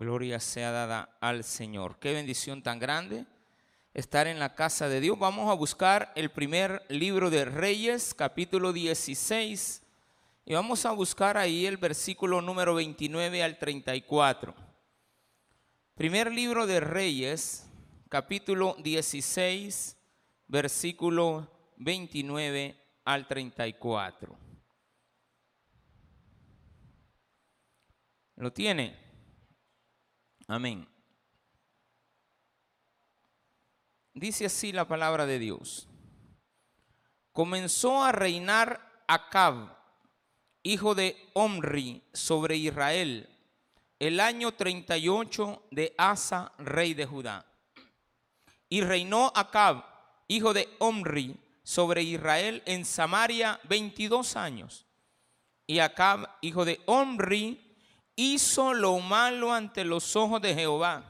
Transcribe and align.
Gloria 0.00 0.40
sea 0.40 0.70
dada 0.70 1.14
al 1.20 1.44
Señor. 1.44 1.98
Qué 1.98 2.14
bendición 2.14 2.62
tan 2.62 2.78
grande 2.78 3.26
estar 3.92 4.26
en 4.28 4.38
la 4.38 4.54
casa 4.54 4.88
de 4.88 4.98
Dios. 4.98 5.18
Vamos 5.18 5.50
a 5.50 5.54
buscar 5.54 6.10
el 6.16 6.30
primer 6.30 6.82
libro 6.88 7.28
de 7.28 7.44
Reyes, 7.44 8.14
capítulo 8.14 8.72
16. 8.72 9.82
Y 10.46 10.54
vamos 10.54 10.86
a 10.86 10.92
buscar 10.92 11.36
ahí 11.36 11.66
el 11.66 11.76
versículo 11.76 12.40
número 12.40 12.74
29 12.74 13.42
al 13.42 13.58
34. 13.58 14.54
Primer 15.96 16.32
libro 16.32 16.66
de 16.66 16.80
Reyes, 16.80 17.66
capítulo 18.08 18.76
16, 18.82 19.98
versículo 20.48 21.46
29 21.76 22.74
al 23.04 23.28
34. 23.28 24.34
¿Lo 28.36 28.50
tiene? 28.50 28.99
Amén. 30.50 30.84
Dice 34.12 34.46
así 34.46 34.72
la 34.72 34.88
palabra 34.88 35.24
de 35.24 35.38
Dios. 35.38 35.86
Comenzó 37.30 38.02
a 38.02 38.10
reinar 38.10 39.04
Acab, 39.06 39.76
hijo 40.64 40.96
de 40.96 41.16
Omri, 41.34 42.02
sobre 42.12 42.56
Israel, 42.56 43.28
el 44.00 44.18
año 44.18 44.50
38 44.50 45.68
de 45.70 45.94
Asa, 45.96 46.50
rey 46.58 46.94
de 46.94 47.06
Judá. 47.06 47.46
Y 48.68 48.80
reinó 48.80 49.30
Acab, 49.36 49.84
hijo 50.26 50.52
de 50.52 50.68
Omri, 50.80 51.38
sobre 51.62 52.02
Israel 52.02 52.64
en 52.66 52.84
Samaria 52.84 53.60
22 53.68 54.34
años. 54.34 54.84
Y 55.68 55.78
Acab, 55.78 56.28
hijo 56.40 56.64
de 56.64 56.80
Omri, 56.86 57.69
hizo 58.20 58.74
lo 58.74 58.98
malo 58.98 59.50
ante 59.52 59.82
los 59.82 60.14
ojos 60.14 60.42
de 60.42 60.54
Jehová, 60.54 61.04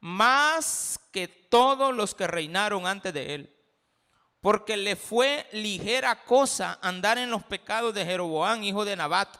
más 0.00 1.00
que 1.10 1.26
todos 1.26 1.94
los 1.94 2.14
que 2.14 2.26
reinaron 2.26 2.86
antes 2.86 3.14
de 3.14 3.34
él. 3.34 3.56
Porque 4.42 4.76
le 4.76 4.96
fue 4.96 5.46
ligera 5.52 6.24
cosa 6.24 6.78
andar 6.82 7.16
en 7.16 7.30
los 7.30 7.42
pecados 7.44 7.94
de 7.94 8.04
Jeroboam, 8.04 8.62
hijo 8.64 8.84
de 8.84 8.96
Nabat, 8.96 9.34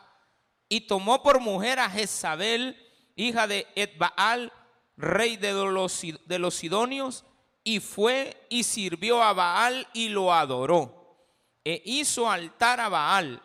y 0.69 0.83
tomó 0.83 1.23
por 1.23 1.41
mujer 1.41 1.81
a 1.81 1.91
Jezabel, 1.91 2.79
hija 3.15 3.47
de 3.47 3.67
Edbaal, 3.75 4.51
rey 4.97 5.37
de 5.37 5.53
los, 5.53 6.01
de 6.25 6.39
los 6.39 6.55
Sidonios, 6.55 7.25
y 7.63 7.81
fue 7.81 8.47
y 8.49 8.63
sirvió 8.63 9.23
a 9.23 9.35
Baal 9.35 9.87
y 9.93 10.09
lo 10.09 10.33
adoró. 10.33 11.19
E 11.65 11.83
hizo 11.85 12.31
altar 12.31 12.81
a 12.81 12.89
Baal 12.89 13.43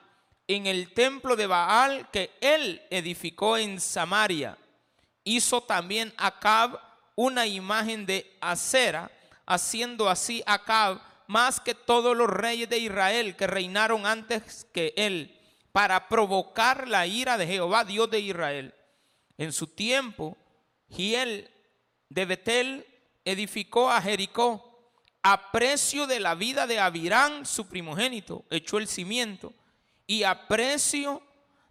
en 0.48 0.66
el 0.66 0.94
templo 0.94 1.36
de 1.36 1.46
Baal 1.46 2.10
que 2.12 2.32
él 2.40 2.82
edificó 2.90 3.58
en 3.58 3.82
Samaria. 3.82 4.58
Hizo 5.24 5.62
también 5.62 6.14
Acab 6.18 6.80
una 7.16 7.46
imagen 7.46 8.06
de 8.06 8.38
acera, 8.40 9.12
haciendo 9.46 10.10
así 10.10 10.42
Acab 10.46 11.02
más 11.28 11.60
que 11.60 11.76
todos 11.76 12.16
los 12.16 12.30
reyes 12.30 12.70
de 12.70 12.80
Israel 12.80 13.36
que 13.36 13.48
reinaron 13.48 14.06
antes 14.06 14.66
que 14.72 14.94
él, 14.96 15.38
para 15.74 16.08
provocar 16.08 16.88
la 16.88 17.06
ira 17.06 17.38
de 17.38 17.46
Jehová, 17.46 17.84
Dios 17.84 18.10
de 18.10 18.22
Israel. 18.22 18.74
En 19.38 19.52
su 19.52 19.68
tiempo, 19.68 20.38
Giel 20.90 21.52
de 22.08 22.26
Betel 22.26 22.88
edificó 23.26 23.92
a 23.92 24.02
Jericó 24.02 24.64
a 25.22 25.52
precio 25.52 26.08
de 26.08 26.22
la 26.22 26.36
vida 26.36 26.66
de 26.66 26.80
Abirán, 26.80 27.46
su 27.46 27.68
primogénito, 27.68 28.46
echó 28.50 28.78
el 28.78 28.88
cimiento 28.88 29.54
y 30.08 30.24
a 30.24 30.48
precio 30.48 31.22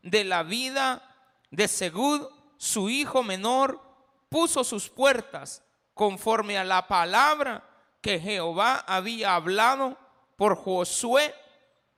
de 0.03 0.23
la 0.23 0.43
vida 0.43 1.03
de 1.51 1.67
Segud, 1.67 2.29
su 2.59 2.91
hijo 2.91 3.23
menor, 3.23 3.81
puso 4.29 4.63
sus 4.63 4.89
puertas 4.89 5.63
conforme 5.95 6.59
a 6.59 6.65
la 6.65 6.87
palabra 6.87 7.69
que 8.03 8.21
Jehová 8.21 8.85
había 8.87 9.35
hablado 9.35 9.97
por 10.37 10.57
Josué, 10.57 11.35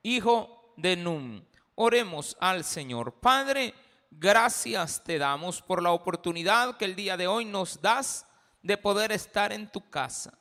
hijo 0.01 0.73
de 0.77 0.95
Nun. 0.95 1.45
Oremos 1.75 2.35
al 2.39 2.63
Señor. 2.63 3.13
Padre, 3.19 3.73
gracias 4.09 5.03
te 5.03 5.17
damos 5.17 5.61
por 5.61 5.83
la 5.83 5.91
oportunidad 5.91 6.77
que 6.77 6.85
el 6.85 6.95
día 6.95 7.17
de 7.17 7.27
hoy 7.27 7.45
nos 7.45 7.81
das 7.81 8.25
de 8.61 8.77
poder 8.77 9.11
estar 9.11 9.51
en 9.51 9.69
tu 9.69 9.89
casa. 9.89 10.37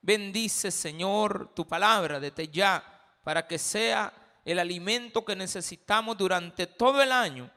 Bendice, 0.00 0.70
Señor, 0.70 1.52
tu 1.54 1.66
palabra 1.66 2.20
desde 2.20 2.48
ya 2.48 2.84
para 3.24 3.46
que 3.46 3.58
sea 3.58 4.12
el 4.48 4.58
alimento 4.58 5.26
que 5.26 5.36
necesitamos 5.36 6.16
durante 6.16 6.66
todo 6.66 7.02
el 7.02 7.12
año 7.12 7.50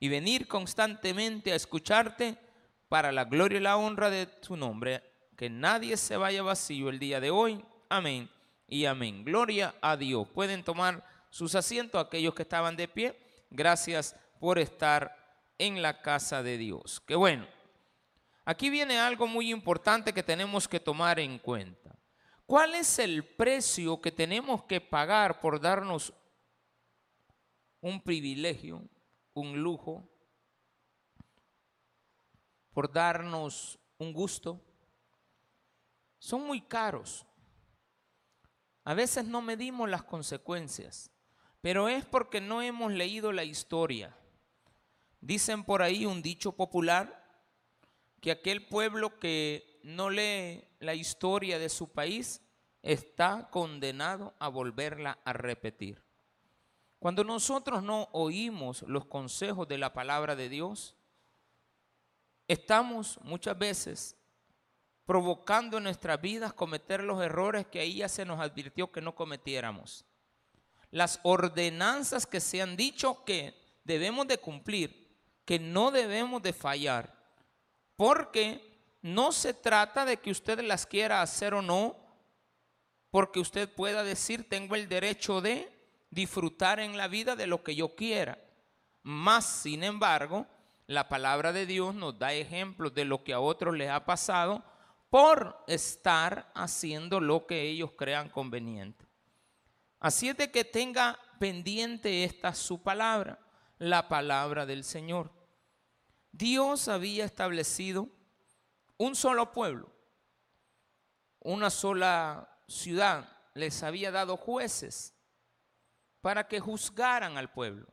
y 0.00 0.08
venir 0.08 0.48
constantemente 0.48 1.52
a 1.52 1.54
escucharte 1.54 2.36
para 2.88 3.12
la 3.12 3.24
gloria 3.24 3.58
y 3.58 3.62
la 3.62 3.76
honra 3.76 4.10
de 4.10 4.26
tu 4.26 4.56
nombre. 4.56 5.00
Que 5.36 5.48
nadie 5.48 5.96
se 5.96 6.16
vaya 6.16 6.42
vacío 6.42 6.88
el 6.88 6.98
día 6.98 7.20
de 7.20 7.30
hoy. 7.30 7.64
Amén 7.88 8.28
y 8.66 8.84
amén. 8.86 9.24
Gloria 9.24 9.76
a 9.80 9.96
Dios. 9.96 10.26
Pueden 10.28 10.64
tomar 10.64 11.06
sus 11.30 11.54
asientos 11.54 12.04
aquellos 12.04 12.34
que 12.34 12.42
estaban 12.42 12.74
de 12.74 12.88
pie. 12.88 13.16
Gracias 13.50 14.16
por 14.40 14.58
estar 14.58 15.16
en 15.56 15.82
la 15.82 16.02
casa 16.02 16.42
de 16.42 16.58
Dios. 16.58 17.00
Qué 17.06 17.14
bueno. 17.14 17.46
Aquí 18.44 18.70
viene 18.70 18.98
algo 18.98 19.28
muy 19.28 19.52
importante 19.52 20.12
que 20.12 20.24
tenemos 20.24 20.66
que 20.66 20.80
tomar 20.80 21.20
en 21.20 21.38
cuenta. 21.38 21.96
¿Cuál 22.44 22.74
es 22.74 22.98
el 22.98 23.24
precio 23.24 24.00
que 24.00 24.10
tenemos 24.10 24.64
que 24.64 24.80
pagar 24.80 25.38
por 25.38 25.60
darnos 25.60 26.12
un 27.84 28.00
privilegio, 28.00 28.82
un 29.34 29.62
lujo, 29.62 30.08
por 32.72 32.90
darnos 32.90 33.78
un 33.98 34.14
gusto, 34.14 34.58
son 36.18 36.46
muy 36.46 36.62
caros. 36.62 37.26
A 38.84 38.94
veces 38.94 39.26
no 39.26 39.42
medimos 39.42 39.90
las 39.90 40.02
consecuencias, 40.02 41.10
pero 41.60 41.90
es 41.90 42.06
porque 42.06 42.40
no 42.40 42.62
hemos 42.62 42.90
leído 42.90 43.32
la 43.32 43.44
historia. 43.44 44.16
Dicen 45.20 45.62
por 45.62 45.82
ahí 45.82 46.06
un 46.06 46.22
dicho 46.22 46.52
popular 46.52 47.22
que 48.22 48.30
aquel 48.30 48.66
pueblo 48.66 49.18
que 49.18 49.78
no 49.82 50.08
lee 50.08 50.66
la 50.78 50.94
historia 50.94 51.58
de 51.58 51.68
su 51.68 51.92
país 51.92 52.40
está 52.80 53.50
condenado 53.50 54.34
a 54.38 54.48
volverla 54.48 55.18
a 55.22 55.34
repetir. 55.34 56.02
Cuando 57.04 57.22
nosotros 57.22 57.82
no 57.82 58.08
oímos 58.12 58.80
los 58.88 59.04
consejos 59.04 59.68
de 59.68 59.76
la 59.76 59.92
palabra 59.92 60.34
de 60.34 60.48
Dios, 60.48 60.96
estamos 62.48 63.20
muchas 63.20 63.58
veces 63.58 64.16
provocando 65.04 65.76
en 65.76 65.84
nuestras 65.84 66.18
vidas 66.18 66.54
cometer 66.54 67.02
los 67.02 67.22
errores 67.22 67.66
que 67.66 67.80
ahí 67.80 67.96
ya 67.96 68.08
se 68.08 68.24
nos 68.24 68.40
advirtió 68.40 68.90
que 68.90 69.02
no 69.02 69.14
cometiéramos. 69.14 70.06
Las 70.90 71.20
ordenanzas 71.24 72.26
que 72.26 72.40
se 72.40 72.62
han 72.62 72.74
dicho 72.74 73.22
que 73.26 73.54
debemos 73.84 74.26
de 74.26 74.38
cumplir, 74.38 75.14
que 75.44 75.58
no 75.58 75.90
debemos 75.90 76.42
de 76.42 76.54
fallar, 76.54 77.14
porque 77.96 78.80
no 79.02 79.30
se 79.30 79.52
trata 79.52 80.06
de 80.06 80.16
que 80.16 80.30
usted 80.30 80.58
las 80.60 80.86
quiera 80.86 81.20
hacer 81.20 81.52
o 81.52 81.60
no, 81.60 81.98
porque 83.10 83.40
usted 83.40 83.68
pueda 83.68 84.02
decir 84.04 84.48
tengo 84.48 84.74
el 84.74 84.88
derecho 84.88 85.42
de, 85.42 85.73
disfrutar 86.14 86.78
en 86.78 86.96
la 86.96 87.08
vida 87.08 87.34
de 87.36 87.46
lo 87.46 87.62
que 87.62 87.74
yo 87.74 87.94
quiera. 87.96 88.38
Más, 89.02 89.44
sin 89.44 89.82
embargo, 89.82 90.46
la 90.86 91.08
palabra 91.08 91.52
de 91.52 91.66
Dios 91.66 91.94
nos 91.94 92.18
da 92.18 92.32
ejemplos 92.32 92.94
de 92.94 93.04
lo 93.04 93.24
que 93.24 93.32
a 93.32 93.40
otros 93.40 93.76
les 93.76 93.90
ha 93.90 94.04
pasado 94.04 94.62
por 95.10 95.62
estar 95.66 96.50
haciendo 96.54 97.20
lo 97.20 97.46
que 97.46 97.62
ellos 97.62 97.90
crean 97.96 98.28
conveniente. 98.28 99.04
Así 100.00 100.28
es 100.28 100.36
de 100.36 100.50
que 100.50 100.64
tenga 100.64 101.18
pendiente 101.38 102.24
esta 102.24 102.54
su 102.54 102.82
palabra, 102.82 103.38
la 103.78 104.08
palabra 104.08 104.66
del 104.66 104.84
Señor. 104.84 105.32
Dios 106.32 106.88
había 106.88 107.24
establecido 107.24 108.08
un 108.96 109.14
solo 109.14 109.52
pueblo, 109.52 109.90
una 111.40 111.70
sola 111.70 112.58
ciudad, 112.68 113.28
les 113.54 113.82
había 113.82 114.10
dado 114.10 114.36
jueces 114.36 115.13
para 116.24 116.48
que 116.48 116.58
juzgaran 116.58 117.36
al 117.36 117.52
pueblo. 117.52 117.86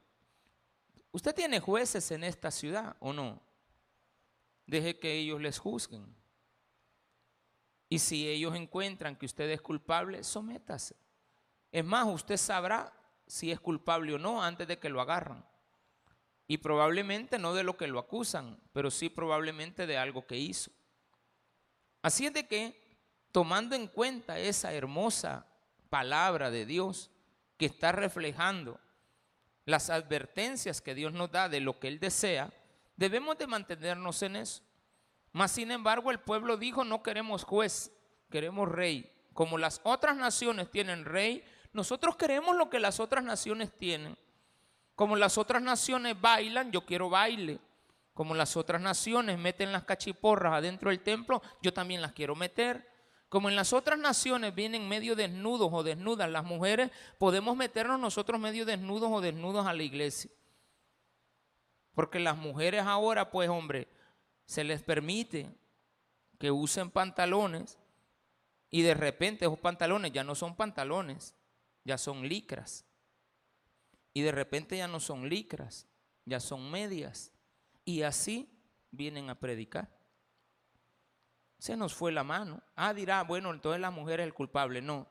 ¿Usted 1.11 1.35
tiene 1.35 1.59
jueces 1.59 2.11
en 2.11 2.23
esta 2.23 2.49
ciudad 2.49 2.95
o 3.01 3.11
no? 3.11 3.41
Deje 4.65 4.97
que 4.97 5.11
ellos 5.17 5.41
les 5.41 5.59
juzguen. 5.59 6.15
Y 7.89 7.99
si 7.99 8.29
ellos 8.29 8.55
encuentran 8.55 9.17
que 9.17 9.25
usted 9.25 9.49
es 9.49 9.61
culpable, 9.61 10.23
sométase. 10.23 10.95
Es 11.73 11.83
más, 11.83 12.07
usted 12.07 12.37
sabrá 12.37 12.93
si 13.27 13.51
es 13.51 13.59
culpable 13.59 14.13
o 14.13 14.17
no 14.17 14.41
antes 14.41 14.65
de 14.65 14.79
que 14.79 14.87
lo 14.87 15.01
agarran. 15.01 15.45
Y 16.47 16.59
probablemente 16.59 17.37
no 17.37 17.53
de 17.53 17.63
lo 17.63 17.75
que 17.75 17.87
lo 17.87 17.99
acusan, 17.99 18.61
pero 18.71 18.89
sí 18.91 19.09
probablemente 19.09 19.85
de 19.85 19.97
algo 19.97 20.25
que 20.25 20.37
hizo. 20.37 20.71
Así 22.01 22.27
es 22.27 22.33
de 22.33 22.47
que, 22.47 22.97
tomando 23.33 23.75
en 23.75 23.87
cuenta 23.87 24.39
esa 24.39 24.71
hermosa 24.71 25.45
palabra 25.89 26.49
de 26.49 26.65
Dios, 26.65 27.10
que 27.61 27.67
está 27.67 27.91
reflejando 27.91 28.79
las 29.65 29.91
advertencias 29.91 30.81
que 30.81 30.95
Dios 30.95 31.13
nos 31.13 31.31
da 31.31 31.47
de 31.47 31.59
lo 31.59 31.79
que 31.79 31.89
Él 31.89 31.99
desea, 31.99 32.51
debemos 32.95 33.37
de 33.37 33.45
mantenernos 33.45 34.23
en 34.23 34.37
eso. 34.37 34.63
Mas 35.31 35.51
sin 35.51 35.69
embargo 35.69 36.09
el 36.09 36.19
pueblo 36.19 36.57
dijo, 36.57 36.83
no 36.83 37.03
queremos 37.03 37.43
juez, 37.43 37.91
queremos 38.31 38.67
rey. 38.67 39.13
Como 39.35 39.59
las 39.59 39.79
otras 39.83 40.17
naciones 40.17 40.71
tienen 40.71 41.05
rey, 41.05 41.43
nosotros 41.71 42.15
queremos 42.15 42.57
lo 42.57 42.67
que 42.67 42.79
las 42.79 42.99
otras 42.99 43.23
naciones 43.23 43.71
tienen. 43.77 44.17
Como 44.95 45.15
las 45.15 45.37
otras 45.37 45.61
naciones 45.61 46.19
bailan, 46.19 46.71
yo 46.71 46.83
quiero 46.83 47.11
baile. 47.11 47.59
Como 48.15 48.33
las 48.33 48.57
otras 48.57 48.81
naciones 48.81 49.37
meten 49.37 49.71
las 49.71 49.83
cachiporras 49.83 50.53
adentro 50.53 50.89
del 50.89 51.01
templo, 51.01 51.43
yo 51.61 51.71
también 51.71 52.01
las 52.01 52.13
quiero 52.13 52.35
meter. 52.35 52.90
Como 53.31 53.47
en 53.47 53.55
las 53.55 53.71
otras 53.71 53.97
naciones 53.97 54.53
vienen 54.53 54.89
medio 54.89 55.15
desnudos 55.15 55.69
o 55.71 55.83
desnudas 55.83 56.29
las 56.29 56.43
mujeres, 56.43 56.91
podemos 57.17 57.55
meternos 57.55 57.97
nosotros 57.97 58.41
medio 58.41 58.65
desnudos 58.65 59.09
o 59.09 59.21
desnudos 59.21 59.65
a 59.65 59.73
la 59.73 59.83
iglesia. 59.83 60.29
Porque 61.93 62.19
las 62.19 62.35
mujeres 62.35 62.81
ahora, 62.81 63.31
pues 63.31 63.47
hombre, 63.47 63.87
se 64.43 64.65
les 64.65 64.83
permite 64.83 65.49
que 66.39 66.51
usen 66.51 66.91
pantalones 66.91 67.79
y 68.69 68.81
de 68.81 68.95
repente 68.95 69.45
esos 69.45 69.59
pantalones 69.59 70.11
ya 70.11 70.25
no 70.25 70.35
son 70.35 70.57
pantalones, 70.57 71.33
ya 71.85 71.97
son 71.97 72.27
licras. 72.27 72.83
Y 74.13 74.23
de 74.23 74.33
repente 74.33 74.75
ya 74.75 74.89
no 74.89 74.99
son 74.99 75.29
licras, 75.29 75.87
ya 76.25 76.41
son 76.41 76.69
medias. 76.69 77.31
Y 77.85 78.01
así 78.01 78.49
vienen 78.91 79.29
a 79.29 79.39
predicar. 79.39 80.00
Se 81.61 81.77
nos 81.77 81.93
fue 81.93 82.11
la 82.11 82.23
mano. 82.23 82.59
Ah, 82.75 82.91
dirá, 82.91 83.21
bueno, 83.21 83.51
entonces 83.51 83.79
la 83.79 83.91
mujer 83.91 84.19
es 84.19 84.25
el 84.25 84.33
culpable. 84.33 84.81
No. 84.81 85.07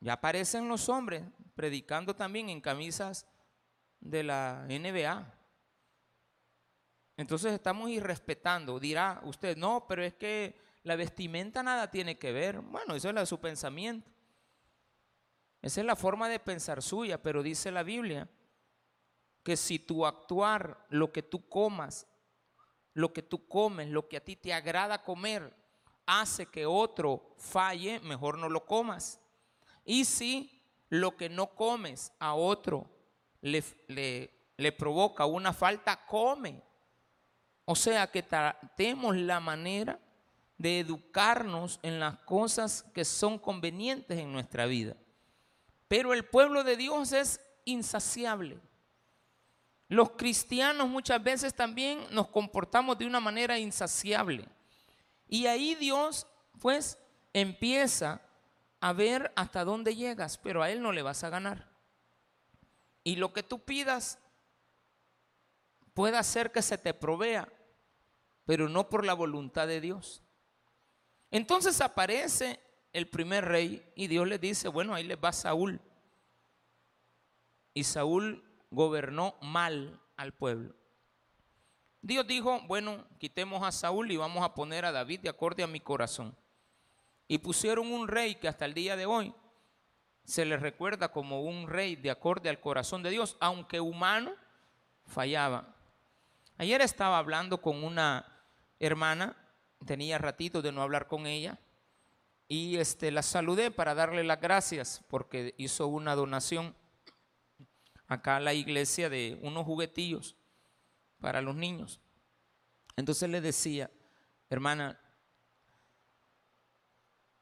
Ya 0.00 0.14
aparecen 0.14 0.66
los 0.66 0.88
hombres 0.88 1.24
predicando 1.54 2.16
también 2.16 2.48
en 2.48 2.62
camisas 2.62 3.26
de 4.00 4.22
la 4.22 4.64
NBA. 4.66 5.30
Entonces 7.18 7.52
estamos 7.52 7.90
irrespetando. 7.90 8.80
Dirá 8.80 9.20
usted, 9.24 9.58
no, 9.58 9.84
pero 9.86 10.02
es 10.02 10.14
que 10.14 10.58
la 10.84 10.96
vestimenta 10.96 11.62
nada 11.62 11.90
tiene 11.90 12.18
que 12.18 12.32
ver. 12.32 12.60
Bueno, 12.62 12.94
eso 12.94 13.10
es 13.10 13.28
su 13.28 13.38
pensamiento. 13.38 14.10
Esa 15.60 15.82
es 15.82 15.86
la 15.86 15.96
forma 15.96 16.30
de 16.30 16.40
pensar 16.40 16.82
suya, 16.82 17.22
pero 17.22 17.42
dice 17.42 17.70
la 17.70 17.82
Biblia 17.82 18.26
que 19.42 19.54
si 19.54 19.80
tu 19.80 20.06
actuar, 20.06 20.86
lo 20.88 21.12
que 21.12 21.22
tú 21.22 21.46
comas, 21.46 22.06
lo 22.98 23.12
que 23.12 23.22
tú 23.22 23.46
comes, 23.46 23.88
lo 23.90 24.08
que 24.08 24.16
a 24.16 24.24
ti 24.24 24.34
te 24.34 24.52
agrada 24.52 25.04
comer, 25.04 25.54
hace 26.04 26.46
que 26.46 26.66
otro 26.66 27.32
falle, 27.36 28.00
mejor 28.00 28.38
no 28.38 28.48
lo 28.48 28.66
comas. 28.66 29.20
Y 29.84 30.04
si 30.04 30.64
lo 30.88 31.16
que 31.16 31.28
no 31.28 31.54
comes 31.54 32.10
a 32.18 32.34
otro 32.34 32.90
le, 33.40 33.62
provoca 34.76 35.26
una 35.26 35.52
falta, 35.52 36.04
come. 36.06 36.60
O 37.66 37.76
sea 37.76 38.10
que 38.10 38.24
tratemos 38.24 39.16
la 39.16 39.38
manera 39.38 40.00
de 40.56 40.80
educarnos 40.80 41.78
en 41.84 42.00
las 42.00 42.18
cosas 42.22 42.82
que 42.92 43.04
son 43.04 43.38
convenientes 43.38 44.18
en 44.18 44.32
nuestra 44.32 44.66
vida. 44.66 44.96
Pero 45.86 46.14
el 46.14 46.24
pueblo 46.24 46.64
de 46.64 46.76
Dios 46.76 47.12
es 47.12 47.40
insaciable. 47.64 48.58
Los 49.88 50.10
cristianos 50.10 50.88
muchas 50.88 51.22
veces 51.22 51.54
también 51.54 52.04
nos 52.10 52.28
comportamos 52.28 52.98
de 52.98 53.06
una 53.06 53.20
manera 53.20 53.58
insaciable. 53.58 54.46
Y 55.26 55.46
ahí 55.46 55.74
Dios 55.74 56.26
pues 56.60 56.98
empieza 57.32 58.20
a 58.80 58.92
ver 58.92 59.32
hasta 59.34 59.64
dónde 59.64 59.96
llegas, 59.96 60.38
pero 60.38 60.62
a 60.62 60.70
Él 60.70 60.82
no 60.82 60.92
le 60.92 61.02
vas 61.02 61.24
a 61.24 61.30
ganar. 61.30 61.68
Y 63.02 63.16
lo 63.16 63.32
que 63.32 63.42
tú 63.42 63.60
pidas 63.60 64.18
puede 65.94 66.16
hacer 66.16 66.52
que 66.52 66.62
se 66.62 66.76
te 66.76 66.92
provea, 66.92 67.48
pero 68.44 68.68
no 68.68 68.88
por 68.88 69.06
la 69.06 69.14
voluntad 69.14 69.66
de 69.66 69.80
Dios. 69.80 70.22
Entonces 71.30 71.80
aparece 71.80 72.60
el 72.92 73.08
primer 73.08 73.46
rey 73.46 73.90
y 73.94 74.06
Dios 74.06 74.28
le 74.28 74.38
dice, 74.38 74.68
bueno, 74.68 74.94
ahí 74.94 75.04
le 75.04 75.16
va 75.16 75.32
Saúl. 75.32 75.80
Y 77.74 77.84
Saúl 77.84 78.47
gobernó 78.70 79.36
mal 79.40 80.00
al 80.16 80.32
pueblo. 80.32 80.74
Dios 82.00 82.26
dijo, 82.26 82.60
bueno, 82.66 83.04
quitemos 83.18 83.62
a 83.62 83.72
Saúl 83.72 84.10
y 84.10 84.16
vamos 84.16 84.44
a 84.44 84.54
poner 84.54 84.84
a 84.84 84.92
David 84.92 85.20
de 85.20 85.28
acorde 85.28 85.62
a 85.62 85.66
mi 85.66 85.80
corazón. 85.80 86.36
Y 87.26 87.38
pusieron 87.38 87.92
un 87.92 88.08
rey 88.08 88.36
que 88.36 88.48
hasta 88.48 88.64
el 88.64 88.74
día 88.74 88.96
de 88.96 89.06
hoy 89.06 89.34
se 90.24 90.44
le 90.44 90.56
recuerda 90.56 91.10
como 91.10 91.42
un 91.42 91.68
rey 91.68 91.96
de 91.96 92.10
acorde 92.10 92.48
al 92.48 92.60
corazón 92.60 93.02
de 93.02 93.10
Dios, 93.10 93.36
aunque 93.40 93.80
humano, 93.80 94.32
fallaba. 95.06 95.74
Ayer 96.58 96.80
estaba 96.80 97.18
hablando 97.18 97.60
con 97.60 97.82
una 97.82 98.26
hermana, 98.78 99.36
tenía 99.86 100.18
ratito 100.18 100.62
de 100.62 100.72
no 100.72 100.82
hablar 100.82 101.06
con 101.06 101.26
ella, 101.26 101.58
y 102.46 102.76
este, 102.76 103.10
la 103.10 103.22
saludé 103.22 103.70
para 103.70 103.94
darle 103.94 104.24
las 104.24 104.40
gracias 104.40 105.04
porque 105.08 105.54
hizo 105.58 105.86
una 105.86 106.14
donación 106.14 106.74
acá 108.08 108.40
la 108.40 108.54
iglesia 108.54 109.08
de 109.08 109.38
unos 109.42 109.64
juguetillos 109.64 110.34
para 111.20 111.40
los 111.40 111.54
niños. 111.54 112.00
Entonces 112.96 113.30
le 113.30 113.40
decía, 113.40 113.90
hermana, 114.50 114.98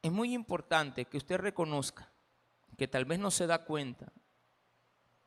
es 0.01 0.11
muy 0.11 0.33
importante 0.33 1.05
que 1.05 1.17
usted 1.17 1.37
reconozca 1.37 2.11
que 2.77 2.87
tal 2.87 3.05
vez 3.05 3.17
no 3.17 3.31
se 3.31 3.47
da 3.47 3.65
cuenta 3.65 4.11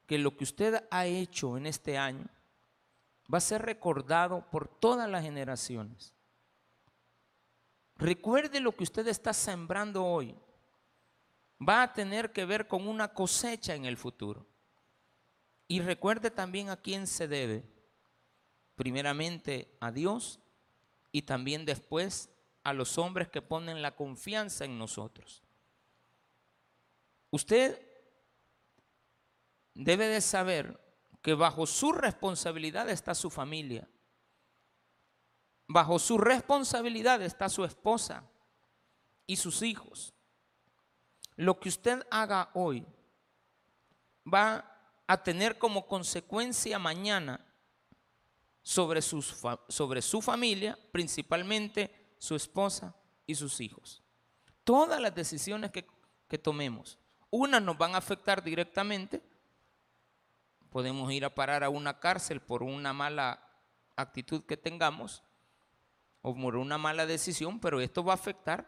que 0.06 0.18
lo 0.18 0.36
que 0.36 0.44
usted 0.44 0.86
ha 0.90 1.06
hecho 1.06 1.56
en 1.56 1.66
este 1.66 1.98
año 1.98 2.26
va 3.32 3.38
a 3.38 3.42
ser 3.42 3.62
recordado 3.62 4.48
por 4.50 4.68
todas 4.68 5.08
las 5.08 5.22
generaciones. 5.22 6.14
Recuerde 7.96 8.60
lo 8.60 8.72
que 8.72 8.84
usted 8.84 9.06
está 9.08 9.32
sembrando 9.32 10.04
hoy. 10.04 10.34
Va 11.60 11.82
a 11.82 11.92
tener 11.92 12.32
que 12.32 12.44
ver 12.44 12.66
con 12.66 12.88
una 12.88 13.08
cosecha 13.08 13.74
en 13.74 13.84
el 13.84 13.96
futuro. 13.96 14.49
Y 15.70 15.78
recuerde 15.82 16.32
también 16.32 16.68
a 16.68 16.76
quién 16.76 17.06
se 17.06 17.28
debe. 17.28 17.62
Primeramente 18.74 19.72
a 19.78 19.92
Dios 19.92 20.40
y 21.12 21.22
también 21.22 21.64
después 21.64 22.28
a 22.64 22.72
los 22.72 22.98
hombres 22.98 23.28
que 23.28 23.40
ponen 23.40 23.80
la 23.80 23.94
confianza 23.94 24.64
en 24.64 24.76
nosotros. 24.76 25.44
Usted 27.30 27.80
debe 29.72 30.08
de 30.08 30.20
saber 30.20 30.80
que 31.22 31.34
bajo 31.34 31.64
su 31.66 31.92
responsabilidad 31.92 32.90
está 32.90 33.14
su 33.14 33.30
familia. 33.30 33.88
Bajo 35.68 36.00
su 36.00 36.18
responsabilidad 36.18 37.22
está 37.22 37.48
su 37.48 37.64
esposa 37.64 38.28
y 39.24 39.36
sus 39.36 39.62
hijos. 39.62 40.14
Lo 41.36 41.60
que 41.60 41.68
usted 41.68 42.04
haga 42.10 42.50
hoy 42.54 42.84
va 44.26 44.69
a 45.10 45.20
tener 45.24 45.58
como 45.58 45.88
consecuencia 45.88 46.78
mañana 46.78 47.44
sobre, 48.62 49.02
sobre 49.02 50.02
su 50.02 50.22
familia, 50.22 50.78
principalmente 50.92 52.14
su 52.16 52.36
esposa 52.36 52.94
y 53.26 53.34
sus 53.34 53.60
hijos. 53.60 54.04
Todas 54.62 55.00
las 55.00 55.12
decisiones 55.12 55.72
que, 55.72 55.84
que 56.28 56.38
tomemos, 56.38 56.96
unas 57.28 57.60
nos 57.60 57.76
van 57.76 57.96
a 57.96 57.98
afectar 57.98 58.40
directamente 58.40 59.20
podemos 60.70 61.10
ir 61.10 61.24
a 61.24 61.34
parar 61.34 61.64
a 61.64 61.70
una 61.70 61.98
cárcel 61.98 62.40
por 62.40 62.62
una 62.62 62.92
mala 62.92 63.44
actitud 63.96 64.44
que 64.44 64.56
tengamos 64.56 65.24
o 66.22 66.36
por 66.36 66.54
una 66.54 66.78
mala 66.78 67.04
decisión, 67.04 67.58
pero 67.58 67.80
esto 67.80 68.04
va 68.04 68.12
a 68.12 68.14
afectar 68.14 68.64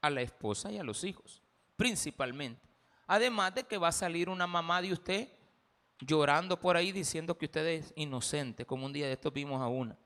a 0.00 0.10
la 0.10 0.20
esposa 0.20 0.70
y 0.70 0.78
a 0.78 0.84
los 0.84 1.02
hijos, 1.02 1.42
principalmente. 1.76 2.68
Además 3.08 3.52
de 3.56 3.64
que 3.64 3.78
va 3.78 3.88
a 3.88 3.92
salir 3.92 4.28
una 4.28 4.46
mamá 4.46 4.80
de 4.80 4.92
usted 4.92 5.39
llorando 6.00 6.58
por 6.58 6.76
ahí 6.76 6.92
diciendo 6.92 7.36
que 7.36 7.46
usted 7.46 7.66
es 7.66 7.92
inocente, 7.96 8.64
como 8.64 8.86
un 8.86 8.92
día 8.92 9.06
de 9.06 9.12
estos 9.12 9.32
vimos 9.32 9.60
a 9.60 9.68
una. 9.68 9.96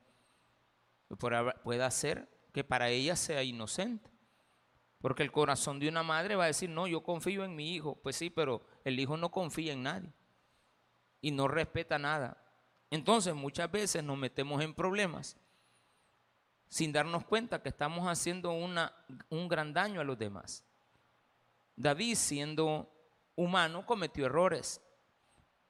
Puede 1.63 1.83
hacer 1.83 2.27
que 2.51 2.63
para 2.63 2.89
ella 2.89 3.15
sea 3.15 3.43
inocente. 3.43 4.09
Porque 4.99 5.23
el 5.23 5.31
corazón 5.31 5.79
de 5.79 5.87
una 5.87 6.03
madre 6.03 6.35
va 6.35 6.45
a 6.45 6.47
decir, 6.47 6.69
no, 6.69 6.87
yo 6.87 7.03
confío 7.03 7.43
en 7.43 7.55
mi 7.55 7.75
hijo. 7.75 7.95
Pues 8.01 8.15
sí, 8.15 8.29
pero 8.29 8.65
el 8.83 8.99
hijo 8.99 9.17
no 9.17 9.29
confía 9.29 9.73
en 9.73 9.83
nadie 9.83 10.11
y 11.21 11.31
no 11.31 11.47
respeta 11.47 11.99
nada. 11.99 12.41
Entonces 12.89 13.35
muchas 13.35 13.71
veces 13.71 14.03
nos 14.03 14.17
metemos 14.17 14.63
en 14.63 14.73
problemas 14.73 15.37
sin 16.69 16.91
darnos 16.91 17.25
cuenta 17.25 17.61
que 17.61 17.69
estamos 17.69 18.07
haciendo 18.07 18.51
una, 18.51 18.93
un 19.29 19.47
gran 19.47 19.73
daño 19.73 20.01
a 20.01 20.03
los 20.03 20.17
demás. 20.17 20.63
David, 21.75 22.15
siendo 22.15 22.91
humano, 23.35 23.85
cometió 23.85 24.25
errores. 24.25 24.81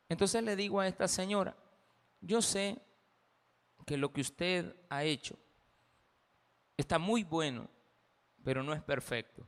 Entonces 0.09 0.43
le 0.43 0.55
digo 0.55 0.79
a 0.79 0.87
esta 0.87 1.07
señora, 1.07 1.55
yo 2.21 2.41
sé 2.41 2.79
que 3.85 3.97
lo 3.97 4.11
que 4.11 4.21
usted 4.21 4.75
ha 4.89 5.03
hecho 5.03 5.37
está 6.77 6.99
muy 6.99 7.23
bueno, 7.23 7.69
pero 8.43 8.63
no 8.63 8.73
es 8.73 8.81
perfecto, 8.81 9.47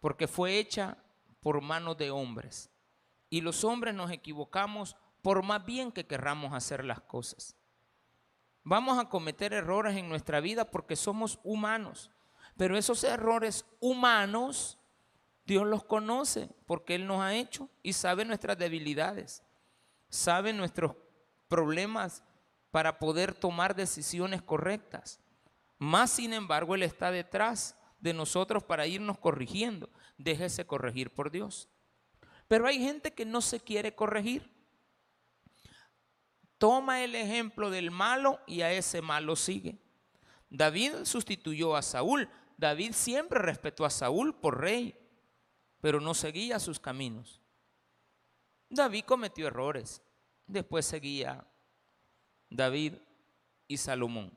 porque 0.00 0.26
fue 0.26 0.58
hecha 0.58 0.96
por 1.40 1.60
manos 1.60 1.96
de 1.96 2.10
hombres. 2.10 2.70
Y 3.28 3.40
los 3.40 3.64
hombres 3.64 3.94
nos 3.94 4.10
equivocamos 4.10 4.96
por 5.22 5.42
más 5.42 5.64
bien 5.64 5.92
que 5.92 6.06
querramos 6.06 6.52
hacer 6.54 6.84
las 6.84 7.00
cosas. 7.00 7.56
Vamos 8.62 8.98
a 8.98 9.08
cometer 9.08 9.52
errores 9.52 9.96
en 9.96 10.08
nuestra 10.08 10.40
vida 10.40 10.70
porque 10.70 10.96
somos 10.96 11.38
humanos. 11.42 12.10
Pero 12.56 12.76
esos 12.76 13.04
errores 13.04 13.64
humanos, 13.80 14.78
Dios 15.46 15.66
los 15.66 15.84
conoce 15.84 16.50
porque 16.66 16.94
Él 16.94 17.06
nos 17.06 17.20
ha 17.20 17.34
hecho 17.34 17.68
y 17.82 17.92
sabe 17.94 18.24
nuestras 18.24 18.58
debilidades, 18.58 19.42
sabe 20.10 20.52
nuestros 20.52 20.92
problemas 21.48 22.22
para 22.70 22.98
poder 22.98 23.34
tomar 23.34 23.74
decisiones 23.74 24.42
correctas. 24.42 25.20
Más 25.78 26.10
sin 26.10 26.34
embargo, 26.34 26.74
Él 26.74 26.82
está 26.82 27.10
detrás 27.10 27.76
de 28.00 28.12
nosotros 28.12 28.62
para 28.62 28.86
irnos 28.86 29.18
corrigiendo. 29.18 29.88
Déjese 30.18 30.66
corregir 30.66 31.10
por 31.10 31.30
Dios. 31.30 31.68
Pero 32.48 32.66
hay 32.66 32.78
gente 32.78 33.14
que 33.14 33.24
no 33.24 33.40
se 33.40 33.60
quiere 33.60 33.94
corregir. 33.94 34.50
Toma 36.58 37.02
el 37.02 37.14
ejemplo 37.14 37.70
del 37.70 37.90
malo 37.90 38.40
y 38.46 38.60
a 38.60 38.72
ese 38.72 39.00
malo 39.00 39.36
sigue. 39.36 39.78
David 40.50 41.04
sustituyó 41.04 41.76
a 41.76 41.82
Saúl. 41.82 42.28
David 42.58 42.92
siempre 42.92 43.38
respetó 43.38 43.86
a 43.86 43.90
Saúl 43.90 44.34
por 44.34 44.60
rey, 44.60 44.94
pero 45.80 46.00
no 46.00 46.12
seguía 46.12 46.58
sus 46.58 46.78
caminos. 46.78 47.39
David 48.70 49.04
cometió 49.04 49.48
errores. 49.48 50.00
Después 50.46 50.86
seguía 50.86 51.44
David 52.48 52.94
y 53.68 53.76
Salomón. 53.76 54.32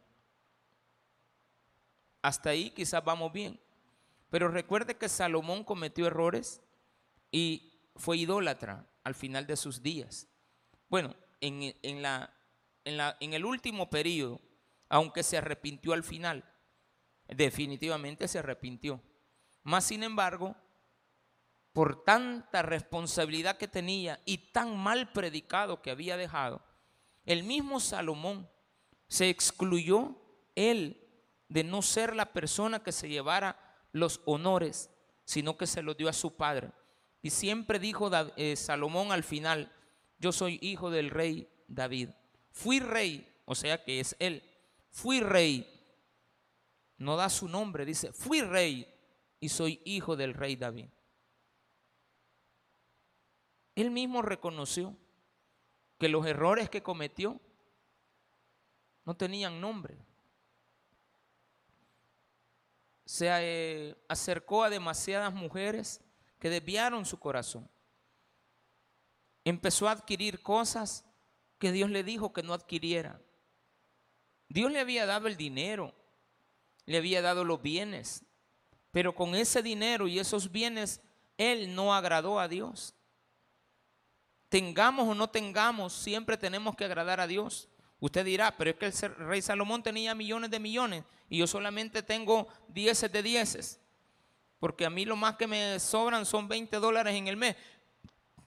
Hasta 2.22 2.50
ahí 2.50 2.72
quizás 2.72 3.04
vamos 3.04 3.32
bien. 3.32 3.60
Pero 4.30 4.48
recuerde 4.48 4.98
que 4.98 5.08
Salomón 5.08 5.64
cometió 5.64 6.08
errores 6.08 6.62
y 7.32 7.80
fue 7.96 8.18
idólatra 8.18 8.88
al 9.04 9.14
final 9.14 9.46
de 9.46 9.56
sus 9.56 9.84
días. 9.84 10.28
Bueno, 10.90 11.16
en, 11.40 12.02
la, 12.02 12.36
en 12.86 13.34
el 13.34 13.46
último 13.46 13.90
periodo, 13.90 14.42
aunque 14.90 15.24
se 15.24 15.38
arrepintió 15.38 15.94
al 15.94 16.04
final, 16.04 16.44
definitivamente 17.28 18.28
se 18.28 18.40
arrepintió. 18.40 19.02
Más 19.64 19.84
sin 19.84 20.04
embargo, 20.04 20.56
por 21.74 22.04
tanta 22.04 22.62
responsabilidad 22.62 23.58
que 23.58 23.68
tenía 23.68 24.22
y 24.26 24.38
tan 24.52 24.78
mal 24.78 25.12
predicado 25.12 25.82
que 25.82 25.92
había 25.92 26.16
dejado, 26.16 26.64
el 27.26 27.44
mismo 27.44 27.80
Salomón 27.80 28.50
se 29.08 29.30
excluyó 29.30 30.16
él 30.56 31.00
de 31.50 31.64
no 31.64 31.82
ser 31.82 32.16
la 32.16 32.32
persona 32.32 32.84
que 32.84 32.92
se 32.92 33.10
llevara 33.10 33.60
los 33.92 34.22
honores, 34.26 34.90
sino 35.26 35.58
que 35.58 35.68
se 35.68 35.82
los 35.82 35.98
dio 35.98 36.10
a 36.10 36.14
su 36.14 36.36
padre. 36.36 36.72
Y 37.22 37.30
siempre 37.30 37.80
dijo 37.80 38.12
eh, 38.36 38.56
Salomón 38.56 39.12
al 39.12 39.24
final, 39.24 39.72
yo 40.20 40.32
soy 40.32 40.60
hijo 40.62 40.90
del 40.90 41.10
rey 41.10 41.48
David. 41.68 42.10
Fui 42.52 42.80
rey, 42.80 43.28
o 43.46 43.56
sea 43.56 43.84
que 43.84 44.00
es 44.00 44.16
él. 44.20 44.44
Fui 44.90 45.22
rey. 45.22 45.70
No 46.98 47.16
da 47.16 47.30
su 47.30 47.48
nombre, 47.48 47.86
dice, 47.86 48.14
fui 48.14 48.42
rey 48.42 48.88
y 49.40 49.50
soy 49.50 49.82
hijo 49.86 50.16
del 50.16 50.34
rey 50.34 50.56
David. 50.56 50.88
Él 53.76 53.92
mismo 53.92 54.22
reconoció 54.22 54.96
que 55.98 56.10
los 56.10 56.26
errores 56.26 56.70
que 56.70 56.84
cometió 56.84 57.40
no 59.06 59.16
tenían 59.16 59.60
nombre. 59.60 59.98
Se 63.06 63.28
eh, 63.30 63.96
acercó 64.08 64.64
a 64.64 64.70
demasiadas 64.70 65.34
mujeres 65.34 66.02
que 66.40 66.50
desviaron 66.50 67.06
su 67.06 67.20
corazón. 67.20 67.70
Empezó 69.44 69.88
a 69.88 69.92
adquirir 69.92 70.42
cosas 70.42 71.06
que 71.58 71.72
Dios 71.72 71.90
le 71.90 72.04
dijo 72.04 72.32
que 72.32 72.44
no 72.44 72.54
adquiriera. 72.54 73.20
Dios 74.50 74.72
le 74.72 74.80
había 74.80 75.06
dado 75.06 75.28
el 75.28 75.36
dinero, 75.36 75.94
le 76.86 76.98
había 76.98 77.22
dado 77.22 77.44
los 77.44 77.62
bienes, 77.62 78.24
pero 78.92 79.16
con 79.16 79.36
ese 79.36 79.64
dinero 79.64 80.08
y 80.08 80.20
esos 80.20 80.52
bienes, 80.52 81.02
él 81.38 81.74
no 81.74 81.94
agradó 81.94 82.40
a 82.40 82.48
Dios 82.48 82.94
tengamos 84.54 85.10
o 85.10 85.16
no 85.16 85.32
tengamos, 85.32 85.94
siempre 85.94 86.38
tenemos 86.38 86.76
que 86.76 86.86
agradar 86.86 87.20
a 87.20 87.26
Dios. 87.26 87.68
Usted 88.00 88.24
dirá, 88.24 88.56
pero 88.56 88.70
es 88.70 88.76
que 88.76 89.06
el 89.08 89.16
rey 89.16 89.42
Salomón 89.42 89.82
tenía 89.82 90.14
millones 90.14 90.52
de 90.52 90.60
millones 90.60 91.04
y 91.28 91.40
yo 91.40 91.48
solamente 91.48 92.04
tengo 92.04 92.48
dieces 92.68 93.12
de 93.12 93.24
dieces, 93.24 93.80
porque 94.60 94.86
a 94.86 94.92
mí 94.92 95.06
lo 95.06 95.16
más 95.16 95.38
que 95.38 95.48
me 95.48 95.80
sobran 95.80 96.24
son 96.28 96.48
20 96.48 96.78
dólares 96.78 97.16
en 97.16 97.28
el 97.28 97.36
mes. 97.36 97.56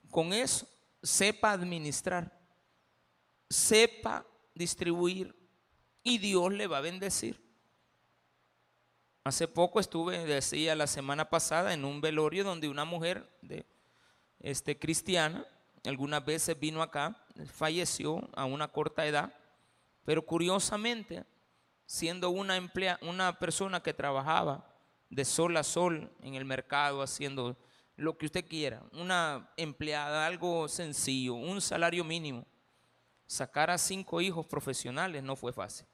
Con 0.09 0.33
eso, 0.33 0.69
sepa 1.03 1.51
administrar, 1.51 2.39
sepa 3.51 4.25
distribuir 4.55 5.35
y 6.05 6.19
Dios 6.19 6.53
le 6.53 6.69
va 6.69 6.79
a 6.79 6.83
bendecir. 6.83 7.43
Hace 9.25 9.49
poco 9.49 9.81
estuve, 9.81 10.25
decía 10.25 10.77
la 10.77 10.87
semana 10.87 11.31
pasada, 11.31 11.75
en 11.75 11.85
un 11.85 12.01
velorio 12.01 12.45
donde 12.45 12.69
una 12.69 12.85
mujer 12.85 13.29
de, 13.43 13.67
este, 14.39 14.79
cristiana 14.79 15.45
algunas 15.89 16.25
veces 16.25 16.59
vino 16.59 16.83
acá, 16.83 17.17
falleció 17.53 18.29
a 18.35 18.45
una 18.45 18.69
corta 18.69 19.07
edad, 19.07 19.33
pero 20.05 20.25
curiosamente, 20.25 21.25
siendo 21.85 22.31
una, 22.31 22.57
emplea, 22.57 22.99
una 23.03 23.39
persona 23.39 23.83
que 23.83 23.95
trabajaba 23.95 24.67
de 25.11 25.25
sol 25.25 25.57
a 25.57 25.63
sol 25.63 26.11
en 26.23 26.35
el 26.35 26.45
mercado 26.45 27.03
haciendo 27.03 27.57
lo 27.97 28.19
que 28.19 28.27
usted 28.27 28.47
quiera, 28.47 28.83
una 28.93 29.51
empleada, 29.57 30.27
algo 30.27 30.69
sencillo, 30.69 31.35
un 31.35 31.61
salario 31.61 32.05
mínimo, 32.05 32.47
sacar 33.27 33.71
a 33.71 33.79
cinco 33.79 34.21
hijos 34.21 34.47
profesionales 34.47 35.23
no 35.23 35.35
fue 35.35 35.53
fácil. 35.53 35.87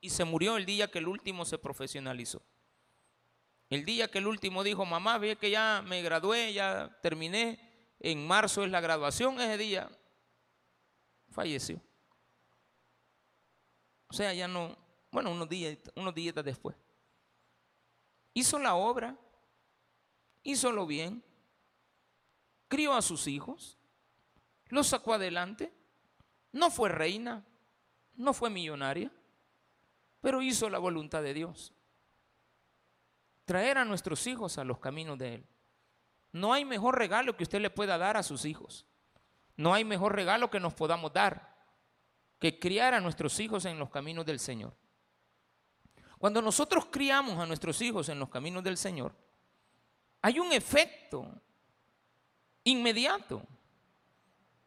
Y 0.00 0.10
se 0.10 0.24
murió 0.24 0.56
el 0.56 0.66
día 0.66 0.90
que 0.90 0.98
el 0.98 1.08
último 1.08 1.44
se 1.44 1.56
profesionalizó. 1.58 2.42
El 3.70 3.84
día 3.84 4.08
que 4.08 4.18
el 4.18 4.26
último 4.26 4.62
dijo, 4.62 4.84
mamá, 4.84 5.16
ve 5.16 5.36
que 5.36 5.50
ya 5.50 5.82
me 5.86 6.02
gradué, 6.02 6.52
ya 6.52 6.98
terminé, 7.00 7.73
en 8.00 8.26
marzo 8.26 8.64
es 8.64 8.70
la 8.70 8.80
graduación, 8.80 9.40
ese 9.40 9.58
día 9.58 9.90
falleció. 11.30 11.80
O 14.08 14.12
sea, 14.14 14.32
ya 14.32 14.46
no, 14.46 14.76
bueno, 15.10 15.30
unos 15.30 15.48
días, 15.48 15.78
unos 15.96 16.14
días 16.14 16.34
después. 16.44 16.76
Hizo 18.32 18.58
la 18.58 18.74
obra, 18.74 19.16
hizo 20.42 20.70
lo 20.72 20.86
bien, 20.86 21.24
crió 22.68 22.94
a 22.94 23.02
sus 23.02 23.26
hijos, 23.26 23.78
los 24.68 24.88
sacó 24.88 25.14
adelante, 25.14 25.72
no 26.52 26.70
fue 26.70 26.88
reina, 26.88 27.44
no 28.14 28.32
fue 28.32 28.50
millonaria, 28.50 29.10
pero 30.20 30.42
hizo 30.42 30.70
la 30.70 30.78
voluntad 30.78 31.22
de 31.22 31.34
Dios. 31.34 31.72
Traer 33.44 33.78
a 33.78 33.84
nuestros 33.84 34.26
hijos 34.26 34.58
a 34.58 34.64
los 34.64 34.78
caminos 34.78 35.18
de 35.18 35.34
Él. 35.34 35.46
No 36.34 36.52
hay 36.52 36.64
mejor 36.64 36.98
regalo 36.98 37.36
que 37.36 37.44
usted 37.44 37.60
le 37.60 37.70
pueda 37.70 37.96
dar 37.96 38.16
a 38.16 38.24
sus 38.24 38.44
hijos. 38.44 38.84
No 39.56 39.72
hay 39.72 39.84
mejor 39.84 40.16
regalo 40.16 40.50
que 40.50 40.58
nos 40.58 40.74
podamos 40.74 41.12
dar 41.12 41.54
que 42.40 42.58
criar 42.58 42.92
a 42.92 43.00
nuestros 43.00 43.38
hijos 43.38 43.64
en 43.66 43.78
los 43.78 43.88
caminos 43.88 44.26
del 44.26 44.40
Señor. 44.40 44.74
Cuando 46.18 46.42
nosotros 46.42 46.86
criamos 46.90 47.38
a 47.38 47.46
nuestros 47.46 47.80
hijos 47.82 48.08
en 48.08 48.18
los 48.18 48.30
caminos 48.30 48.64
del 48.64 48.76
Señor, 48.76 49.14
hay 50.22 50.40
un 50.40 50.52
efecto 50.52 51.40
inmediato. 52.64 53.46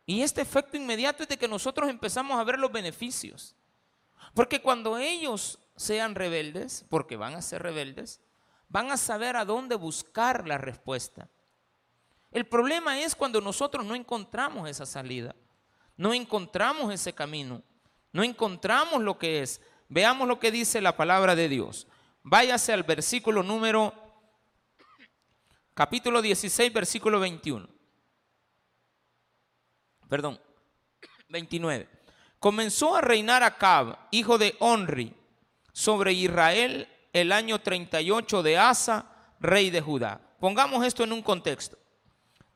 Y 0.06 0.22
este 0.22 0.40
efecto 0.40 0.78
inmediato 0.78 1.24
es 1.24 1.30
de 1.30 1.38
que 1.38 1.50
nosotros 1.50 1.90
empezamos 1.90 2.40
a 2.40 2.46
ver 2.46 2.58
los 2.58 2.72
beneficios. 2.72 3.58
Porque 4.34 4.62
cuando 4.62 4.98
ellos 4.98 5.60
sean 5.76 6.16
rebeldes, 6.16 6.86
porque 6.90 7.18
van 7.18 7.36
a 7.36 7.42
ser 7.42 7.62
rebeldes, 7.62 8.22
van 8.70 8.90
a 8.90 8.96
saber 8.96 9.36
a 9.36 9.44
dónde 9.44 9.76
buscar 9.76 10.48
la 10.48 10.58
respuesta. 10.58 11.30
El 12.38 12.46
problema 12.46 13.02
es 13.02 13.16
cuando 13.16 13.42
nosotros 13.42 13.84
no 13.84 13.96
encontramos 13.96 14.70
esa 14.70 14.86
salida, 14.86 15.36
no 15.96 16.14
encontramos 16.14 16.94
ese 16.94 17.12
camino, 17.12 17.64
no 18.12 18.22
encontramos 18.22 19.02
lo 19.02 19.18
que 19.18 19.42
es. 19.42 19.60
Veamos 19.90 20.28
lo 20.28 20.40
que 20.40 20.52
dice 20.52 20.80
la 20.80 20.96
palabra 20.96 21.36
de 21.36 21.50
Dios. 21.50 21.88
Váyase 22.22 22.74
al 22.74 22.84
versículo 22.84 23.42
número, 23.42 23.92
capítulo 25.74 26.22
16, 26.22 26.72
versículo 26.72 27.20
21. 27.20 27.68
Perdón, 30.08 30.40
29. 31.30 31.90
Comenzó 32.38 32.96
a 32.96 33.02
reinar 33.02 33.42
Acab, 33.42 33.98
hijo 34.12 34.38
de 34.38 34.56
Onri, 34.60 35.12
sobre 35.74 36.14
Israel 36.14 36.88
el 37.14 37.32
año 37.32 37.60
38 37.60 38.44
de 38.44 38.60
Asa, 38.60 39.12
rey 39.40 39.72
de 39.72 39.82
Judá. 39.82 40.22
Pongamos 40.40 40.86
esto 40.86 41.04
en 41.04 41.14
un 41.14 41.24
contexto. 41.24 41.80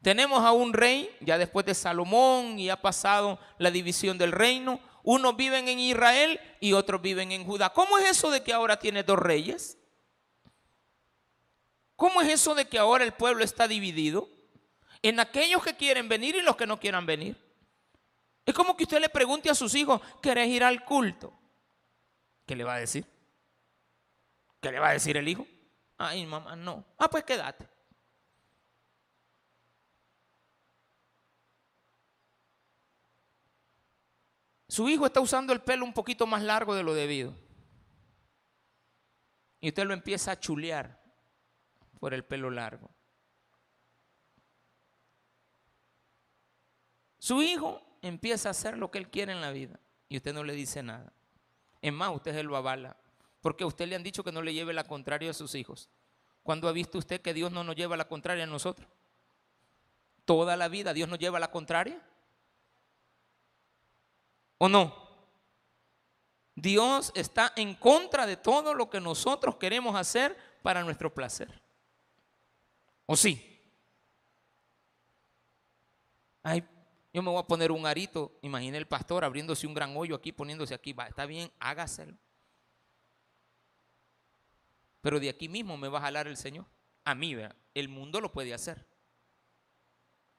Tenemos 0.02 0.44
a 0.44 0.52
un 0.52 0.74
rey, 0.74 1.16
ya 1.20 1.38
después 1.38 1.66
de 1.66 1.76
Salomón 1.76 2.58
y 2.58 2.70
ha 2.70 2.82
pasado 2.82 3.40
la 3.60 3.70
división 3.70 4.18
del 4.18 4.32
reino. 4.32 4.80
Unos 5.04 5.36
viven 5.36 5.68
en 5.68 5.80
Israel 5.80 6.40
y 6.60 6.74
otros 6.74 7.02
viven 7.02 7.32
en 7.32 7.46
Judá. 7.46 7.72
¿Cómo 7.72 7.98
es 7.98 8.10
eso 8.10 8.32
de 8.32 8.44
que 8.44 8.54
ahora 8.54 8.80
tiene 8.80 9.04
dos 9.04 9.20
reyes? 9.20 9.78
¿Cómo 11.96 12.22
es 12.22 12.30
eso 12.30 12.56
de 12.56 12.68
que 12.68 12.80
ahora 12.80 13.04
el 13.04 13.14
pueblo 13.14 13.44
está 13.44 13.68
dividido? 13.68 14.28
En 15.04 15.20
aquellos 15.20 15.64
que 15.64 15.76
quieren 15.76 16.10
venir 16.10 16.36
y 16.36 16.42
los 16.42 16.56
que 16.56 16.66
no 16.66 16.80
quieran 16.80 17.06
venir. 17.06 17.36
Es 18.46 18.56
como 18.56 18.76
que 18.76 18.84
usted 18.84 19.00
le 19.00 19.10
pregunte 19.10 19.50
a 19.52 19.56
sus 19.56 19.76
hijos, 19.76 20.02
¿querés 20.20 20.48
ir 20.48 20.64
al 20.64 20.84
culto? 20.84 21.32
¿Qué 22.48 22.56
le 22.56 22.64
va 22.64 22.76
a 22.76 22.80
decir? 22.80 23.06
¿Qué 24.60 24.72
le 24.72 24.80
va 24.80 24.90
a 24.90 24.94
decir 24.94 25.16
el 25.16 25.28
hijo? 25.28 25.46
Ay, 25.98 26.26
mamá, 26.26 26.56
no. 26.56 26.84
Ah, 26.98 27.08
pues 27.08 27.24
quédate. 27.24 27.71
Su 34.72 34.88
hijo 34.88 35.06
está 35.06 35.20
usando 35.20 35.52
el 35.52 35.60
pelo 35.60 35.84
un 35.84 35.92
poquito 35.92 36.26
más 36.26 36.42
largo 36.44 36.74
de 36.74 36.82
lo 36.82 36.94
debido. 36.94 37.36
Y 39.60 39.68
usted 39.68 39.84
lo 39.84 39.94
empieza 39.94 40.32
a 40.32 40.40
chulear 40.40 40.98
por 42.00 42.14
el 42.14 42.24
pelo 42.24 42.50
largo. 42.50 42.90
Su 47.20 47.44
hijo 47.44 47.82
empieza 48.02 48.48
a 48.48 48.52
hacer 48.52 48.78
lo 48.78 48.90
que 48.90 49.00
él 49.00 49.10
quiere 49.10 49.34
en 49.34 49.42
la 49.42 49.52
vida 49.52 49.78
y 50.08 50.16
usted 50.16 50.34
no 50.34 50.42
le 50.42 50.54
dice 50.54 50.82
nada. 50.82 51.12
Es 51.82 51.92
más, 51.92 52.16
usted 52.16 52.34
se 52.34 52.44
lo 52.44 52.56
avala. 52.56 52.96
Porque 53.42 53.66
a 53.66 53.68
usted 53.68 53.90
le 53.90 53.98
han 53.98 54.04
dicho 54.04 54.24
que 54.24 54.32
no 54.32 54.42
le 54.42 54.54
lleve 54.54 54.72
la 54.72 54.86
contraria 54.86 55.32
a 55.32 55.34
sus 55.34 55.54
hijos. 55.54 55.90
¿Cuándo 56.44 56.70
ha 56.70 56.72
visto 56.72 56.98
usted 56.98 57.20
que 57.20 57.34
Dios 57.34 57.52
no 57.52 57.66
nos 57.66 57.76
lleva 57.76 57.98
la 57.98 58.08
contraria 58.08 58.46
a 58.46 58.48
nosotros? 58.48 58.88
Toda 60.24 60.56
la 60.56 60.70
vida 60.70 60.94
Dios 60.94 61.10
nos 61.10 61.20
lleva 61.20 61.42
la 61.42 61.52
contraria. 61.52 62.02
¿O 64.64 64.70
no? 64.70 64.94
Dios 66.54 67.12
está 67.16 67.52
en 67.56 67.74
contra 67.74 68.28
de 68.28 68.38
todo 68.38 68.76
lo 68.76 68.92
que 68.92 69.02
nosotros 69.02 69.56
queremos 69.56 69.96
hacer 69.96 70.38
para 70.62 70.84
nuestro 70.84 71.12
placer. 71.12 71.60
¿O 73.08 73.18
sí? 73.18 73.60
Ay, 76.44 76.64
yo 77.12 77.24
me 77.24 77.32
voy 77.32 77.40
a 77.40 77.48
poner 77.48 77.72
un 77.72 77.88
arito. 77.88 78.38
Imagine 78.44 78.78
el 78.78 78.88
pastor 78.88 79.24
abriéndose 79.24 79.66
un 79.66 79.74
gran 79.74 79.98
hoyo 79.98 80.14
aquí, 80.14 80.32
poniéndose 80.32 80.76
aquí. 80.76 80.94
Va, 80.94 81.08
está 81.08 81.26
bien, 81.26 81.52
hágaselo. 81.58 82.16
Pero 85.02 85.20
de 85.20 85.30
aquí 85.30 85.50
mismo 85.50 85.76
me 85.76 85.88
va 85.88 85.98
a 85.98 86.04
jalar 86.04 86.28
el 86.28 86.38
Señor. 86.38 86.68
A 87.04 87.16
mí, 87.16 87.34
vea, 87.34 87.56
el 87.74 87.90
mundo 87.90 88.22
lo 88.22 88.32
puede 88.32 88.54
hacer. 88.54 88.86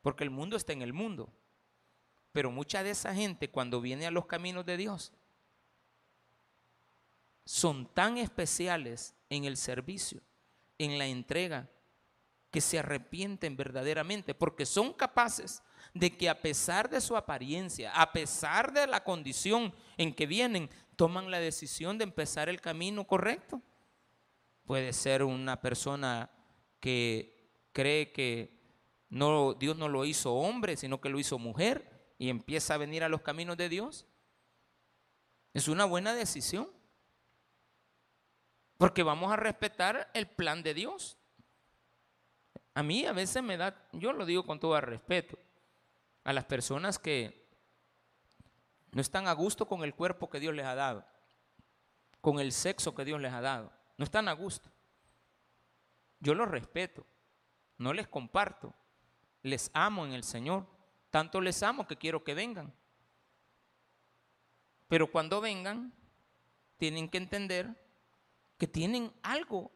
Porque 0.01 0.23
el 0.23 0.31
mundo 0.31 0.57
está 0.57 0.73
en 0.73 0.83
el 0.83 0.93
mundo. 0.93 1.33
Pero 2.33 2.51
mucha 2.51 2.83
de 2.83 2.91
esa 2.91 3.15
gente 3.15 3.51
cuando 3.51 3.81
viene 3.81 4.07
a 4.07 4.11
los 4.11 4.27
caminos 4.27 4.65
de 4.65 4.79
Dios 4.79 5.13
son 7.45 7.87
tan 7.87 8.19
especiales 8.19 9.15
en 9.29 9.45
el 9.45 9.57
servicio, 9.57 10.23
en 10.79 10.99
la 10.99 11.07
entrega, 11.07 11.69
que 12.51 12.61
se 12.61 12.79
arrepienten 12.79 13.57
verdaderamente, 13.57 14.35
porque 14.35 14.67
son 14.67 14.93
capaces 14.93 15.63
de 15.95 16.17
que 16.17 16.29
a 16.29 16.41
pesar 16.41 16.89
de 16.89 17.01
su 17.01 17.17
apariencia, 17.17 17.93
a 17.93 18.13
pesar 18.13 18.73
de 18.73 18.87
la 18.87 19.03
condición 19.05 19.75
en 19.97 20.15
que 20.15 20.27
vienen, 20.27 20.71
toman 20.97 21.31
la 21.31 21.41
decisión 21.41 21.99
de 21.99 22.05
empezar 22.05 22.49
el 22.49 22.61
camino 22.61 23.07
correcto. 23.07 23.61
Puede 24.65 24.93
ser 24.93 25.23
una 25.23 25.61
persona 25.61 26.31
que 26.79 27.51
cree 27.73 28.13
que 28.13 28.61
no, 29.09 29.55
Dios 29.55 29.77
no 29.77 29.89
lo 29.89 30.05
hizo 30.05 30.35
hombre, 30.35 30.77
sino 30.77 31.01
que 31.01 31.09
lo 31.09 31.19
hizo 31.19 31.39
mujer 31.39 31.92
y 32.23 32.31
empieza 32.31 32.75
a 32.75 32.79
venir 32.79 33.03
a 33.03 33.09
los 33.09 33.23
caminos 33.23 33.57
de 33.57 33.69
Dios. 33.69 34.07
Es 35.55 35.67
una 35.67 35.87
buena 35.87 36.15
decisión. 36.15 36.71
Porque 38.79 39.03
vamos 39.03 39.33
a 39.33 39.37
respetar 39.37 40.09
el 40.15 40.29
plan 40.29 40.63
de 40.63 40.73
Dios. 40.73 41.19
A 42.75 42.85
mí 42.85 43.07
a 43.07 43.13
veces 43.13 43.43
me 43.43 43.57
da, 43.57 43.89
yo 43.91 44.13
lo 44.13 44.25
digo 44.25 44.47
con 44.47 44.61
todo 44.61 44.81
respeto, 44.81 45.37
a 46.23 46.33
las 46.33 46.45
personas 46.45 46.97
que 46.97 47.45
no 48.93 49.01
están 49.01 49.27
a 49.27 49.33
gusto 49.33 49.67
con 49.67 49.83
el 49.83 49.93
cuerpo 49.93 50.31
que 50.31 50.39
Dios 50.39 50.55
les 50.55 50.67
ha 50.67 50.77
dado, 50.77 51.05
con 52.21 52.39
el 52.39 52.53
sexo 52.53 52.95
que 52.95 53.05
Dios 53.05 53.21
les 53.21 53.33
ha 53.33 53.41
dado. 53.41 53.73
No 53.97 54.05
están 54.05 54.29
a 54.29 54.33
gusto. 54.33 54.71
Yo 56.21 56.37
los 56.37 56.49
respeto, 56.49 57.05
no 57.79 57.93
les 57.93 58.07
comparto, 58.07 58.73
les 59.43 59.73
amo 59.75 60.07
en 60.07 60.13
el 60.13 60.23
Señor. 60.23 60.82
Tanto 61.13 61.43
les 61.43 61.63
amo 61.63 61.87
que 61.87 61.99
quiero 61.99 62.25
que 62.25 62.33
vengan. 62.33 62.73
Pero 64.89 65.13
cuando 65.13 65.43
vengan, 65.43 65.93
tienen 66.79 67.07
que 67.07 67.19
entender 67.19 67.69
que 68.57 68.67
tienen 68.67 69.13
algo 69.23 69.71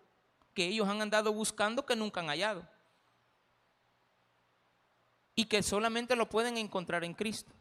que 0.54 0.64
ellos 0.64 0.88
han 0.88 1.02
andado 1.02 1.34
buscando 1.34 1.84
que 1.84 1.94
nunca 1.94 2.20
han 2.20 2.28
hallado 2.28 2.66
y 5.34 5.44
que 5.44 5.62
solamente 5.62 6.16
lo 6.16 6.26
pueden 6.30 6.56
encontrar 6.56 7.04
en 7.04 7.12
Cristo. 7.12 7.52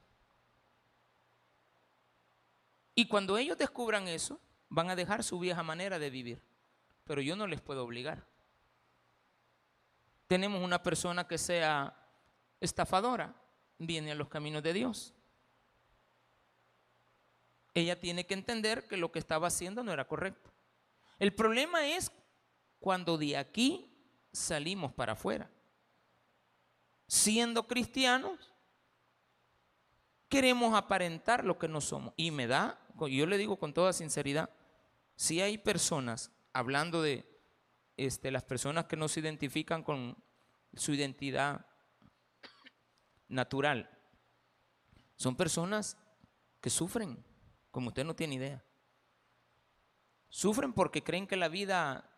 Y 2.95 3.09
cuando 3.09 3.37
ellos 3.37 3.57
descubran 3.57 4.07
eso, 4.07 4.39
van 4.69 4.89
a 4.89 4.95
dejar 4.95 5.21
su 5.21 5.37
vieja 5.37 5.63
manera 5.63 5.99
de 5.99 6.09
vivir. 6.09 6.41
Pero 7.03 7.19
yo 7.19 7.35
no 7.35 7.45
les 7.45 7.59
puedo 7.59 7.83
obligar. 7.83 8.25
Tenemos 10.27 10.63
una 10.63 10.81
persona 10.81 11.27
que 11.27 11.37
sea 11.37 11.93
estafadora, 12.61 13.35
viene 13.77 14.11
a 14.11 14.15
los 14.15 14.29
caminos 14.29 14.63
de 14.63 14.73
Dios. 14.73 15.13
Ella 17.73 17.99
tiene 17.99 18.25
que 18.25 18.33
entender 18.33 18.87
que 18.87 18.97
lo 18.97 19.11
que 19.11 19.19
estaba 19.19 19.47
haciendo 19.47 19.83
no 19.83 19.91
era 19.91 20.07
correcto. 20.07 20.51
El 21.19 21.33
problema 21.33 21.87
es 21.87 22.11
cuando 22.79 23.17
de 23.17 23.37
aquí 23.37 23.91
salimos 24.31 24.93
para 24.93 25.13
afuera 25.13 25.49
siendo 27.07 27.67
cristianos, 27.67 28.53
queremos 30.29 30.73
aparentar 30.73 31.45
lo 31.45 31.57
que 31.57 31.67
no 31.67 31.81
somos. 31.81 32.13
Y 32.17 32.31
me 32.31 32.47
da, 32.47 32.79
yo 33.09 33.25
le 33.25 33.37
digo 33.37 33.57
con 33.57 33.73
toda 33.73 33.93
sinceridad, 33.93 34.49
si 35.15 35.41
hay 35.41 35.57
personas, 35.57 36.31
hablando 36.53 37.01
de 37.01 37.25
este, 37.97 38.31
las 38.31 38.43
personas 38.43 38.85
que 38.85 38.97
no 38.97 39.07
se 39.07 39.19
identifican 39.19 39.83
con 39.83 40.17
su 40.73 40.93
identidad 40.93 41.65
natural, 43.27 43.89
son 45.15 45.35
personas 45.35 45.97
que 46.61 46.69
sufren, 46.69 47.23
como 47.71 47.89
usted 47.89 48.03
no 48.03 48.15
tiene 48.15 48.35
idea. 48.35 48.63
Sufren 50.29 50.73
porque 50.73 51.03
creen 51.03 51.27
que 51.27 51.35
la 51.35 51.47
vida 51.47 52.09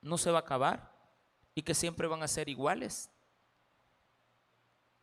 no 0.00 0.18
se 0.18 0.30
va 0.30 0.38
a 0.38 0.42
acabar 0.42 0.92
y 1.54 1.62
que 1.62 1.74
siempre 1.74 2.06
van 2.06 2.22
a 2.22 2.28
ser 2.28 2.48
iguales. 2.48 3.10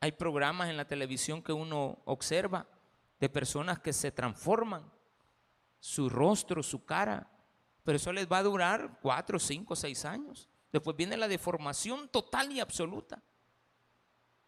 Hay 0.01 0.11
programas 0.11 0.69
en 0.69 0.77
la 0.77 0.87
televisión 0.87 1.41
que 1.41 1.53
uno 1.53 2.01
observa 2.05 2.67
de 3.19 3.29
personas 3.29 3.79
que 3.79 3.93
se 3.93 4.11
transforman, 4.11 4.89
su 5.79 6.09
rostro, 6.09 6.63
su 6.63 6.85
cara, 6.85 7.29
pero 7.83 7.97
eso 7.97 8.13
les 8.13 8.31
va 8.31 8.37
a 8.37 8.43
durar 8.43 8.99
cuatro, 9.01 9.39
cinco, 9.39 9.75
seis 9.75 10.05
años. 10.05 10.47
Después 10.71 10.95
viene 10.95 11.17
la 11.17 11.27
deformación 11.27 12.07
total 12.09 12.51
y 12.51 12.59
absoluta, 12.59 13.21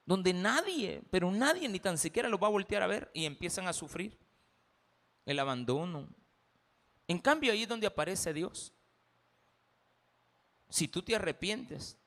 donde 0.05 0.33
nadie, 0.33 1.01
pero 1.11 1.31
nadie 1.31 1.69
ni 1.69 1.79
tan 1.79 1.97
siquiera 1.97 2.29
los 2.29 2.41
va 2.41 2.47
a 2.47 2.51
voltear 2.51 2.83
a 2.83 2.87
ver 2.87 3.11
y 3.13 3.25
empiezan 3.25 3.67
a 3.67 3.73
sufrir 3.73 4.17
el 5.25 5.39
abandono. 5.39 6.09
En 7.07 7.19
cambio, 7.19 7.51
ahí 7.51 7.63
es 7.63 7.69
donde 7.69 7.87
aparece 7.87 8.33
Dios. 8.33 8.73
Si 10.69 10.87
tú 10.87 11.01
te 11.01 11.15
arrepientes, 11.15 11.97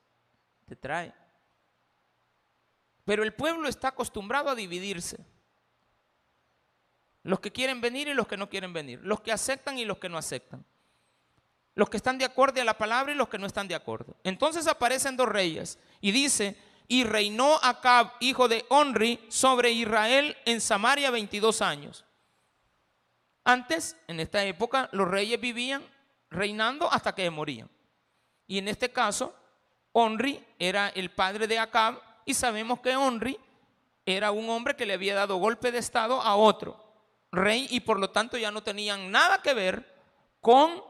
te 0.65 0.75
trae 0.75 1.13
pero 3.05 3.21
el 3.23 3.33
pueblo 3.33 3.69
está 3.69 3.89
acostumbrado 3.89 4.49
a 4.49 4.55
dividirse. 4.55 5.17
Los 7.23 7.39
que 7.39 7.51
quieren 7.51 7.79
venir 7.79 8.07
y 8.07 8.13
los 8.13 8.27
que 8.27 8.35
no 8.35 8.49
quieren 8.49 8.73
venir. 8.73 8.99
Los 9.03 9.21
que 9.21 9.31
aceptan 9.31 9.77
y 9.77 9.85
los 9.85 9.99
que 9.99 10.09
no 10.09 10.17
aceptan. 10.17 10.65
Los 11.75 11.89
que 11.89 11.97
están 11.97 12.17
de 12.17 12.25
acuerdo 12.25 12.61
a 12.61 12.65
la 12.65 12.77
palabra 12.77 13.13
y 13.13 13.15
los 13.15 13.29
que 13.29 13.37
no 13.37 13.45
están 13.45 13.67
de 13.67 13.75
acuerdo. 13.75 14.15
Entonces 14.23 14.67
aparecen 14.67 15.15
dos 15.15 15.29
reyes 15.29 15.77
y 16.01 16.11
dice, 16.11 16.57
y 16.87 17.03
reinó 17.03 17.59
Acab, 17.61 18.13
hijo 18.19 18.47
de 18.47 18.65
Onri, 18.69 19.19
sobre 19.29 19.71
Israel 19.71 20.37
en 20.45 20.61
Samaria 20.61 21.11
22 21.11 21.61
años. 21.61 22.05
Antes, 23.43 23.95
en 24.07 24.19
esta 24.19 24.43
época, 24.43 24.89
los 24.91 25.07
reyes 25.07 25.39
vivían 25.39 25.83
reinando 26.29 26.91
hasta 26.91 27.13
que 27.13 27.29
morían. 27.29 27.69
Y 28.47 28.57
en 28.57 28.67
este 28.67 28.91
caso, 28.91 29.33
Onri 29.91 30.43
era 30.59 30.89
el 30.89 31.11
padre 31.11 31.47
de 31.47 31.59
Acab 31.59 32.01
y 32.25 32.33
sabemos 32.33 32.79
que 32.79 32.95
Onri 32.95 33.37
era 34.05 34.31
un 34.31 34.49
hombre 34.49 34.75
que 34.75 34.85
le 34.85 34.93
había 34.93 35.15
dado 35.15 35.37
golpe 35.37 35.71
de 35.71 35.79
estado 35.79 36.21
a 36.21 36.35
otro 36.35 36.85
rey 37.35 37.67
y 37.69 37.81
por 37.81 37.99
lo 37.99 38.09
tanto 38.09 38.37
ya 38.37 38.49
no 38.49 38.63
tenían 38.63 39.11
nada 39.11 39.41
que 39.41 39.53
ver 39.53 39.85
con 40.41 40.81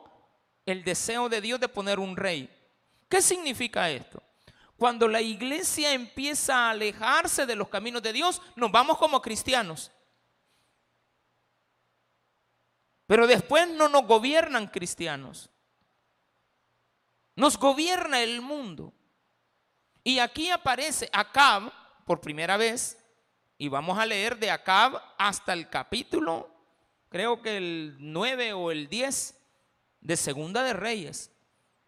el 0.65 0.83
deseo 0.83 1.27
de 1.29 1.41
Dios 1.41 1.59
de 1.59 1.67
poner 1.67 1.99
un 1.99 2.15
rey. 2.15 2.49
¿Qué 3.09 3.21
significa 3.21 3.89
esto? 3.89 4.21
Cuando 4.77 5.07
la 5.07 5.21
iglesia 5.21 5.93
empieza 5.93 6.67
a 6.67 6.71
alejarse 6.71 7.45
de 7.45 7.55
los 7.55 7.69
caminos 7.69 8.01
de 8.01 8.13
Dios, 8.13 8.41
nos 8.55 8.71
vamos 8.71 8.97
como 8.97 9.21
cristianos. 9.21 9.91
Pero 13.07 13.27
después 13.27 13.67
no 13.69 13.87
nos 13.87 14.05
gobiernan 14.05 14.67
cristianos. 14.67 15.49
Nos 17.35 17.57
gobierna 17.57 18.21
el 18.21 18.41
mundo. 18.41 18.93
Y 20.03 20.19
aquí 20.19 20.49
aparece 20.49 21.09
Acab 21.11 21.71
por 22.05 22.21
primera 22.21 22.57
vez 22.57 22.97
Y 23.57 23.69
vamos 23.69 23.97
a 23.97 24.05
leer 24.05 24.37
de 24.37 24.51
Acab 24.51 25.01
hasta 25.17 25.53
el 25.53 25.69
capítulo, 25.69 26.53
creo 27.09 27.41
que 27.41 27.55
el 27.55 27.95
9 27.99 28.51
o 28.51 28.69
el 28.69 28.89
10 28.89 29.33
de 30.01 30.17
Segunda 30.17 30.61
de 30.61 30.73
Reyes. 30.73 31.31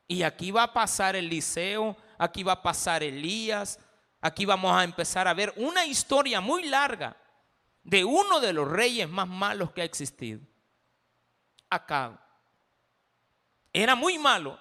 Y 0.08 0.23
aquí 0.23 0.52
va 0.52 0.63
a 0.63 0.73
pasar 0.73 1.17
Eliseo, 1.17 1.97
aquí 2.18 2.44
va 2.44 2.54
a 2.54 2.62
pasar 2.62 3.04
Elías, 3.04 3.80
aquí 4.22 4.46
vamos 4.46 4.76
a 4.76 4.84
empezar 4.84 5.28
a 5.28 5.34
ver 5.34 5.54
una 5.58 5.86
historia 5.86 6.42
muy 6.42 6.68
larga 6.68 7.18
de 7.84 8.04
uno 8.04 8.40
de 8.40 8.54
los 8.54 8.68
reyes 8.68 9.10
más 9.10 9.28
malos 9.28 9.72
que 9.72 9.82
ha 9.82 9.86
existido. 9.86 10.42
Acab. 11.70 12.20
Era 13.72 13.96
muy 13.96 14.18
malo 14.18 14.58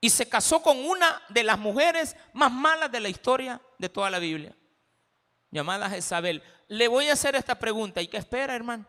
y 0.00 0.10
se 0.10 0.28
casó 0.28 0.62
con 0.62 0.78
una 0.78 1.22
de 1.28 1.42
las 1.42 1.58
mujeres 1.58 2.16
más 2.32 2.50
malas 2.52 2.90
de 2.90 3.00
la 3.00 3.08
historia 3.08 3.60
de 3.78 3.88
toda 3.88 4.10
la 4.10 4.18
Biblia, 4.18 4.56
llamada 5.50 5.90
Jezabel. 5.90 6.42
Le 6.68 6.88
voy 6.88 7.08
a 7.08 7.12
hacer 7.12 7.36
esta 7.36 7.58
pregunta. 7.58 8.00
¿Y 8.00 8.08
qué 8.08 8.16
espera, 8.16 8.54
hermano? 8.54 8.86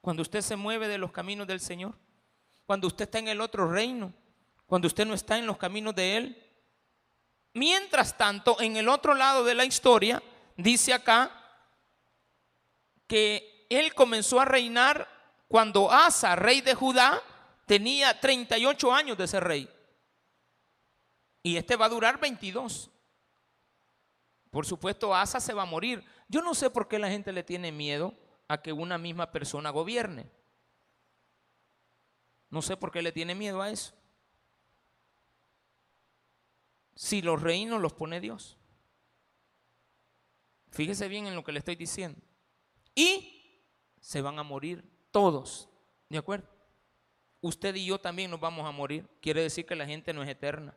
Cuando 0.00 0.22
usted 0.22 0.40
se 0.40 0.56
mueve 0.56 0.88
de 0.88 0.98
los 0.98 1.12
caminos 1.12 1.46
del 1.46 1.60
Señor 1.60 1.94
cuando 2.68 2.86
usted 2.86 3.06
está 3.06 3.18
en 3.18 3.28
el 3.28 3.40
otro 3.40 3.66
reino, 3.66 4.12
cuando 4.68 4.86
usted 4.86 5.06
no 5.06 5.14
está 5.14 5.38
en 5.38 5.46
los 5.46 5.56
caminos 5.56 5.94
de 5.94 6.16
Él. 6.18 6.44
Mientras 7.54 8.16
tanto, 8.16 8.60
en 8.60 8.76
el 8.76 8.88
otro 8.88 9.14
lado 9.14 9.42
de 9.42 9.54
la 9.54 9.64
historia, 9.64 10.22
dice 10.56 10.92
acá 10.92 11.32
que 13.06 13.66
Él 13.70 13.94
comenzó 13.94 14.38
a 14.38 14.44
reinar 14.44 15.08
cuando 15.48 15.90
Asa, 15.90 16.36
rey 16.36 16.60
de 16.60 16.74
Judá, 16.74 17.22
tenía 17.64 18.20
38 18.20 18.92
años 18.92 19.16
de 19.16 19.26
ser 19.26 19.42
rey. 19.42 19.68
Y 21.42 21.56
este 21.56 21.74
va 21.74 21.86
a 21.86 21.90
durar 21.90 22.20
22. 22.20 22.90
Por 24.50 24.66
supuesto, 24.66 25.14
Asa 25.14 25.40
se 25.40 25.54
va 25.54 25.62
a 25.62 25.66
morir. 25.66 26.04
Yo 26.28 26.42
no 26.42 26.54
sé 26.54 26.68
por 26.68 26.88
qué 26.88 26.98
la 26.98 27.08
gente 27.08 27.32
le 27.32 27.42
tiene 27.42 27.72
miedo 27.72 28.12
a 28.48 28.60
que 28.60 28.74
una 28.74 28.98
misma 28.98 29.32
persona 29.32 29.70
gobierne. 29.70 30.30
No 32.50 32.60
sé 32.60 32.76
por 32.76 32.92
qué 32.92 33.00
le 33.00 33.12
tiene 33.12 33.34
miedo 33.34 33.62
a 33.62 33.70
eso. 33.70 33.97
Si 36.98 37.22
los 37.22 37.40
reinos 37.40 37.80
los 37.80 37.92
pone 37.92 38.20
Dios. 38.20 38.58
Fíjese 40.72 41.06
bien 41.06 41.28
en 41.28 41.36
lo 41.36 41.44
que 41.44 41.52
le 41.52 41.60
estoy 41.60 41.76
diciendo. 41.76 42.20
Y 42.92 43.62
se 44.00 44.20
van 44.20 44.36
a 44.40 44.42
morir 44.42 44.84
todos. 45.12 45.68
¿De 46.08 46.18
acuerdo? 46.18 46.48
Usted 47.40 47.76
y 47.76 47.86
yo 47.86 48.00
también 48.00 48.32
nos 48.32 48.40
vamos 48.40 48.66
a 48.66 48.72
morir. 48.72 49.08
Quiere 49.22 49.42
decir 49.42 49.64
que 49.64 49.76
la 49.76 49.86
gente 49.86 50.12
no 50.12 50.24
es 50.24 50.28
eterna. 50.28 50.76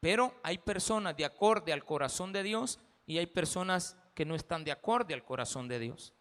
Pero 0.00 0.34
hay 0.42 0.58
personas 0.58 1.16
de 1.16 1.26
acorde 1.26 1.72
al 1.72 1.84
corazón 1.84 2.32
de 2.32 2.42
Dios 2.42 2.80
y 3.06 3.18
hay 3.18 3.26
personas 3.26 3.96
que 4.12 4.24
no 4.24 4.34
están 4.34 4.64
de 4.64 4.72
acorde 4.72 5.14
al 5.14 5.24
corazón 5.24 5.68
de 5.68 5.78
Dios. 5.78 6.14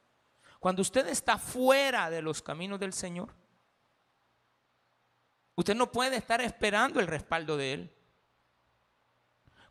Cuando 0.59 0.83
usted 0.83 1.07
está 1.07 1.39
fuera 1.39 2.11
de 2.11 2.21
los 2.21 2.43
caminos 2.43 2.79
del 2.79 2.93
Señor, 2.93 3.33
usted 5.55 5.75
no 5.75 5.91
puede 5.91 6.17
estar 6.17 6.41
esperando 6.41 6.99
el 6.99 7.07
respaldo 7.07 7.57
de 7.57 7.73
Él. 7.73 7.93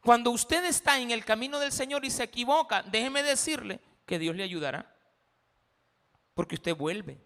Cuando 0.03 0.31
usted 0.31 0.64
está 0.64 0.99
en 0.99 1.11
el 1.12 1.25
camino 1.25 1.61
del 1.61 1.71
Señor 1.73 2.05
y 2.05 2.11
se 2.11 2.25
equivoca, 2.25 2.83
déjeme 2.83 3.23
decirle 3.23 3.81
que 4.05 4.18
Dios 4.18 4.35
le 4.35 4.42
ayudará. 4.42 4.95
Porque 6.35 6.57
usted 6.57 6.75
vuelve. 6.75 7.18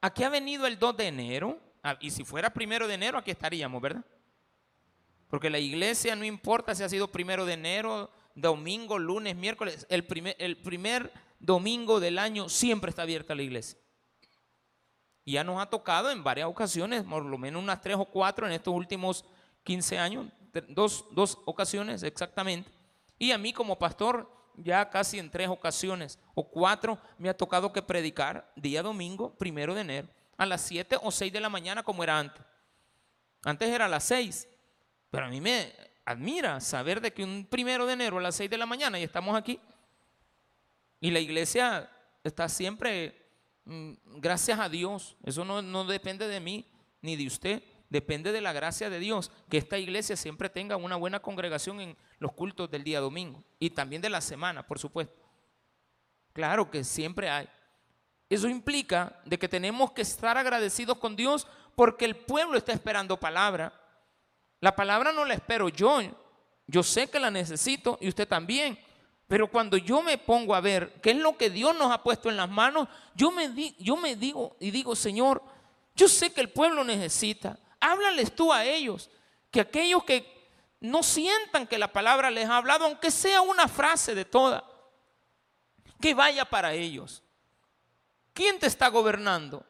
Aquí 0.00 0.24
ha 0.24 0.28
venido 0.28 0.66
el 0.66 0.78
2 0.78 0.96
de 0.96 1.06
enero. 1.06 1.60
Ah, 1.82 1.96
y 2.00 2.10
si 2.10 2.24
fuera 2.24 2.52
primero 2.52 2.88
de 2.88 2.94
enero, 2.94 3.18
aquí 3.18 3.30
estaríamos, 3.30 3.80
¿verdad? 3.80 4.04
Porque 5.28 5.50
la 5.50 5.58
iglesia 5.58 6.16
no 6.16 6.24
importa 6.24 6.74
si 6.74 6.82
ha 6.82 6.88
sido 6.88 7.10
primero 7.10 7.46
de 7.46 7.54
enero, 7.54 8.10
domingo, 8.34 8.98
lunes, 8.98 9.36
miércoles. 9.36 9.86
El 9.88 10.04
primer, 10.04 10.34
el 10.38 10.56
primer 10.56 11.12
domingo 11.38 12.00
del 12.00 12.18
año 12.18 12.48
siempre 12.48 12.90
está 12.90 13.02
abierta 13.02 13.34
la 13.34 13.42
iglesia. 13.42 13.78
Ya 15.24 15.44
nos 15.44 15.60
ha 15.60 15.66
tocado 15.66 16.10
en 16.10 16.24
varias 16.24 16.48
ocasiones, 16.48 17.04
por 17.04 17.24
lo 17.24 17.38
menos 17.38 17.62
unas 17.62 17.80
tres 17.80 17.96
o 17.96 18.04
cuatro 18.04 18.46
en 18.46 18.52
estos 18.52 18.74
últimos 18.74 19.24
15 19.64 19.98
años, 19.98 20.26
dos, 20.68 21.04
dos 21.12 21.38
ocasiones 21.44 22.02
exactamente. 22.02 22.70
Y 23.18 23.30
a 23.30 23.38
mí 23.38 23.52
como 23.52 23.78
pastor, 23.78 24.28
ya 24.56 24.90
casi 24.90 25.18
en 25.18 25.30
tres 25.30 25.48
ocasiones 25.48 26.18
o 26.34 26.48
cuatro, 26.48 26.98
me 27.18 27.28
ha 27.28 27.36
tocado 27.36 27.72
que 27.72 27.82
predicar 27.82 28.52
día 28.56 28.82
domingo, 28.82 29.34
primero 29.34 29.74
de 29.74 29.82
enero, 29.82 30.08
a 30.36 30.46
las 30.46 30.60
siete 30.60 30.96
o 31.00 31.10
seis 31.10 31.32
de 31.32 31.40
la 31.40 31.48
mañana 31.48 31.82
como 31.82 32.02
era 32.02 32.18
antes. 32.18 32.44
Antes 33.44 33.68
era 33.68 33.86
a 33.86 33.88
las 33.88 34.04
seis, 34.04 34.48
pero 35.10 35.26
a 35.26 35.28
mí 35.28 35.40
me 35.40 35.72
admira 36.04 36.60
saber 36.60 37.00
de 37.00 37.12
que 37.12 37.22
un 37.22 37.46
primero 37.48 37.86
de 37.86 37.92
enero 37.92 38.18
a 38.18 38.22
las 38.22 38.34
seis 38.34 38.50
de 38.50 38.58
la 38.58 38.66
mañana 38.66 38.98
y 38.98 39.04
estamos 39.04 39.36
aquí. 39.36 39.60
Y 41.00 41.10
la 41.10 41.20
iglesia 41.20 41.90
está 42.22 42.48
siempre, 42.48 43.21
gracias 43.64 44.58
a 44.58 44.68
Dios, 44.68 45.16
eso 45.24 45.44
no, 45.44 45.84
depende 45.84 46.26
de 46.28 46.40
mí 46.40 46.66
ni 47.00 47.16
de 47.16 47.26
usted, 47.26 47.62
depende 47.88 48.32
de 48.32 48.40
la 48.40 48.52
gracia 48.52 48.90
de 48.90 48.98
Dios, 48.98 49.30
que 49.48 49.58
esta 49.58 49.78
iglesia 49.78 50.16
siempre 50.16 50.48
tenga 50.48 50.76
una 50.76 50.96
buena 50.96 51.20
congregación 51.20 51.80
en 51.80 51.96
los 52.18 52.32
cultos 52.32 52.70
del 52.70 52.84
día 52.84 53.00
domingo 53.00 53.44
y 53.58 53.70
también 53.70 54.02
de 54.02 54.10
la 54.10 54.20
semana, 54.20 54.66
por 54.66 54.78
supuesto. 54.78 55.20
Claro 56.32 56.70
que 56.70 56.84
siempre 56.84 57.28
hay. 57.28 57.48
Eso 58.30 58.48
implica 58.48 59.20
de 59.26 59.38
que 59.38 59.48
tenemos 59.48 59.92
que 59.92 60.02
estar 60.02 60.38
agradecidos 60.38 60.96
con 60.96 61.14
Dios 61.14 61.46
porque 61.74 62.06
el 62.06 62.16
pueblo 62.16 62.56
está 62.56 62.72
esperando 62.72 63.20
palabra. 63.20 63.78
La 64.60 64.74
palabra 64.74 65.12
no 65.12 65.24
la 65.24 65.34
espero 65.34 65.68
yo. 65.68 66.00
Yo 66.66 66.82
sé 66.82 67.10
que 67.10 67.20
la 67.20 67.30
necesito 67.30 67.98
y 68.00 68.08
usted 68.08 68.26
también. 68.26 68.78
Pero 69.32 69.48
cuando 69.48 69.78
yo 69.78 70.02
me 70.02 70.18
pongo 70.18 70.54
a 70.54 70.60
ver 70.60 71.00
qué 71.00 71.12
es 71.12 71.16
lo 71.16 71.38
que 71.38 71.48
Dios 71.48 71.74
nos 71.74 71.90
ha 71.90 72.02
puesto 72.02 72.28
en 72.28 72.36
las 72.36 72.50
manos, 72.50 72.86
yo 73.14 73.30
me, 73.30 73.74
yo 73.78 73.96
me 73.96 74.14
digo 74.14 74.58
y 74.60 74.70
digo, 74.70 74.94
Señor, 74.94 75.42
yo 75.94 76.06
sé 76.06 76.34
que 76.34 76.42
el 76.42 76.50
pueblo 76.50 76.84
necesita. 76.84 77.58
Háblales 77.80 78.36
tú 78.36 78.52
a 78.52 78.66
ellos, 78.66 79.08
que 79.50 79.62
aquellos 79.62 80.04
que 80.04 80.50
no 80.80 81.02
sientan 81.02 81.66
que 81.66 81.78
la 81.78 81.90
palabra 81.90 82.30
les 82.30 82.46
ha 82.46 82.58
hablado, 82.58 82.84
aunque 82.84 83.10
sea 83.10 83.40
una 83.40 83.68
frase 83.68 84.14
de 84.14 84.26
toda, 84.26 84.68
que 85.98 86.12
vaya 86.12 86.44
para 86.44 86.74
ellos. 86.74 87.22
¿Quién 88.34 88.58
te 88.58 88.66
está 88.66 88.88
gobernando? 88.88 89.64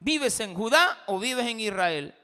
¿Vives 0.00 0.40
en 0.40 0.54
Judá 0.54 1.04
o 1.06 1.20
vives 1.20 1.46
en 1.46 1.60
Israel? 1.60 2.16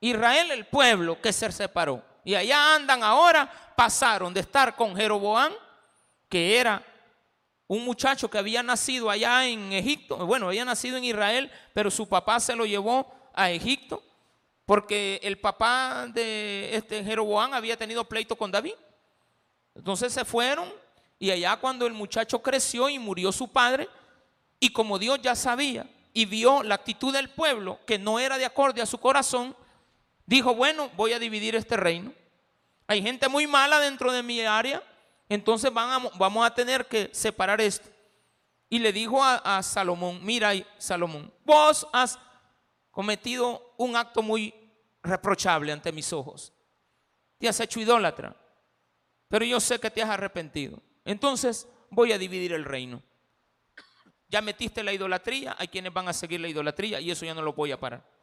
Israel, 0.00 0.50
el 0.50 0.66
pueblo 0.66 1.22
que 1.22 1.32
se 1.32 1.52
separó. 1.52 2.15
Y 2.26 2.34
allá 2.34 2.74
andan 2.74 3.04
ahora, 3.04 3.48
pasaron 3.76 4.34
de 4.34 4.40
estar 4.40 4.74
con 4.74 4.96
Jeroboam, 4.96 5.52
que 6.28 6.58
era 6.58 6.84
un 7.68 7.84
muchacho 7.84 8.28
que 8.28 8.36
había 8.36 8.64
nacido 8.64 9.08
allá 9.08 9.46
en 9.46 9.72
Egipto, 9.72 10.16
bueno, 10.26 10.48
había 10.48 10.64
nacido 10.64 10.96
en 10.96 11.04
Israel, 11.04 11.48
pero 11.72 11.88
su 11.88 12.08
papá 12.08 12.40
se 12.40 12.56
lo 12.56 12.66
llevó 12.66 13.14
a 13.32 13.52
Egipto, 13.52 14.02
porque 14.64 15.20
el 15.22 15.38
papá 15.38 16.08
de 16.08 16.74
este 16.74 17.04
Jeroboam 17.04 17.54
había 17.54 17.76
tenido 17.76 18.02
pleito 18.02 18.34
con 18.34 18.50
David. 18.50 18.74
Entonces 19.76 20.12
se 20.12 20.24
fueron 20.24 20.68
y 21.20 21.30
allá 21.30 21.56
cuando 21.58 21.86
el 21.86 21.92
muchacho 21.92 22.42
creció 22.42 22.88
y 22.88 22.98
murió 22.98 23.30
su 23.30 23.46
padre, 23.46 23.88
y 24.58 24.70
como 24.70 24.98
Dios 24.98 25.20
ya 25.22 25.36
sabía 25.36 25.88
y 26.12 26.24
vio 26.24 26.64
la 26.64 26.74
actitud 26.74 27.12
del 27.12 27.30
pueblo 27.30 27.78
que 27.86 28.00
no 28.00 28.18
era 28.18 28.36
de 28.36 28.46
acorde 28.46 28.82
a 28.82 28.86
su 28.86 28.98
corazón, 28.98 29.54
dijo, 30.26 30.54
bueno, 30.54 30.90
voy 30.96 31.12
a 31.12 31.18
dividir 31.18 31.54
este 31.54 31.76
reino. 31.76 32.12
Hay 32.86 33.02
gente 33.02 33.28
muy 33.28 33.46
mala 33.46 33.80
dentro 33.80 34.12
de 34.12 34.22
mi 34.22 34.40
área, 34.40 34.82
entonces 35.28 35.72
vamos 35.72 36.46
a 36.46 36.54
tener 36.54 36.86
que 36.86 37.10
separar 37.12 37.60
esto. 37.60 37.88
Y 38.68 38.78
le 38.78 38.92
dijo 38.92 39.22
a, 39.22 39.58
a 39.58 39.62
Salomón, 39.62 40.20
mira 40.22 40.52
Salomón, 40.78 41.32
vos 41.44 41.86
has 41.92 42.18
cometido 42.90 43.74
un 43.76 43.96
acto 43.96 44.22
muy 44.22 44.54
reprochable 45.02 45.72
ante 45.72 45.92
mis 45.92 46.12
ojos. 46.12 46.52
Te 47.38 47.48
has 47.48 47.60
hecho 47.60 47.80
idólatra, 47.80 48.34
pero 49.28 49.44
yo 49.44 49.60
sé 49.60 49.78
que 49.78 49.90
te 49.90 50.02
has 50.02 50.10
arrepentido. 50.10 50.80
Entonces 51.04 51.68
voy 51.90 52.12
a 52.12 52.18
dividir 52.18 52.52
el 52.52 52.64
reino. 52.64 53.02
Ya 54.28 54.42
metiste 54.42 54.82
la 54.82 54.92
idolatría, 54.92 55.54
hay 55.58 55.68
quienes 55.68 55.92
van 55.92 56.08
a 56.08 56.12
seguir 56.12 56.40
la 56.40 56.48
idolatría 56.48 57.00
y 57.00 57.10
eso 57.10 57.24
ya 57.24 57.34
no 57.34 57.42
lo 57.42 57.52
voy 57.52 57.70
a 57.70 57.78
parar. 57.78 58.15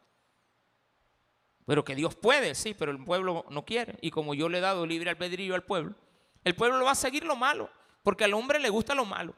Pero 1.65 1.83
que 1.83 1.95
Dios 1.95 2.15
puede, 2.15 2.55
sí, 2.55 2.73
pero 2.73 2.91
el 2.91 3.03
pueblo 3.03 3.45
no 3.49 3.63
quiere. 3.63 3.97
Y 4.01 4.11
como 4.11 4.33
yo 4.33 4.49
le 4.49 4.57
he 4.57 4.61
dado 4.61 4.85
libre 4.85 5.09
albedrío 5.09 5.55
al 5.55 5.63
pueblo, 5.63 5.95
el 6.43 6.55
pueblo 6.55 6.83
va 6.83 6.91
a 6.91 6.95
seguir 6.95 7.23
lo 7.23 7.35
malo, 7.35 7.69
porque 8.03 8.25
al 8.25 8.33
hombre 8.33 8.59
le 8.59 8.69
gusta 8.69 8.93
lo 8.93 9.05
malo. 9.05 9.33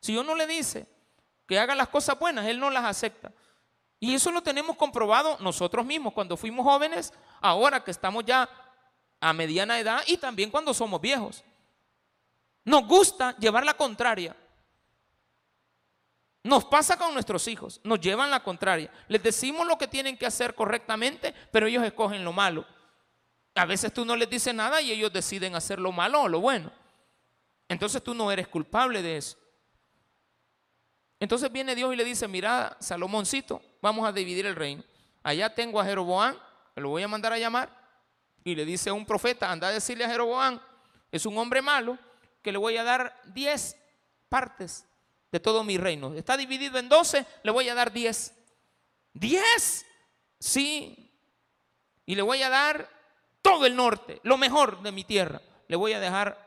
Si 0.00 0.16
uno 0.16 0.34
le 0.34 0.46
dice 0.46 0.86
que 1.46 1.58
haga 1.58 1.74
las 1.74 1.88
cosas 1.88 2.18
buenas, 2.18 2.46
él 2.46 2.60
no 2.60 2.70
las 2.70 2.84
acepta. 2.84 3.32
Y 3.98 4.14
eso 4.14 4.30
lo 4.30 4.42
tenemos 4.42 4.76
comprobado 4.76 5.36
nosotros 5.40 5.84
mismos 5.84 6.12
cuando 6.12 6.36
fuimos 6.36 6.64
jóvenes, 6.64 7.12
ahora 7.40 7.82
que 7.82 7.90
estamos 7.90 8.24
ya 8.24 8.48
a 9.20 9.32
mediana 9.32 9.80
edad 9.80 10.02
y 10.06 10.18
también 10.18 10.50
cuando 10.50 10.74
somos 10.74 11.00
viejos. 11.00 11.42
Nos 12.64 12.86
gusta 12.86 13.36
llevar 13.38 13.64
la 13.64 13.74
contraria. 13.74 14.36
Nos 16.44 16.66
pasa 16.66 16.98
con 16.98 17.14
nuestros 17.14 17.48
hijos, 17.48 17.80
nos 17.84 17.98
llevan 18.00 18.30
la 18.30 18.42
contraria. 18.42 18.90
Les 19.08 19.22
decimos 19.22 19.66
lo 19.66 19.78
que 19.78 19.88
tienen 19.88 20.18
que 20.18 20.26
hacer 20.26 20.54
correctamente, 20.54 21.34
pero 21.50 21.66
ellos 21.66 21.82
escogen 21.82 22.22
lo 22.22 22.34
malo. 22.34 22.66
A 23.54 23.64
veces 23.64 23.94
tú 23.94 24.04
no 24.04 24.14
les 24.14 24.28
dices 24.28 24.54
nada 24.54 24.82
y 24.82 24.92
ellos 24.92 25.10
deciden 25.10 25.54
hacer 25.54 25.78
lo 25.78 25.90
malo 25.90 26.20
o 26.20 26.28
lo 26.28 26.40
bueno. 26.40 26.70
Entonces 27.66 28.04
tú 28.04 28.12
no 28.12 28.30
eres 28.30 28.46
culpable 28.46 29.00
de 29.00 29.16
eso. 29.16 29.38
Entonces 31.18 31.50
viene 31.50 31.74
Dios 31.74 31.94
y 31.94 31.96
le 31.96 32.04
dice, 32.04 32.28
mira, 32.28 32.76
Salomóncito, 32.78 33.62
vamos 33.80 34.06
a 34.06 34.12
dividir 34.12 34.44
el 34.44 34.54
reino. 34.54 34.84
Allá 35.22 35.54
tengo 35.54 35.80
a 35.80 35.84
Jeroboam, 35.86 36.36
lo 36.76 36.90
voy 36.90 37.02
a 37.02 37.08
mandar 37.08 37.32
a 37.32 37.38
llamar. 37.38 37.70
Y 38.44 38.54
le 38.54 38.66
dice 38.66 38.90
a 38.90 38.92
un 38.92 39.06
profeta, 39.06 39.50
anda 39.50 39.68
a 39.68 39.72
decirle 39.72 40.04
a 40.04 40.10
Jeroboam, 40.10 40.60
es 41.10 41.24
un 41.24 41.38
hombre 41.38 41.62
malo, 41.62 41.96
que 42.42 42.52
le 42.52 42.58
voy 42.58 42.76
a 42.76 42.84
dar 42.84 43.18
10 43.32 43.78
partes 44.28 44.84
de 45.34 45.40
todo 45.40 45.64
mi 45.64 45.78
reino. 45.78 46.14
Está 46.14 46.36
dividido 46.36 46.78
en 46.78 46.88
12, 46.88 47.26
le 47.42 47.50
voy 47.50 47.68
a 47.68 47.74
dar 47.74 47.92
10. 47.92 48.32
10, 49.14 49.86
sí. 50.38 51.12
Y 52.06 52.14
le 52.14 52.22
voy 52.22 52.40
a 52.42 52.48
dar 52.48 52.88
todo 53.42 53.66
el 53.66 53.74
norte, 53.74 54.20
lo 54.22 54.38
mejor 54.38 54.80
de 54.82 54.92
mi 54.92 55.02
tierra. 55.02 55.42
Le 55.66 55.74
voy 55.74 55.92
a 55.92 55.98
dejar 55.98 56.38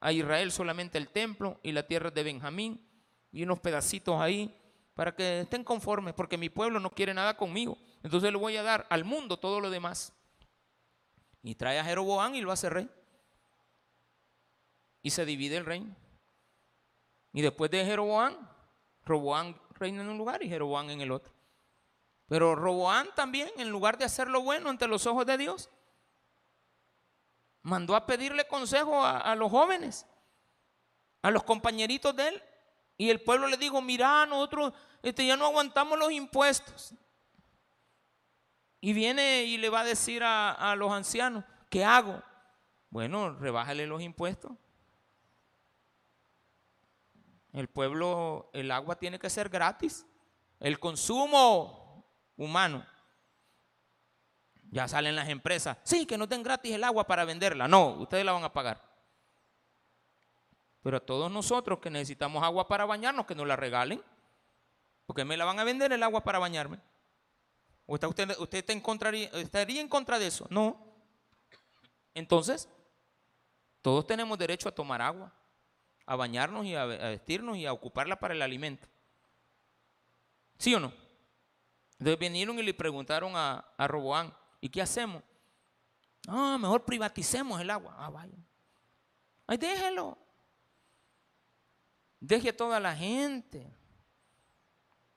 a 0.00 0.10
Israel 0.10 0.50
solamente 0.50 0.98
el 0.98 1.10
templo 1.10 1.60
y 1.62 1.70
la 1.70 1.86
tierra 1.86 2.10
de 2.10 2.24
Benjamín 2.24 2.84
y 3.30 3.44
unos 3.44 3.60
pedacitos 3.60 4.20
ahí 4.20 4.52
para 4.94 5.14
que 5.14 5.42
estén 5.42 5.62
conformes, 5.62 6.12
porque 6.14 6.36
mi 6.36 6.48
pueblo 6.48 6.80
no 6.80 6.90
quiere 6.90 7.14
nada 7.14 7.36
conmigo. 7.36 7.78
Entonces 8.02 8.32
le 8.32 8.38
voy 8.38 8.56
a 8.56 8.64
dar 8.64 8.84
al 8.90 9.04
mundo 9.04 9.36
todo 9.36 9.60
lo 9.60 9.70
demás. 9.70 10.12
Y 11.40 11.54
trae 11.54 11.78
a 11.78 11.84
Jeroboam 11.84 12.34
y 12.34 12.40
lo 12.40 12.50
hace 12.50 12.68
rey. 12.68 12.90
Y 15.02 15.10
se 15.10 15.24
divide 15.24 15.56
el 15.56 15.66
reino. 15.66 15.94
Y 17.34 17.42
después 17.42 17.68
de 17.70 17.84
Jeroboam, 17.84 18.36
Roboam 19.04 19.54
reina 19.74 20.02
en 20.02 20.08
un 20.08 20.16
lugar 20.16 20.42
y 20.44 20.48
Jeroboam 20.48 20.88
en 20.90 21.00
el 21.00 21.10
otro. 21.10 21.34
Pero 22.28 22.54
Roboam 22.54 23.08
también, 23.16 23.50
en 23.58 23.70
lugar 23.70 23.98
de 23.98 24.04
hacer 24.04 24.28
lo 24.28 24.40
bueno 24.40 24.70
ante 24.70 24.86
los 24.86 25.04
ojos 25.06 25.26
de 25.26 25.36
Dios, 25.36 25.68
mandó 27.62 27.96
a 27.96 28.06
pedirle 28.06 28.46
consejo 28.46 29.04
a, 29.04 29.34
los 29.34 29.50
jóvenes, 29.50 30.06
a 31.22 31.32
los 31.32 31.42
compañeritos 31.42 32.14
de 32.14 32.28
él. 32.28 32.42
Y 32.96 33.10
el 33.10 33.20
pueblo 33.20 33.48
le 33.48 33.56
dijo, 33.56 33.82
mira, 33.82 34.24
nosotros 34.26 34.72
este, 35.02 35.26
ya 35.26 35.36
no 35.36 35.46
aguantamos 35.46 35.98
los 35.98 36.12
impuestos. 36.12 36.94
Y 38.80 38.92
viene 38.92 39.42
y 39.42 39.58
le 39.58 39.70
va 39.70 39.80
a 39.80 39.84
decir 39.84 40.22
a 40.22 40.74
los 40.78 40.92
ancianos, 40.92 41.42
¿qué 41.68 41.84
hago? 41.84 42.22
Bueno, 42.90 43.32
rebájale 43.32 43.88
los 43.88 44.00
impuestos. 44.00 44.52
El 47.54 47.68
pueblo, 47.68 48.50
el 48.52 48.70
agua 48.70 48.96
tiene 48.96 49.18
que 49.18 49.30
ser 49.30 49.48
gratis. 49.48 50.04
El 50.60 50.78
consumo 50.78 52.04
humano 52.36 52.84
ya 54.70 54.88
salen 54.88 55.14
las 55.14 55.28
empresas. 55.28 55.78
Sí, 55.84 56.04
que 56.04 56.18
no 56.18 56.26
den 56.26 56.42
gratis 56.42 56.72
el 56.72 56.82
agua 56.82 57.06
para 57.06 57.24
venderla. 57.24 57.68
No, 57.68 57.90
ustedes 57.90 58.24
la 58.24 58.32
van 58.32 58.42
a 58.42 58.52
pagar. 58.52 58.82
Pero 60.82 60.96
a 60.96 61.00
todos 61.00 61.30
nosotros 61.30 61.78
que 61.78 61.90
necesitamos 61.90 62.42
agua 62.42 62.66
para 62.66 62.84
bañarnos, 62.84 63.24
que 63.24 63.36
nos 63.36 63.46
la 63.46 63.54
regalen. 63.54 64.02
Porque 65.06 65.24
me 65.24 65.36
la 65.36 65.44
van 65.44 65.60
a 65.60 65.64
vender 65.64 65.92
el 65.92 66.02
agua 66.02 66.24
para 66.24 66.40
bañarme. 66.40 66.80
¿O 67.86 67.94
está 67.94 68.08
usted, 68.08 68.36
usted 68.38 68.64
estaría 69.32 69.80
en 69.80 69.88
contra 69.88 70.18
de 70.18 70.26
eso? 70.26 70.46
No. 70.50 70.76
Entonces, 72.14 72.68
todos 73.80 74.06
tenemos 74.06 74.36
derecho 74.38 74.68
a 74.68 74.72
tomar 74.72 75.00
agua, 75.02 75.32
a 76.06 76.16
bañarnos 76.16 76.66
y 76.66 76.74
a, 76.74 76.84
vestirnos 76.84 77.56
y 77.56 77.66
a 77.66 77.72
ocuparla 77.72 78.20
para 78.20 78.34
el 78.34 78.42
alimento. 78.42 78.88
¿Sí 80.58 80.74
o 80.74 80.80
no? 80.80 80.92
Entonces 81.98 82.18
vinieron 82.18 82.58
y 82.58 82.62
le 82.62 82.74
preguntaron 82.74 83.32
a, 83.36 83.64
a 83.76 83.86
Roboán, 83.86 84.34
¿Y 84.64 84.70
qué 84.70 84.80
hacemos? 84.80 85.22
Ah, 86.26 86.56
mejor 86.58 86.86
privaticemos 86.86 87.60
el 87.60 87.68
agua. 87.68 87.94
Ah, 87.98 88.08
vaya. 88.08 88.38
Ay, 89.46 89.58
déjelo. 89.58 90.16
Deje 92.18 92.48
a 92.48 92.56
toda 92.56 92.80
la 92.80 92.96
gente 92.96 93.70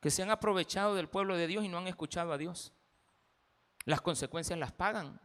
que 0.01 0.11
se 0.11 0.21
han 0.21 0.31
aprovechado 0.31 0.95
del 0.95 1.07
pueblo 1.07 1.37
de 1.37 1.47
Dios 1.47 1.63
y 1.63 1.69
no 1.69 1.77
han 1.77 1.87
escuchado 1.87 2.33
a 2.33 2.37
Dios. 2.37 2.73
Las 3.85 4.01
consecuencias 4.01 4.59
las 4.59 4.73
pagan 4.73 5.17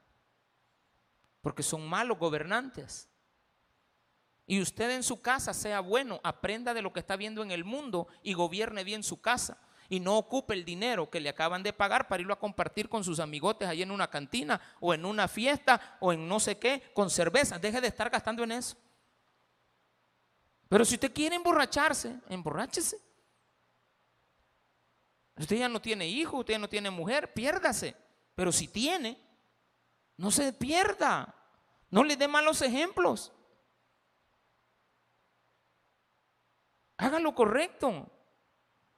porque 1.40 1.64
son 1.64 1.84
malos 1.88 2.16
gobernantes. 2.16 3.08
Y 4.46 4.60
usted 4.60 4.90
en 4.90 5.02
su 5.02 5.22
casa 5.22 5.54
sea 5.54 5.80
bueno, 5.80 6.20
aprenda 6.24 6.74
de 6.74 6.82
lo 6.82 6.92
que 6.92 7.00
está 7.00 7.16
viendo 7.16 7.42
en 7.42 7.50
el 7.50 7.64
mundo 7.64 8.08
y 8.22 8.34
gobierne 8.34 8.84
bien 8.84 9.02
su 9.02 9.20
casa 9.20 9.58
y 9.92 10.00
no 10.00 10.16
ocupe 10.16 10.54
el 10.54 10.64
dinero 10.64 11.10
que 11.10 11.20
le 11.20 11.28
acaban 11.28 11.62
de 11.62 11.74
pagar 11.74 12.08
para 12.08 12.22
irlo 12.22 12.32
a 12.32 12.38
compartir 12.38 12.88
con 12.88 13.04
sus 13.04 13.20
amigotes 13.20 13.68
ahí 13.68 13.82
en 13.82 13.90
una 13.90 14.08
cantina 14.08 14.58
o 14.80 14.94
en 14.94 15.04
una 15.04 15.28
fiesta 15.28 15.98
o 16.00 16.14
en 16.14 16.26
no 16.26 16.40
sé 16.40 16.58
qué, 16.58 16.82
con 16.94 17.10
cerveza. 17.10 17.58
Deje 17.58 17.78
de 17.78 17.88
estar 17.88 18.08
gastando 18.08 18.42
en 18.42 18.52
eso. 18.52 18.74
Pero 20.70 20.86
si 20.86 20.94
usted 20.94 21.12
quiere 21.12 21.36
emborracharse, 21.36 22.18
emborráchese. 22.30 22.96
Usted 25.36 25.56
ya 25.56 25.68
no 25.68 25.82
tiene 25.82 26.08
hijo, 26.08 26.38
usted 26.38 26.54
ya 26.54 26.58
no 26.58 26.70
tiene 26.70 26.88
mujer, 26.88 27.34
piérdase. 27.34 27.94
Pero 28.34 28.50
si 28.50 28.68
tiene, 28.68 29.20
no 30.16 30.30
se 30.30 30.54
pierda. 30.54 31.34
No 31.90 32.02
le 32.02 32.16
dé 32.16 32.28
malos 32.28 32.62
ejemplos. 32.62 33.30
Haga 37.02 37.18
lo 37.18 37.34
correcto. 37.34 38.06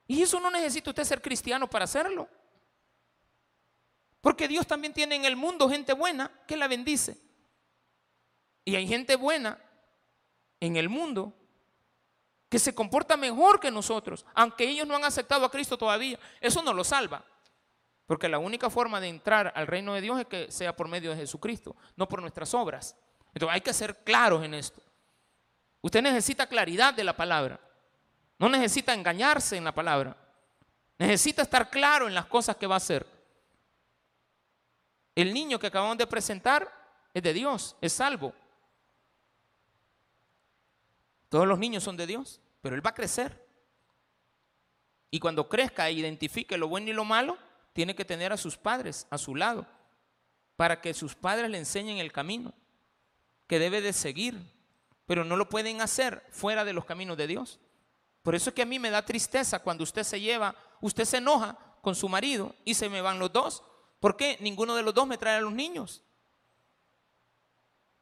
Y 0.07 0.21
eso 0.21 0.39
no 0.39 0.51
necesita 0.51 0.91
usted 0.91 1.05
ser 1.05 1.23
cristiano 1.23 1.71
para 1.71 1.87
hacerlo. 1.87 2.29
Porque 4.21 4.47
Dios 4.47 4.67
también 4.67 4.93
tiene 4.93 5.17
en 5.17 5.25
el 5.25 5.37
mundo 5.37 5.71
gente 5.71 5.95
buena 5.95 6.31
que 6.47 6.59
la 6.59 6.69
bendice. 6.69 7.17
Y 8.63 8.77
hay 8.77 8.87
gente 8.87 9.17
buena 9.17 9.59
en 10.61 10.77
el 10.77 10.91
mundo 10.91 11.33
que 12.51 12.59
se 12.59 12.75
comporta 12.75 13.17
mejor 13.17 13.59
que 13.59 13.71
nosotros, 13.71 14.27
aunque 14.35 14.69
ellos 14.69 14.87
no 14.87 14.97
han 14.97 15.05
aceptado 15.05 15.47
a 15.47 15.51
Cristo 15.51 15.79
todavía. 15.79 16.19
Eso 16.43 16.63
no 16.63 16.75
lo 16.75 16.85
salva. 16.85 17.25
Porque 18.05 18.29
la 18.29 18.39
única 18.39 18.69
forma 18.69 19.01
de 19.01 19.09
entrar 19.09 19.51
al 19.57 19.67
reino 19.67 19.95
de 19.95 20.03
Dios 20.03 20.21
es 20.21 20.27
que 20.27 20.53
sea 20.53 20.77
por 20.77 20.89
medio 20.89 21.11
de 21.11 21.17
Jesucristo, 21.17 21.75
no 21.97 22.07
por 22.07 22.21
nuestras 22.21 22.53
obras. 22.53 22.99
Entonces 23.33 23.55
hay 23.55 23.63
que 23.63 23.73
ser 23.73 24.05
claros 24.05 24.45
en 24.45 24.53
esto. 24.53 24.83
Usted 25.81 26.03
necesita 26.03 26.47
claridad 26.47 26.93
de 26.93 27.05
la 27.05 27.17
palabra. 27.17 27.59
No 28.39 28.49
necesita 28.49 28.95
engañarse 28.95 29.57
en 29.57 29.65
la 29.65 29.75
palabra. 29.75 30.17
Necesita 30.99 31.43
estar 31.43 31.71
claro 31.71 32.09
en 32.09 32.15
las 32.15 32.27
cosas 32.27 32.57
que 32.57 32.67
va 32.67 32.75
a 32.75 32.79
hacer. 32.79 33.07
El 35.15 35.33
niño 35.33 35.59
que 35.59 35.69
acabamos 35.69 35.99
de 35.99 36.07
presentar 36.07 36.71
es 37.13 37.23
de 37.23 37.33
Dios, 37.33 37.77
es 37.81 37.93
salvo. 37.93 38.33
Todos 41.29 41.47
los 41.47 41.59
niños 41.59 41.83
son 41.83 41.97
de 41.97 42.07
Dios, 42.07 42.41
pero 42.61 42.75
él 42.75 42.85
va 42.85 42.91
a 42.91 42.95
crecer. 42.95 43.45
Y 45.11 45.21
cuando 45.21 45.49
crezca 45.49 45.89
e 45.89 45.93
identifique 45.93 46.59
lo 46.59 46.69
bueno 46.69 46.91
y 46.91 46.93
lo 46.93 47.05
malo, 47.05 47.39
tiene 47.73 47.95
que 47.95 48.05
tener 48.05 48.33
a 48.33 48.37
sus 48.37 48.57
padres 48.57 49.07
a 49.11 49.19
su 49.19 49.35
lado 49.35 49.67
para 50.57 50.81
que 50.81 50.95
sus 50.95 51.15
padres 51.15 51.51
le 51.51 51.59
enseñen 51.59 51.99
el 51.99 52.13
camino 52.13 52.53
que 53.47 53.59
debe 53.59 53.81
de 53.81 53.93
seguir, 53.93 54.41
pero 55.07 55.25
no 55.25 55.37
lo 55.37 55.49
pueden 55.49 55.81
hacer 55.81 56.25
fuera 56.31 56.65
de 56.65 56.73
los 56.73 56.85
caminos 56.85 57.17
de 57.17 57.27
Dios. 57.27 57.61
Por 58.25 58.35
eso 58.35 58.49
es 58.49 58.55
que 58.55 58.63
a 58.63 58.67
mí 58.67 58.79
me 58.79 58.89
da 58.89 59.05
tristeza 59.05 59.59
cuando 59.59 59.85
usted 59.85 60.03
se 60.03 60.19
lleva, 60.19 60.57
usted 60.81 61.05
se 61.05 61.19
enoja 61.19 61.59
con 61.83 61.95
su 61.95 62.09
marido 62.09 62.55
y 62.65 62.73
se 62.73 62.89
me 62.89 63.03
van 63.03 63.19
los 63.19 63.31
dos. 63.31 63.63
¿Por 64.01 64.17
qué? 64.17 64.39
Ninguno 64.41 64.75
de 64.75 64.83
los 64.83 64.95
dos 64.95 65.07
me 65.07 65.19
trae 65.19 65.37
a 65.37 65.41
los 65.43 65.53
niños. 65.53 66.03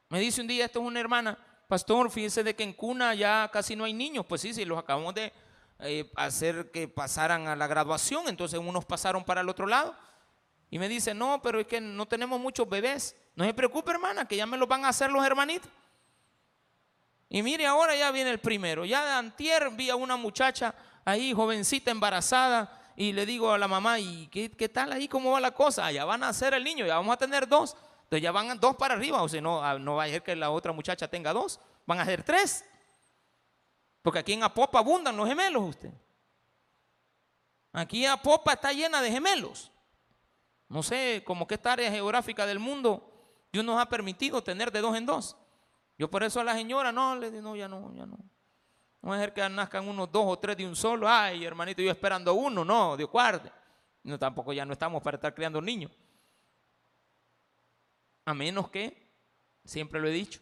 Me 0.07 0.21
dice 0.21 0.39
un 0.39 0.47
día, 0.47 0.63
esto 0.63 0.79
es 0.79 0.85
una 0.85 1.01
hermana, 1.01 1.37
pastor, 1.67 2.09
fíjese 2.09 2.41
de 2.41 2.55
que 2.55 2.63
en 2.63 2.71
cuna 2.71 3.13
ya 3.13 3.49
casi 3.51 3.75
no 3.75 3.83
hay 3.83 3.91
niños. 3.91 4.25
Pues 4.25 4.39
sí, 4.39 4.53
sí, 4.53 4.63
los 4.63 4.79
acabamos 4.79 5.13
de 5.13 5.33
eh, 5.79 6.09
hacer 6.15 6.71
que 6.71 6.87
pasaran 6.87 7.47
a 7.47 7.57
la 7.57 7.67
graduación, 7.67 8.29
entonces 8.29 8.57
unos 8.57 8.85
pasaron 8.85 9.25
para 9.25 9.41
el 9.41 9.49
otro 9.49 9.67
lado. 9.67 9.93
Y 10.69 10.79
me 10.79 10.87
dice, 10.87 11.13
no, 11.13 11.41
pero 11.41 11.59
es 11.59 11.67
que 11.67 11.81
no 11.81 12.07
tenemos 12.07 12.39
muchos 12.39 12.69
bebés. 12.69 13.17
No 13.35 13.43
se 13.43 13.53
preocupe, 13.53 13.91
hermana, 13.91 14.25
que 14.25 14.37
ya 14.37 14.45
me 14.45 14.57
los 14.57 14.69
van 14.69 14.85
a 14.85 14.87
hacer 14.87 15.11
los 15.11 15.25
hermanitos. 15.25 15.69
Y 17.33 17.41
mire, 17.41 17.65
ahora 17.65 17.95
ya 17.95 18.11
viene 18.11 18.29
el 18.29 18.37
primero. 18.37 18.85
Ya 18.85 19.03
de 19.03 19.11
antier 19.13 19.71
vi 19.71 19.89
a 19.89 19.95
una 19.95 20.15
muchacha 20.15 20.75
ahí, 21.03 21.33
jovencita, 21.33 21.89
embarazada, 21.89 22.93
y 22.95 23.11
le 23.11 23.25
digo 23.25 23.51
a 23.51 23.57
la 23.57 23.67
mamá, 23.67 23.97
¿y 23.97 24.27
qué, 24.27 24.69
tal 24.69 24.93
ahí? 24.93 25.07
¿Cómo 25.07 25.31
va 25.31 25.39
la 25.39 25.49
cosa? 25.49 25.91
Ya 25.91 26.05
van 26.05 26.21
a 26.21 26.29
hacer 26.29 26.53
el 26.53 26.63
niño, 26.63 26.85
ya 26.85 26.97
vamos 26.97 27.11
a 27.11 27.17
tener 27.17 27.47
dos. 27.47 27.75
Entonces 28.03 28.21
ya 28.21 28.31
van 28.31 28.59
dos 28.59 28.75
para 28.75 28.93
arriba, 28.93 29.23
o 29.23 29.27
sea, 29.27 29.41
no, 29.41 29.65
ah, 29.65 29.79
no 29.79 29.95
va 29.95 30.03
a 30.03 30.09
ser 30.09 30.21
que 30.21 30.35
la 30.35 30.51
otra 30.51 30.73
muchacha 30.73 31.07
tenga 31.07 31.33
dos, 31.33 31.59
van 31.87 31.99
a 31.99 32.05
ser 32.05 32.21
tres. 32.21 32.63
Porque 34.03 34.19
aquí 34.19 34.33
en 34.33 34.43
Apopa 34.43 34.77
abundan 34.77 35.17
los 35.17 35.27
gemelos 35.27 35.63
usted. 35.63 35.91
Aquí 37.71 38.05
Apopa 38.05 38.53
está 38.53 38.71
llena 38.73 39.01
de 39.01 39.09
gemelos. 39.09 39.71
No 40.69 40.83
sé, 40.83 41.23
como 41.25 41.47
que 41.47 41.55
esta 41.55 41.73
área 41.73 41.89
geográfica 41.89 42.45
del 42.45 42.59
mundo 42.59 43.09
Dios 43.51 43.65
nos 43.65 43.81
ha 43.81 43.89
permitido 43.89 44.43
tener 44.43 44.71
de 44.71 44.81
dos 44.81 44.95
en 44.95 45.07
dos. 45.07 45.35
Yo 46.03 46.11
por 46.11 46.21
eso 46.21 46.41
a 46.41 46.43
la 46.43 46.53
señora 46.53 46.91
no 46.91 47.15
le 47.15 47.31
digo, 47.31 47.41
no, 47.43 47.55
ya 47.55 47.69
no, 47.69 47.95
ya 47.95 48.05
no. 48.05 48.19
No 49.01 49.13
a 49.13 49.17
ser 49.17 49.31
que 49.31 49.47
nazcan 49.47 49.87
unos 49.87 50.11
dos 50.11 50.25
o 50.27 50.37
tres 50.37 50.57
de 50.57 50.67
un 50.67 50.75
solo. 50.75 51.07
Ay, 51.07 51.45
hermanito, 51.45 51.81
yo 51.81 51.89
esperando 51.89 52.33
uno, 52.33 52.65
no, 52.65 52.97
Dios 52.97 53.09
guarde. 53.09 53.49
No, 54.03 54.19
tampoco 54.19 54.51
ya 54.51 54.65
no 54.65 54.73
estamos 54.73 55.01
para 55.01 55.15
estar 55.15 55.33
criando 55.33 55.61
niños. 55.61 55.93
A 58.25 58.33
menos 58.33 58.69
que 58.69 59.13
siempre 59.63 60.01
lo 60.01 60.09
he 60.09 60.11
dicho, 60.11 60.41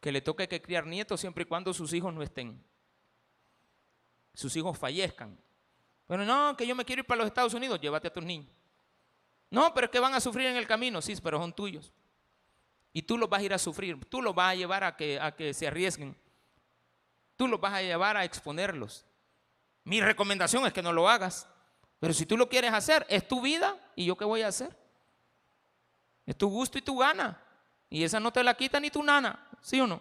que 0.00 0.12
le 0.12 0.20
toque 0.20 0.46
que 0.46 0.60
criar 0.60 0.84
nietos 0.84 1.18
siempre 1.18 1.44
y 1.44 1.46
cuando 1.46 1.72
sus 1.72 1.94
hijos 1.94 2.12
no 2.12 2.22
estén, 2.22 2.62
sus 4.34 4.54
hijos 4.54 4.76
fallezcan. 4.76 5.34
Pero 6.06 6.26
no, 6.26 6.54
que 6.58 6.66
yo 6.66 6.74
me 6.74 6.84
quiero 6.84 7.00
ir 7.00 7.06
para 7.06 7.20
los 7.20 7.26
Estados 7.28 7.54
Unidos, 7.54 7.80
llévate 7.80 8.08
a 8.08 8.12
tus 8.12 8.22
niños. 8.22 8.54
No, 9.48 9.72
pero 9.72 9.86
es 9.86 9.90
que 9.90 9.98
van 9.98 10.12
a 10.12 10.20
sufrir 10.20 10.48
en 10.48 10.56
el 10.56 10.66
camino, 10.66 11.00
sí, 11.00 11.14
pero 11.22 11.38
son 11.38 11.54
tuyos. 11.54 11.90
Y 12.96 13.02
tú 13.02 13.18
los 13.18 13.28
vas 13.28 13.42
a 13.42 13.44
ir 13.44 13.52
a 13.52 13.58
sufrir, 13.58 14.02
tú 14.06 14.22
los 14.22 14.34
vas 14.34 14.52
a 14.52 14.54
llevar 14.54 14.82
a 14.82 14.96
que, 14.96 15.20
a 15.20 15.36
que 15.36 15.52
se 15.52 15.66
arriesguen, 15.66 16.16
tú 17.36 17.46
los 17.46 17.60
vas 17.60 17.74
a 17.74 17.82
llevar 17.82 18.16
a 18.16 18.24
exponerlos. 18.24 19.04
Mi 19.84 20.00
recomendación 20.00 20.66
es 20.66 20.72
que 20.72 20.80
no 20.80 20.94
lo 20.94 21.06
hagas, 21.06 21.46
pero 22.00 22.14
si 22.14 22.24
tú 22.24 22.38
lo 22.38 22.48
quieres 22.48 22.72
hacer, 22.72 23.04
es 23.10 23.28
tu 23.28 23.42
vida 23.42 23.76
y 23.96 24.06
yo 24.06 24.16
qué 24.16 24.24
voy 24.24 24.40
a 24.40 24.48
hacer. 24.48 24.74
Es 26.24 26.38
tu 26.38 26.48
gusto 26.48 26.78
y 26.78 26.80
tu 26.80 26.96
gana. 26.96 27.38
Y 27.90 28.02
esa 28.02 28.18
no 28.18 28.32
te 28.32 28.42
la 28.42 28.54
quita 28.54 28.80
ni 28.80 28.88
tu 28.88 29.02
nana, 29.02 29.46
¿sí 29.60 29.78
o 29.78 29.86
no? 29.86 30.00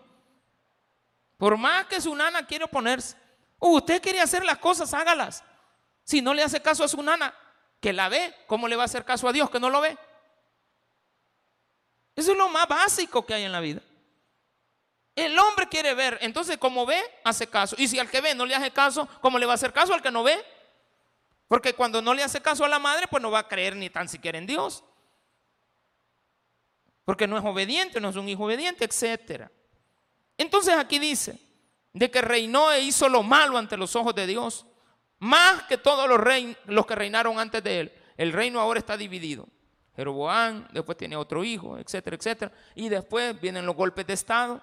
Por 1.36 1.58
más 1.58 1.88
que 1.88 2.00
su 2.00 2.16
nana 2.16 2.48
quiere 2.48 2.64
oponerse, 2.64 3.18
usted 3.60 4.02
quiere 4.02 4.22
hacer 4.22 4.46
las 4.46 4.60
cosas, 4.60 4.94
hágalas. 4.94 5.44
Si 6.06 6.22
no 6.22 6.34
le 6.34 6.44
hace 6.44 6.62
caso 6.62 6.86
a 6.86 6.88
su 6.88 7.04
nana, 7.04 7.36
que 7.82 7.92
la 7.92 8.08
ve, 8.08 8.34
¿cómo 8.48 8.70
le 8.70 8.78
va 8.78 8.84
a 8.84 8.86
hacer 8.86 9.04
caso 9.04 9.28
a 9.28 9.34
Dios 9.34 9.50
que 9.50 9.60
no 9.60 9.70
lo 9.70 9.82
ve? 9.82 9.98
Eso 12.16 12.32
es 12.32 12.38
lo 12.38 12.50
más 12.50 12.68
básico 12.68 13.26
que 13.26 13.34
hay 13.34 13.44
en 13.44 13.52
la 13.52 13.60
vida. 13.60 13.82
El 15.16 15.38
hombre 15.40 15.68
quiere 15.68 15.94
ver, 15.94 16.18
entonces 16.22 16.58
como 16.58 16.86
ve, 16.86 17.02
hace 17.24 17.48
caso. 17.48 17.76
Y 17.80 17.88
si 17.88 18.00
al 18.00 18.10
que 18.10 18.22
ve 18.22 18.36
no 18.36 18.46
le 18.46 18.56
hace 18.56 18.72
caso, 18.72 19.08
¿cómo 19.22 19.40
le 19.40 19.46
va 19.46 19.54
a 19.54 19.56
hacer 19.56 19.72
caso 19.72 19.94
al 19.94 20.02
que 20.02 20.12
no 20.12 20.24
ve? 20.24 20.44
Porque 21.48 21.74
cuando 21.74 22.02
no 22.02 22.14
le 22.14 22.24
hace 22.24 22.42
caso 22.42 22.66
a 22.66 22.68
la 22.70 22.80
madre, 22.80 23.08
pues 23.10 23.22
no 23.22 23.32
va 23.32 23.40
a 23.40 23.48
creer 23.48 23.76
ni 23.76 23.90
tan 23.90 24.10
siquiera 24.10 24.38
en 24.38 24.46
Dios. 24.46 24.84
Porque 27.06 27.28
no 27.28 27.38
es 27.38 27.46
obediente, 27.46 28.02
no 28.02 28.10
es 28.10 28.16
un 28.16 28.28
hijo 28.28 28.46
obediente, 28.46 28.84
etc. 28.84 29.48
Entonces 30.38 30.74
aquí 30.76 31.00
dice, 31.00 31.40
de 31.94 32.12
que 32.12 32.22
reinó 32.22 32.72
e 32.72 32.82
hizo 32.82 33.08
lo 33.08 33.24
malo 33.24 33.58
ante 33.58 33.78
los 33.78 33.96
ojos 33.96 34.14
de 34.16 34.28
Dios, 34.28 34.66
más 35.20 35.64
que 35.64 35.78
todos 35.78 36.10
los, 36.10 36.20
los 36.66 36.86
que 36.86 36.96
reinaron 36.96 37.40
antes 37.40 37.64
de 37.64 37.80
él. 37.80 37.94
El 38.18 38.34
reino 38.34 38.60
ahora 38.60 38.80
está 38.80 38.98
dividido. 38.98 39.48
Jeroboam, 39.96 40.68
después 40.72 40.98
tiene 40.98 41.16
otro 41.16 41.44
hijo, 41.44 41.78
etcétera, 41.78 42.16
etcétera. 42.16 42.52
Y 42.76 42.90
después 42.90 43.40
vienen 43.40 43.66
los 43.66 43.76
golpes 43.76 44.06
de 44.08 44.14
Estado. 44.14 44.62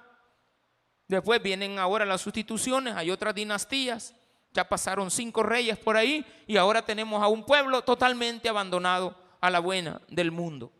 Después 1.08 1.42
vienen 1.42 1.78
ahora 1.78 2.04
las 2.04 2.20
sustituciones, 2.20 2.94
hay 2.94 3.10
otras 3.10 3.34
dinastías. 3.34 4.14
Ya 4.52 4.68
pasaron 4.68 5.10
cinco 5.10 5.42
reyes 5.42 5.78
por 5.78 5.96
ahí 5.96 6.24
y 6.46 6.58
ahora 6.58 6.82
tenemos 6.82 7.22
a 7.22 7.28
un 7.28 7.44
pueblo 7.44 7.82
totalmente 7.82 8.48
abandonado 8.48 9.16
a 9.40 9.48
la 9.50 9.60
buena 9.60 10.00
del 10.08 10.30
mundo. 10.30 10.70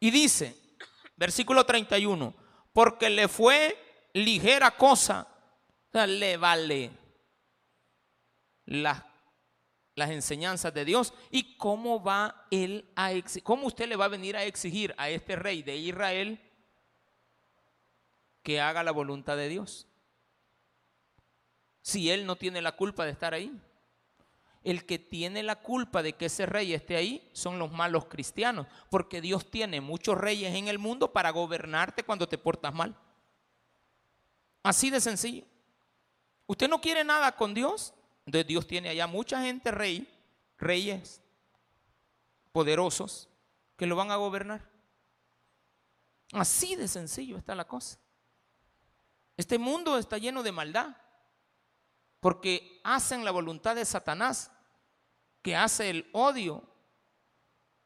Y 0.00 0.10
dice, 0.10 0.56
versículo 1.16 1.64
31, 1.64 2.34
porque 2.72 3.10
le 3.10 3.28
fue 3.28 3.76
ligera 4.14 4.70
cosa, 4.70 5.26
le 5.92 6.36
vale 6.36 6.90
las, 8.66 9.02
las 9.96 10.10
enseñanzas 10.10 10.72
de 10.72 10.84
Dios 10.84 11.12
y 11.30 11.56
cómo 11.56 12.02
va 12.02 12.46
él 12.50 12.88
a 12.94 13.10
cómo 13.42 13.66
usted 13.66 13.88
le 13.88 13.96
va 13.96 14.04
a 14.04 14.08
venir 14.08 14.36
a 14.36 14.44
exigir 14.44 14.94
a 14.98 15.08
este 15.08 15.34
rey 15.36 15.62
de 15.62 15.76
Israel 15.76 16.38
que 18.42 18.60
haga 18.60 18.84
la 18.84 18.92
voluntad 18.92 19.36
de 19.36 19.48
Dios. 19.48 19.88
Si 21.80 22.10
él 22.10 22.26
no 22.26 22.36
tiene 22.36 22.60
la 22.62 22.76
culpa 22.76 23.04
de 23.04 23.10
estar 23.10 23.32
ahí. 23.34 23.58
El 24.62 24.84
que 24.84 24.98
tiene 24.98 25.42
la 25.42 25.56
culpa 25.56 26.02
de 26.02 26.12
que 26.12 26.26
ese 26.26 26.44
rey 26.44 26.74
esté 26.74 26.96
ahí 26.96 27.30
son 27.32 27.58
los 27.58 27.70
malos 27.70 28.06
cristianos, 28.06 28.66
porque 28.90 29.20
Dios 29.20 29.50
tiene 29.50 29.80
muchos 29.80 30.18
reyes 30.18 30.54
en 30.56 30.68
el 30.68 30.78
mundo 30.78 31.12
para 31.12 31.30
gobernarte 31.30 32.02
cuando 32.02 32.28
te 32.28 32.36
portas 32.36 32.74
mal. 32.74 32.96
Así 34.62 34.90
de 34.90 35.00
sencillo. 35.00 35.44
Usted 36.46 36.68
no 36.68 36.80
quiere 36.80 37.04
nada 37.04 37.32
con 37.32 37.54
Dios, 37.54 37.94
entonces 38.26 38.46
Dios 38.48 38.66
tiene 38.66 38.88
allá 38.88 39.06
mucha 39.06 39.40
gente 39.40 39.70
rey, 39.70 40.06
reyes 40.58 41.22
poderosos 42.52 43.28
que 43.76 43.86
lo 43.86 43.94
van 43.94 44.10
a 44.10 44.16
gobernar. 44.16 44.68
Así 46.32 46.74
de 46.74 46.88
sencillo 46.88 47.36
está 47.38 47.54
la 47.54 47.66
cosa. 47.66 47.98
Este 49.36 49.58
mundo 49.58 49.96
está 49.96 50.18
lleno 50.18 50.42
de 50.42 50.50
maldad 50.50 50.96
porque 52.18 52.80
hacen 52.82 53.24
la 53.24 53.30
voluntad 53.30 53.76
de 53.76 53.84
Satanás, 53.84 54.50
que 55.42 55.54
hace 55.54 55.90
el 55.90 56.10
odio 56.12 56.64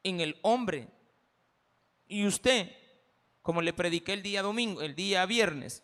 en 0.02 0.20
el 0.20 0.38
hombre. 0.40 0.88
Y 2.06 2.26
usted, 2.26 2.74
como 3.42 3.60
le 3.60 3.74
prediqué 3.74 4.14
el 4.14 4.22
día 4.22 4.40
domingo, 4.40 4.80
el 4.80 4.94
día 4.94 5.26
viernes, 5.26 5.82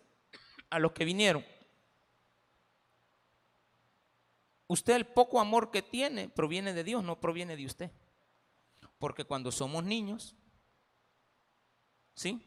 a 0.71 0.79
los 0.79 0.93
que 0.93 1.05
vinieron, 1.05 1.45
Usted 4.69 4.95
el 4.95 5.07
poco 5.07 5.41
amor 5.41 5.71
que 5.71 5.83
tiene 5.83 6.29
proviene 6.29 6.73
de 6.73 6.85
Dios, 6.85 7.05
no 7.05 7.21
proviene 7.21 7.57
de 7.57 7.67
usted. 7.67 7.91
Porque 8.99 9.25
cuando 9.25 9.53
somos 9.53 9.85
niños, 9.85 10.35
¿sí? 12.15 12.43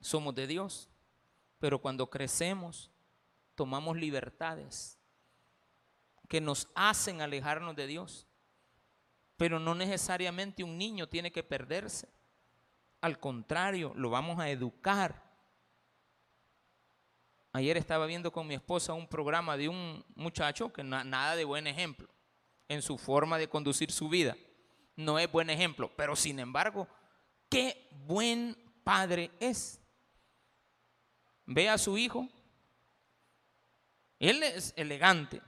Somos 0.00 0.34
de 0.34 0.46
Dios. 0.46 0.90
Pero 1.58 1.80
cuando 1.80 2.10
crecemos, 2.10 2.90
tomamos 3.54 3.96
libertades 3.96 4.98
que 6.28 6.40
nos 6.40 6.68
hacen 6.74 7.22
alejarnos 7.22 7.74
de 7.76 7.86
Dios. 7.86 8.26
Pero 9.36 9.58
no 9.58 9.74
necesariamente 9.74 10.64
un 10.64 10.76
niño 10.76 11.08
tiene 11.08 11.32
que 11.32 11.42
perderse. 11.42 12.08
Al 13.00 13.18
contrario, 13.18 13.92
lo 13.94 14.10
vamos 14.10 14.38
a 14.40 14.50
educar 14.50 15.25
Ayer 17.56 17.78
estaba 17.78 18.04
viendo 18.04 18.30
con 18.30 18.46
mi 18.46 18.52
esposa 18.52 18.92
un 18.92 19.08
programa 19.08 19.56
de 19.56 19.70
un 19.70 20.04
muchacho 20.14 20.70
que 20.70 20.84
nada 20.84 21.34
de 21.36 21.44
buen 21.46 21.66
ejemplo 21.66 22.06
en 22.68 22.82
su 22.82 22.98
forma 22.98 23.38
de 23.38 23.48
conducir 23.48 23.90
su 23.90 24.10
vida. 24.10 24.36
No 24.94 25.18
es 25.18 25.32
buen 25.32 25.48
ejemplo, 25.48 25.90
pero 25.96 26.14
sin 26.16 26.38
embargo, 26.38 26.86
qué 27.48 27.88
buen 28.04 28.54
padre 28.84 29.30
es. 29.40 29.80
Ve 31.46 31.70
a 31.70 31.78
su 31.78 31.96
hijo. 31.96 32.28
Él 34.18 34.42
es 34.42 34.74
elegante. 34.76 35.40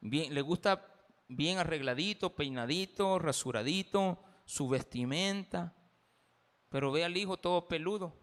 Bien, 0.00 0.34
le 0.34 0.40
gusta 0.40 0.84
bien 1.28 1.58
arregladito, 1.58 2.34
peinadito, 2.34 3.20
rasuradito, 3.20 4.20
su 4.46 4.68
vestimenta. 4.68 5.76
Pero 6.70 6.90
ve 6.90 7.04
al 7.04 7.16
hijo 7.16 7.36
todo 7.36 7.68
peludo. 7.68 8.19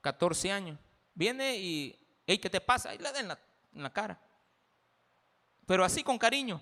14 0.00 0.52
años. 0.52 0.78
Viene 1.14 1.56
y, 1.56 1.98
hey, 2.26 2.38
¿qué 2.38 2.48
te 2.50 2.60
pasa? 2.60 2.94
Y 2.94 2.98
le 2.98 3.12
da 3.12 3.20
en 3.20 3.82
la, 3.82 3.90
cara. 3.90 4.20
Pero 5.66 5.84
así 5.84 6.02
con 6.02 6.18
cariño, 6.18 6.60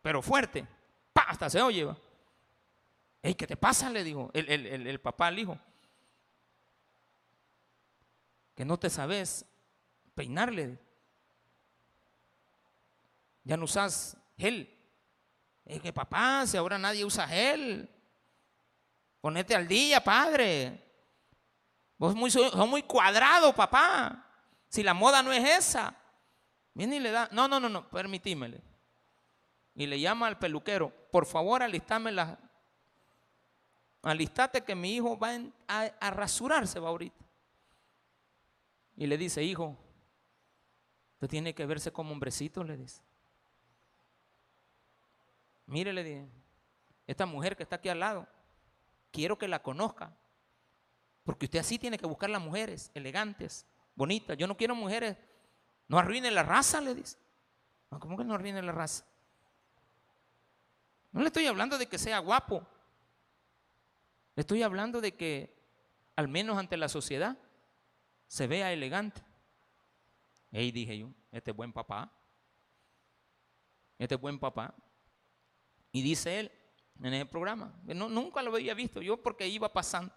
pero 0.00 0.22
fuerte. 0.22 0.66
Hasta 1.14 1.48
se 1.50 1.60
oye. 1.62 1.88
Hey, 3.22 3.34
¿qué 3.34 3.46
te 3.46 3.56
pasa? 3.56 3.90
Le 3.90 4.04
dijo 4.04 4.30
el, 4.34 4.48
el 4.48 5.00
papá 5.00 5.28
al 5.28 5.38
hijo. 5.38 5.58
Que 8.54 8.64
no 8.64 8.78
te 8.78 8.90
sabes 8.90 9.46
peinarle. 10.14 10.78
Ya 13.44 13.56
no 13.56 13.64
usas 13.64 14.16
gel. 14.36 14.78
Es 15.64 15.80
que 15.80 15.92
papá, 15.92 16.46
si 16.46 16.56
ahora 16.56 16.78
nadie 16.78 17.04
usa 17.04 17.26
gel. 17.26 17.88
Ponete 19.20 19.54
al 19.54 19.68
día, 19.68 20.02
padre. 20.02 20.91
Vos 21.98 22.14
muy, 22.14 22.30
muy 22.68 22.82
cuadrado, 22.82 23.54
papá. 23.54 24.26
Si 24.68 24.82
la 24.82 24.94
moda 24.94 25.22
no 25.22 25.32
es 25.32 25.48
esa. 25.48 25.94
Viene 26.74 26.96
y 26.96 27.00
le 27.00 27.10
da, 27.10 27.28
no, 27.32 27.46
no, 27.48 27.60
no, 27.60 27.68
no, 27.68 27.88
permitímele. 27.88 28.62
Y 29.74 29.86
le 29.86 30.00
llama 30.00 30.26
al 30.26 30.38
peluquero, 30.38 30.90
por 31.10 31.26
favor, 31.26 31.62
alistame 31.62 32.12
la, 32.12 32.38
alistate 34.02 34.62
que 34.62 34.74
mi 34.74 34.94
hijo 34.94 35.18
va 35.18 35.38
a, 35.68 35.82
a, 36.00 36.10
rasurarse 36.10 36.78
va 36.78 36.88
ahorita. 36.88 37.24
Y 38.96 39.06
le 39.06 39.16
dice, 39.16 39.42
hijo, 39.42 39.76
usted 41.14 41.28
tiene 41.28 41.54
que 41.54 41.64
verse 41.64 41.92
como 41.92 42.12
hombrecito, 42.12 42.62
le 42.64 42.76
dice. 42.76 43.02
Mire, 45.66 45.92
le 45.92 46.04
dije, 46.04 46.28
esta 47.06 47.24
mujer 47.24 47.56
que 47.56 47.62
está 47.62 47.76
aquí 47.76 47.88
al 47.88 48.00
lado, 48.00 48.26
quiero 49.10 49.38
que 49.38 49.48
la 49.48 49.62
conozca. 49.62 50.14
Porque 51.24 51.46
usted 51.46 51.60
así 51.60 51.78
tiene 51.78 51.98
que 51.98 52.06
buscar 52.06 52.30
las 52.30 52.42
mujeres 52.42 52.90
elegantes, 52.94 53.66
bonitas. 53.94 54.36
Yo 54.36 54.46
no 54.46 54.56
quiero 54.56 54.74
mujeres. 54.74 55.16
No 55.88 55.98
arruine 55.98 56.30
la 56.30 56.42
raza, 56.42 56.80
le 56.80 56.94
dice. 56.94 57.16
¿Cómo 58.00 58.16
que 58.16 58.24
no 58.24 58.34
arruine 58.34 58.62
la 58.62 58.72
raza? 58.72 59.04
No 61.12 61.20
le 61.20 61.26
estoy 61.26 61.46
hablando 61.46 61.78
de 61.78 61.86
que 61.86 61.98
sea 61.98 62.18
guapo. 62.18 62.66
Le 64.34 64.40
estoy 64.40 64.62
hablando 64.62 65.00
de 65.00 65.14
que, 65.14 65.54
al 66.16 66.26
menos 66.26 66.56
ante 66.56 66.76
la 66.76 66.88
sociedad, 66.88 67.36
se 68.26 68.46
vea 68.46 68.72
elegante. 68.72 69.22
Y 70.50 70.70
dije 70.72 70.98
yo, 70.98 71.10
este 71.30 71.50
es 71.50 71.56
buen 71.56 71.72
papá. 71.72 72.10
Este 73.98 74.14
es 74.14 74.20
buen 74.20 74.38
papá. 74.38 74.74
Y 75.92 76.02
dice 76.02 76.40
él, 76.40 76.52
en 77.02 77.14
el 77.14 77.28
programa. 77.28 77.74
Nunca 77.84 78.42
lo 78.42 78.54
había 78.54 78.74
visto, 78.74 79.02
yo 79.02 79.22
porque 79.22 79.46
iba 79.46 79.72
pasando. 79.72 80.12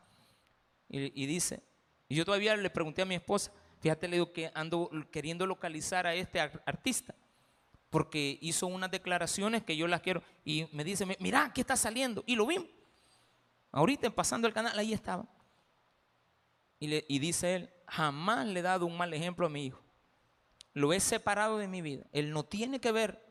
Y, 0.98 1.26
dice, 1.26 1.62
y 2.08 2.16
yo 2.16 2.24
todavía 2.24 2.56
le 2.56 2.70
pregunté 2.70 3.02
a 3.02 3.06
mi 3.06 3.16
esposa, 3.16 3.52
fíjate, 3.82 4.08
le 4.08 4.16
digo 4.16 4.32
que 4.32 4.50
ando 4.54 4.89
queriendo 5.12 5.46
localizar 5.46 6.08
a 6.08 6.16
este 6.16 6.39
artista, 6.39 7.14
porque 7.89 8.38
hizo 8.41 8.68
unas 8.68 8.91
declaraciones 8.91 9.64
que 9.64 9.76
yo 9.76 9.88
las 9.88 10.00
quiero. 10.00 10.24
Y 10.46 10.68
me 10.72 10.86
dice, 10.86 11.06
mira, 11.20 11.52
¿qué 11.54 11.62
está 11.62 11.76
saliendo? 11.76 12.24
Y 12.26 12.38
lo 12.38 12.48
vimos. 12.48 12.70
Ahorita 13.74 14.10
pasando 14.10 14.48
el 14.48 14.54
canal, 14.54 14.80
ahí 14.80 14.93
estaba. 14.93 15.28
Y, 16.80 16.88
le, 16.88 17.06
y 17.10 17.20
dice 17.20 17.56
él, 17.56 17.70
jamás 17.88 18.48
le 18.48 18.62
he 18.62 18.64
dado 18.64 18.86
un 18.86 18.98
mal 18.98 19.14
ejemplo 19.14 19.48
a 19.48 19.50
mi 19.50 19.66
hijo. 19.66 19.82
Lo 20.74 20.93
he 20.93 21.00
separado 21.02 21.58
de 21.58 21.68
mi 21.68 21.82
vida. 21.82 22.06
Él 22.14 22.32
no 22.32 22.43
tiene 22.43 22.80
que 22.80 22.93
ver. 22.93 23.22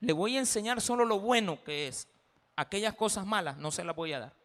Le 0.00 0.12
voy 0.12 0.36
a 0.36 0.40
enseñar 0.40 0.82
solo 0.82 1.06
lo 1.06 1.20
bueno 1.20 1.64
que 1.64 1.88
es. 1.88 2.06
Aquellas 2.54 2.92
cosas 2.92 3.24
malas 3.24 3.56
no 3.56 3.70
se 3.70 3.82
las 3.82 3.96
voy 3.96 4.12
a 4.12 4.20
dar. 4.20 4.43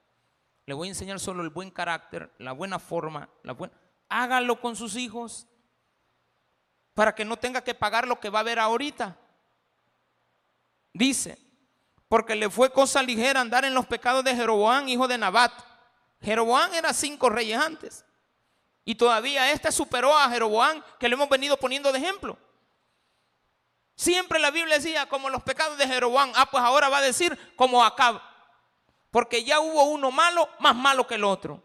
Le 0.70 0.76
voy 0.76 0.88
a 0.88 0.92
enseñar 0.92 1.20
solo 1.20 1.42
el 1.42 1.50
buen 1.50 1.72
carácter, 1.72 2.32
la 2.38 2.52
buena 2.52 2.78
forma, 2.78 3.28
la 3.42 3.54
buena. 3.54 3.74
Hágalo 4.08 4.62
con 4.62 4.76
sus 4.76 4.96
hijos 4.98 5.48
para 6.94 7.16
que 7.16 7.26
no 7.26 7.38
tenga 7.38 7.64
que 7.64 7.74
pagar 7.74 8.08
lo 8.08 8.20
que 8.20 8.30
va 8.30 8.42
a 8.42 8.44
ver 8.44 8.60
ahorita. 8.60 9.18
Dice, 10.94 11.40
porque 12.08 12.36
le 12.36 12.52
fue 12.52 12.72
cosa 12.72 13.02
ligera 13.02 13.42
andar 13.42 13.66
en 13.66 13.74
los 13.74 13.88
pecados 13.88 14.24
de 14.24 14.36
Jeroboam, 14.36 14.88
hijo 14.90 15.08
de 15.08 15.18
Nabat. 15.18 15.54
Jeroboam 16.22 16.72
era 16.76 16.94
cinco 16.94 17.32
reyes 17.32 17.58
antes. 17.58 18.06
Y 18.86 18.94
todavía 18.94 19.52
este 19.52 19.72
superó 19.72 20.16
a 20.16 20.30
Jeroboam, 20.30 20.84
que 21.00 21.10
le 21.10 21.16
hemos 21.16 21.30
venido 21.30 21.58
poniendo 21.58 21.92
de 21.92 21.98
ejemplo. 21.98 22.38
Siempre 23.96 24.38
la 24.38 24.52
Biblia 24.52 24.76
decía 24.76 25.10
como 25.10 25.32
los 25.32 25.42
pecados 25.42 25.80
de 25.80 25.88
Jeroboam. 25.88 26.32
Ah, 26.36 26.46
pues 26.46 26.64
ahora 26.64 26.90
va 26.90 27.00
a 27.00 27.02
decir 27.02 27.36
como 27.56 27.84
Acab. 27.84 28.29
Porque 29.12 29.44
ya 29.44 29.60
hubo 29.60 29.84
uno 29.86 30.12
malo, 30.12 30.50
más 30.60 30.76
malo 30.76 31.08
que 31.08 31.16
el 31.16 31.24
otro. 31.24 31.64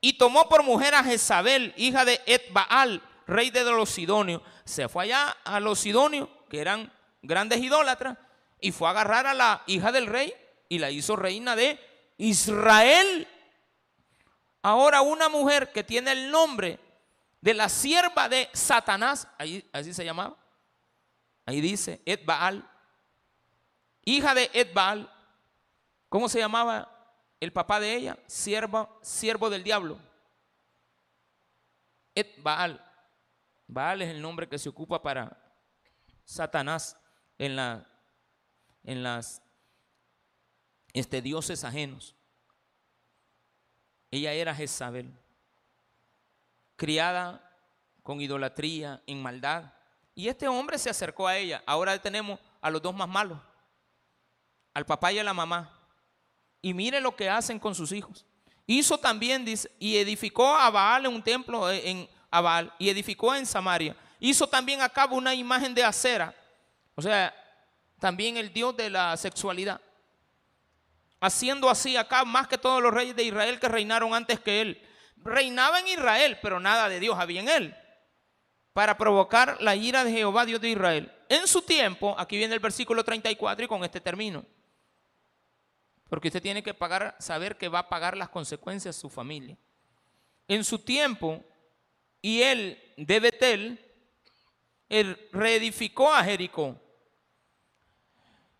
Y 0.00 0.14
tomó 0.14 0.48
por 0.48 0.62
mujer 0.62 0.94
a 0.94 1.04
Jezabel, 1.04 1.74
hija 1.76 2.04
de 2.04 2.20
Etbaal, 2.26 3.02
rey 3.26 3.50
de 3.50 3.64
los 3.64 3.90
sidonios. 3.90 4.42
Se 4.64 4.88
fue 4.88 5.04
allá 5.04 5.36
a 5.44 5.60
los 5.60 5.80
sidonios, 5.80 6.28
que 6.48 6.60
eran 6.60 6.92
grandes 7.22 7.60
idólatras, 7.60 8.18
y 8.60 8.72
fue 8.72 8.88
a 8.88 8.90
agarrar 8.92 9.26
a 9.26 9.34
la 9.34 9.62
hija 9.66 9.92
del 9.92 10.06
rey 10.06 10.34
y 10.68 10.78
la 10.78 10.90
hizo 10.90 11.16
reina 11.16 11.56
de 11.56 11.78
Israel. 12.18 13.28
Ahora 14.62 15.02
una 15.02 15.28
mujer 15.28 15.72
que 15.72 15.82
tiene 15.82 16.12
el 16.12 16.30
nombre 16.30 16.78
de 17.40 17.54
la 17.54 17.68
sierva 17.68 18.28
de 18.28 18.48
Satanás, 18.52 19.26
así 19.72 19.92
se 19.92 20.04
llamaba, 20.04 20.36
ahí 21.44 21.60
dice 21.60 22.00
Edbaal, 22.06 22.68
hija 24.04 24.34
de 24.34 24.50
Edbaal, 24.54 25.12
¿cómo 26.12 26.28
se 26.28 26.38
llamaba 26.38 27.16
el 27.40 27.54
papá 27.54 27.80
de 27.80 27.96
ella? 27.96 28.18
Siervo 28.26 29.48
del 29.48 29.64
diablo. 29.64 29.98
Edbaal. 32.14 32.84
Baal 33.66 34.02
es 34.02 34.10
el 34.10 34.20
nombre 34.20 34.46
que 34.46 34.58
se 34.58 34.68
ocupa 34.68 35.00
para 35.00 35.42
Satanás 36.26 36.98
en, 37.38 37.56
la, 37.56 37.86
en 38.84 39.02
las 39.02 39.40
este, 40.92 41.22
dioses 41.22 41.64
ajenos. 41.64 42.14
Ella 44.10 44.34
era 44.34 44.54
Jezabel, 44.54 45.10
criada 46.76 47.40
con 48.02 48.20
idolatría, 48.20 49.02
en 49.06 49.22
maldad. 49.22 49.72
Y 50.14 50.28
este 50.28 50.46
hombre 50.46 50.76
se 50.76 50.90
acercó 50.90 51.26
a 51.26 51.38
ella. 51.38 51.62
Ahora 51.64 51.98
tenemos 52.02 52.38
a 52.60 52.68
los 52.68 52.82
dos 52.82 52.94
más 52.94 53.08
malos, 53.08 53.38
al 54.74 54.84
papá 54.84 55.10
y 55.10 55.18
a 55.18 55.24
la 55.24 55.32
mamá. 55.32 55.81
Y 56.62 56.72
mire 56.72 57.00
lo 57.00 57.14
que 57.14 57.28
hacen 57.28 57.58
con 57.58 57.74
sus 57.74 57.92
hijos. 57.92 58.24
Hizo 58.66 58.96
también, 58.96 59.44
dice, 59.44 59.70
y 59.78 59.96
edificó 59.96 60.56
a 60.56 60.70
Baal 60.70 61.04
en 61.04 61.14
un 61.14 61.22
templo 61.22 61.70
eh, 61.70 61.90
en 61.90 62.08
a 62.30 62.40
Baal 62.40 62.72
y 62.78 62.88
edificó 62.88 63.34
en 63.34 63.44
Samaria. 63.44 63.94
Hizo 64.18 64.46
también 64.46 64.80
a 64.80 64.88
cabo 64.88 65.16
una 65.16 65.34
imagen 65.34 65.74
de 65.74 65.84
acera. 65.84 66.34
O 66.94 67.02
sea, 67.02 67.34
también 67.98 68.38
el 68.38 68.52
dios 68.52 68.74
de 68.76 68.88
la 68.88 69.16
sexualidad 69.18 69.80
haciendo 71.22 71.70
así 71.70 71.96
acá 71.96 72.24
más 72.24 72.48
que 72.48 72.58
todos 72.58 72.82
los 72.82 72.92
reyes 72.92 73.14
de 73.14 73.22
Israel 73.22 73.60
que 73.60 73.68
reinaron 73.68 74.12
antes 74.12 74.40
que 74.40 74.60
él. 74.60 74.82
Reinaba 75.24 75.78
en 75.78 75.86
Israel, 75.86 76.36
pero 76.42 76.58
nada 76.58 76.88
de 76.88 76.98
Dios 76.98 77.16
había 77.16 77.40
en 77.40 77.48
él, 77.48 77.76
para 78.72 78.98
provocar 78.98 79.56
la 79.60 79.76
ira 79.76 80.02
de 80.02 80.10
Jehová, 80.10 80.44
Dios 80.44 80.60
de 80.60 80.70
Israel. 80.70 81.12
En 81.28 81.46
su 81.46 81.62
tiempo, 81.62 82.16
aquí 82.18 82.36
viene 82.36 82.54
el 82.54 82.60
versículo 82.60 83.04
34 83.04 83.64
y 83.64 83.68
con 83.68 83.84
este 83.84 84.00
término. 84.00 84.44
Porque 86.12 86.28
usted 86.28 86.42
tiene 86.42 86.62
que 86.62 86.74
pagar, 86.74 87.16
saber 87.18 87.56
que 87.56 87.70
va 87.70 87.78
a 87.78 87.88
pagar 87.88 88.18
las 88.18 88.28
consecuencias 88.28 88.94
su 88.94 89.08
familia. 89.08 89.56
En 90.46 90.62
su 90.62 90.78
tiempo, 90.78 91.42
y 92.20 92.42
él 92.42 92.78
de 92.98 93.18
Betel, 93.18 93.94
él 94.90 95.30
reedificó 95.32 96.12
a 96.12 96.22
Jericó. 96.22 96.78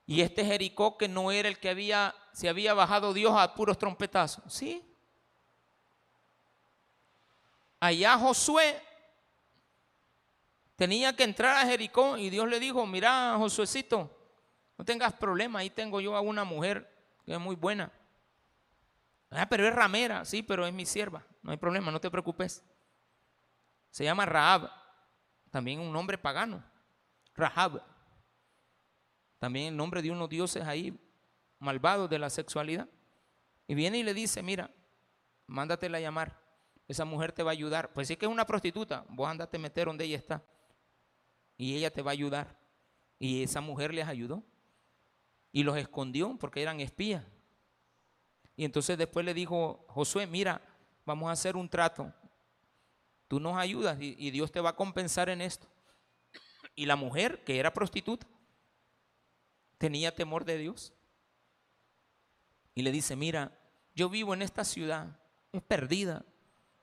Y 0.06 0.22
este 0.22 0.46
Jericó 0.46 0.96
que 0.96 1.08
no 1.08 1.30
era 1.30 1.46
el 1.46 1.58
que 1.58 1.68
había 1.68 2.14
se 2.32 2.48
había 2.48 2.72
bajado 2.72 3.12
Dios 3.12 3.34
a 3.36 3.52
puros 3.52 3.76
trompetazos. 3.76 4.50
Sí. 4.50 4.82
Allá 7.80 8.16
Josué 8.16 8.80
tenía 10.76 11.14
que 11.14 11.24
entrar 11.24 11.58
a 11.58 11.66
Jericó 11.66 12.16
y 12.16 12.30
Dios 12.30 12.48
le 12.48 12.58
dijo, 12.58 12.86
mira 12.86 13.34
Josuecito, 13.36 14.10
no 14.78 14.86
tengas 14.86 15.12
problema, 15.12 15.58
ahí 15.58 15.68
tengo 15.68 16.00
yo 16.00 16.16
a 16.16 16.22
una 16.22 16.44
mujer 16.44 16.91
es 17.26 17.40
muy 17.40 17.56
buena. 17.56 17.92
Ah, 19.30 19.48
pero 19.48 19.66
es 19.66 19.74
ramera, 19.74 20.24
sí, 20.24 20.42
pero 20.42 20.66
es 20.66 20.72
mi 20.74 20.84
sierva, 20.84 21.24
no 21.42 21.50
hay 21.50 21.56
problema, 21.56 21.90
no 21.90 22.00
te 22.00 22.10
preocupes. 22.10 22.62
Se 23.90 24.04
llama 24.04 24.26
Rahab, 24.26 24.70
también 25.50 25.80
un 25.80 25.92
nombre 25.92 26.18
pagano, 26.18 26.62
Rahab. 27.34 27.82
También 29.38 29.68
el 29.68 29.76
nombre 29.76 30.02
de 30.02 30.10
unos 30.10 30.28
dioses 30.28 30.62
ahí 30.64 30.96
malvados 31.58 32.08
de 32.08 32.18
la 32.18 32.30
sexualidad. 32.30 32.88
Y 33.66 33.74
viene 33.74 33.98
y 33.98 34.02
le 34.02 34.14
dice, 34.14 34.42
mira, 34.42 34.70
mándatela 35.46 35.98
a 35.98 36.00
llamar. 36.00 36.38
Esa 36.88 37.04
mujer 37.04 37.32
te 37.32 37.42
va 37.42 37.50
a 37.50 37.52
ayudar. 37.52 37.92
Pues 37.92 38.10
es 38.10 38.18
que 38.18 38.26
es 38.26 38.32
una 38.32 38.46
prostituta, 38.46 39.04
vos 39.08 39.28
andate 39.28 39.56
a 39.56 39.60
meter 39.60 39.86
donde 39.86 40.04
ella 40.04 40.16
está. 40.16 40.42
Y 41.56 41.76
ella 41.76 41.90
te 41.90 42.02
va 42.02 42.10
a 42.10 42.12
ayudar. 42.12 42.56
Y 43.18 43.42
esa 43.42 43.60
mujer 43.60 43.94
les 43.94 44.06
ayudó. 44.06 44.42
Y 45.52 45.62
los 45.62 45.76
escondió 45.76 46.36
porque 46.38 46.62
eran 46.62 46.80
espías. 46.80 47.22
Y 48.56 48.64
entonces 48.64 48.98
después 48.98 49.24
le 49.24 49.34
dijo, 49.34 49.84
Josué, 49.88 50.26
mira, 50.26 50.60
vamos 51.04 51.28
a 51.28 51.32
hacer 51.32 51.56
un 51.56 51.68
trato. 51.68 52.12
Tú 53.28 53.40
nos 53.40 53.56
ayudas 53.56 53.98
y, 54.00 54.30
Dios 54.30 54.52
te 54.52 54.60
va 54.60 54.70
a 54.70 54.76
compensar 54.76 55.28
en 55.28 55.40
esto. 55.40 55.66
Y 56.74 56.86
la 56.86 56.96
mujer, 56.96 57.42
que 57.44 57.58
era 57.58 57.72
prostituta, 57.72 58.26
tenía 59.78 60.14
temor 60.14 60.44
de 60.44 60.58
Dios 60.58 60.92
y 62.74 62.82
le 62.82 62.92
dice, 62.92 63.16
mira, 63.16 63.58
yo 63.94 64.08
vivo 64.08 64.34
en 64.34 64.42
esta 64.42 64.64
ciudad, 64.64 65.18
es 65.50 65.62
perdida 65.62 66.24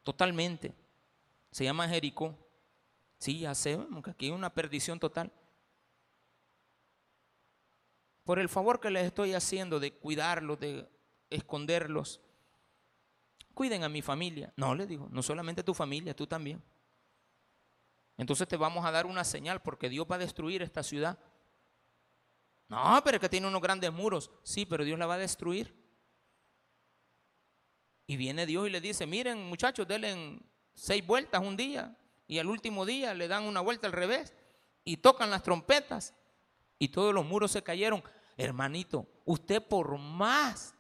totalmente. 0.04 0.74
Se 1.52 1.64
llama 1.64 1.88
Jericó. 1.88 2.36
Sí, 3.18 3.40
ya 3.40 3.54
sé, 3.54 3.80
aquí 4.06 4.28
hay 4.28 4.32
una 4.32 4.54
perdición 4.54 5.00
total. 5.00 5.32
Por 8.30 8.38
el 8.38 8.48
favor 8.48 8.80
que 8.80 8.92
les 8.92 9.08
estoy 9.08 9.34
haciendo 9.34 9.80
de 9.80 9.92
cuidarlos, 9.92 10.60
de 10.60 10.88
esconderlos, 11.32 12.22
cuiden 13.56 13.84
a 13.84 13.90
mi 13.90 14.04
familia. 14.04 14.54
No, 14.56 14.76
le 14.76 14.86
digo, 14.86 15.08
no 15.10 15.24
solamente 15.24 15.64
tu 15.64 15.74
familia, 15.74 16.16
tú 16.16 16.28
también. 16.28 16.62
Entonces 18.18 18.48
te 18.48 18.56
vamos 18.56 18.86
a 18.86 18.92
dar 18.92 19.08
una 19.08 19.24
señal 19.24 19.64
porque 19.64 19.90
Dios 19.90 20.06
va 20.06 20.18
a 20.18 20.20
destruir 20.20 20.62
esta 20.62 20.84
ciudad. 20.84 21.18
No, 22.68 23.02
pero 23.04 23.16
es 23.16 23.22
que 23.22 23.30
tiene 23.30 23.48
unos 23.48 23.64
grandes 23.64 23.92
muros. 23.92 24.30
Sí, 24.44 24.64
pero 24.64 24.84
Dios 24.84 25.00
la 25.00 25.08
va 25.08 25.16
a 25.16 25.18
destruir. 25.18 25.76
Y 28.06 28.16
viene 28.16 28.46
Dios 28.46 28.68
y 28.68 28.70
le 28.70 28.80
dice, 28.80 29.08
miren 29.08 29.44
muchachos, 29.44 29.88
denle 29.88 30.40
seis 30.76 31.04
vueltas 31.04 31.42
un 31.42 31.58
día 31.58 31.98
y 32.28 32.38
al 32.38 32.46
último 32.46 32.86
día 32.86 33.16
le 33.16 33.28
dan 33.28 33.46
una 33.46 33.62
vuelta 33.62 33.88
al 33.88 33.94
revés 33.94 34.36
y 34.84 34.98
tocan 34.98 35.32
las 35.32 35.42
trompetas 35.42 36.14
y 36.78 36.90
todos 36.90 37.12
los 37.12 37.26
muros 37.26 37.50
se 37.50 37.64
cayeron. 37.64 38.04
Hermanito, 38.40 39.06
usted 39.26 39.62
por 39.62 39.98
más 39.98 40.74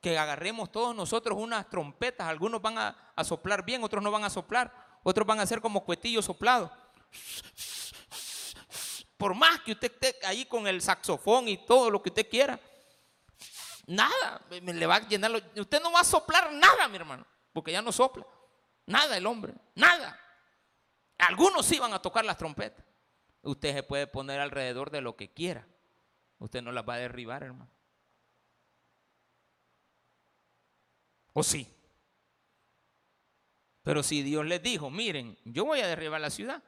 que 0.00 0.18
agarremos 0.18 0.72
todos 0.72 0.96
nosotros 0.96 1.36
unas 1.38 1.68
trompetas, 1.68 2.26
algunos 2.26 2.62
van 2.62 2.78
a, 2.78 3.24
soplar 3.24 3.62
bien, 3.62 3.84
otros 3.84 4.02
no 4.02 4.10
van 4.10 4.24
a 4.24 4.30
soplar, 4.30 4.72
otros 5.02 5.26
van 5.26 5.38
a 5.40 5.46
ser 5.46 5.60
como 5.60 5.84
cuetillos 5.84 6.24
soplados. 6.24 6.70
Por 9.18 9.34
más 9.34 9.60
que 9.60 9.72
usted 9.72 9.92
esté 9.92 10.26
ahí 10.26 10.46
con 10.46 10.66
el 10.66 10.80
saxofón 10.80 11.46
y 11.46 11.58
todo 11.58 11.90
lo 11.90 12.02
que 12.02 12.08
usted 12.08 12.28
quiera, 12.28 12.58
Nada, 13.84 14.40
me 14.62 14.72
le 14.72 14.86
va 14.86 14.94
a 14.94 15.08
llenar. 15.08 15.32
Usted 15.56 15.82
no 15.82 15.90
va 15.90 16.00
a 16.00 16.04
soplar 16.04 16.52
nada, 16.52 16.86
mi 16.86 16.96
hermano, 16.96 17.26
porque 17.52 17.72
ya 17.72 17.82
no 17.82 17.90
sopla. 17.90 18.24
Nada 18.86 19.16
el 19.16 19.26
hombre, 19.26 19.54
nada. 19.74 20.18
Algunos 21.18 21.66
sí 21.66 21.80
van 21.80 21.92
a 21.92 22.00
tocar 22.00 22.24
las 22.24 22.38
trompetas. 22.38 22.84
Usted 23.42 23.74
se 23.74 23.82
puede 23.82 24.06
poner 24.06 24.40
alrededor 24.40 24.90
de 24.90 25.00
lo 25.00 25.16
que 25.16 25.32
quiera. 25.32 25.66
Usted 26.42 26.60
no 26.60 26.72
las 26.72 26.84
va 26.84 26.94
a 26.94 26.98
derribar, 26.98 27.44
hermano. 27.44 27.70
¿O 31.32 31.44
sí? 31.44 31.68
Pero 33.84 34.02
si 34.02 34.24
Dios 34.24 34.44
les 34.44 34.60
dijo, 34.60 34.90
miren, 34.90 35.38
yo 35.44 35.64
voy 35.64 35.78
a 35.78 35.86
derribar 35.86 36.20
la 36.20 36.30
ciudad. 36.30 36.60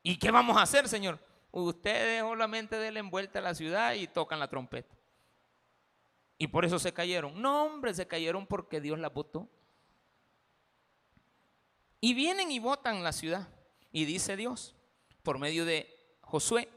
¿Y 0.00 0.16
qué 0.18 0.30
vamos 0.30 0.56
a 0.56 0.62
hacer, 0.62 0.88
Señor? 0.88 1.18
Ustedes 1.50 2.20
solamente 2.20 2.76
den 2.76 3.10
vuelta 3.10 3.40
a 3.40 3.42
la 3.42 3.54
ciudad 3.56 3.94
y 3.94 4.06
tocan 4.06 4.38
la 4.38 4.48
trompeta. 4.48 4.94
Y 6.38 6.46
por 6.46 6.64
eso 6.64 6.78
se 6.78 6.92
cayeron. 6.92 7.42
No, 7.42 7.64
hombre, 7.64 7.94
se 7.94 8.06
cayeron 8.06 8.46
porque 8.46 8.80
Dios 8.80 9.00
las 9.00 9.12
votó. 9.12 9.48
Y 12.00 12.14
vienen 12.14 12.52
y 12.52 12.60
votan 12.60 13.02
la 13.02 13.12
ciudad. 13.12 13.48
Y 13.90 14.04
dice 14.04 14.36
Dios, 14.36 14.76
por 15.24 15.40
medio 15.40 15.64
de 15.64 16.16
Josué, 16.20 16.68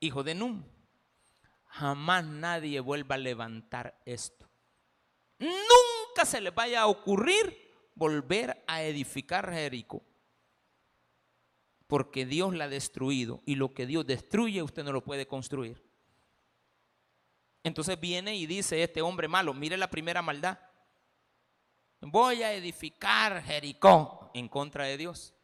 hijo 0.00 0.24
de 0.24 0.34
Num, 0.34 0.64
jamás 1.72 2.24
nadie 2.24 2.80
vuelva 2.80 3.14
a 3.14 3.18
levantar 3.18 3.98
esto. 4.04 4.48
Nunca 5.38 6.24
se 6.24 6.40
le 6.40 6.50
vaya 6.50 6.82
a 6.82 6.86
ocurrir 6.86 7.58
volver 7.94 8.62
a 8.66 8.82
edificar 8.82 9.50
Jericó. 9.50 10.02
Porque 11.86 12.26
Dios 12.26 12.54
la 12.54 12.64
ha 12.64 12.68
destruido 12.68 13.42
y 13.46 13.56
lo 13.56 13.74
que 13.74 13.86
Dios 13.86 14.06
destruye 14.06 14.62
usted 14.62 14.84
no 14.84 14.92
lo 14.92 15.02
puede 15.02 15.26
construir. 15.26 15.82
Entonces 17.64 17.98
viene 17.98 18.36
y 18.36 18.46
dice 18.46 18.82
este 18.82 19.02
hombre 19.02 19.28
malo, 19.28 19.54
mire 19.54 19.76
la 19.76 19.90
primera 19.90 20.20
maldad. 20.20 20.58
Voy 22.00 22.42
a 22.42 22.52
edificar 22.52 23.42
Jericó 23.42 24.30
en 24.34 24.48
contra 24.48 24.84
de 24.84 24.96
Dios. 24.96 25.34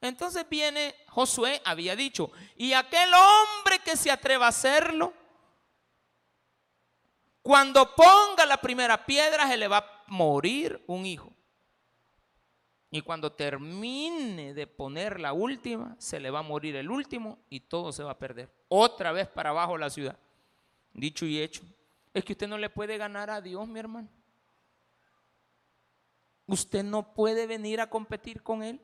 Entonces 0.00 0.46
viene 0.48 0.94
Josué, 1.08 1.62
había 1.64 1.96
dicho, 1.96 2.30
y 2.56 2.72
aquel 2.72 3.10
hombre 3.14 3.78
que 3.78 3.96
se 3.96 4.10
atreva 4.10 4.46
a 4.46 4.50
hacerlo, 4.50 5.14
cuando 7.42 7.94
ponga 7.94 8.46
la 8.46 8.56
primera 8.56 9.04
piedra 9.04 9.48
se 9.48 9.56
le 9.56 9.68
va 9.68 9.78
a 9.78 10.04
morir 10.06 10.82
un 10.86 11.04
hijo. 11.04 11.32
Y 12.90 13.00
cuando 13.00 13.32
termine 13.32 14.54
de 14.54 14.66
poner 14.66 15.18
la 15.18 15.32
última, 15.32 15.96
se 15.98 16.20
le 16.20 16.30
va 16.30 16.40
a 16.40 16.42
morir 16.42 16.76
el 16.76 16.90
último 16.90 17.38
y 17.48 17.60
todo 17.60 17.90
se 17.90 18.02
va 18.02 18.12
a 18.12 18.18
perder. 18.18 18.52
Otra 18.68 19.12
vez 19.12 19.28
para 19.28 19.50
abajo 19.50 19.78
la 19.78 19.90
ciudad. 19.90 20.18
Dicho 20.92 21.24
y 21.24 21.40
hecho. 21.40 21.62
Es 22.12 22.22
que 22.22 22.32
usted 22.32 22.46
no 22.46 22.58
le 22.58 22.68
puede 22.68 22.98
ganar 22.98 23.30
a 23.30 23.40
Dios, 23.40 23.66
mi 23.66 23.80
hermano. 23.80 24.08
Usted 26.46 26.84
no 26.84 27.14
puede 27.14 27.46
venir 27.46 27.80
a 27.80 27.88
competir 27.88 28.42
con 28.42 28.62
Él. 28.62 28.78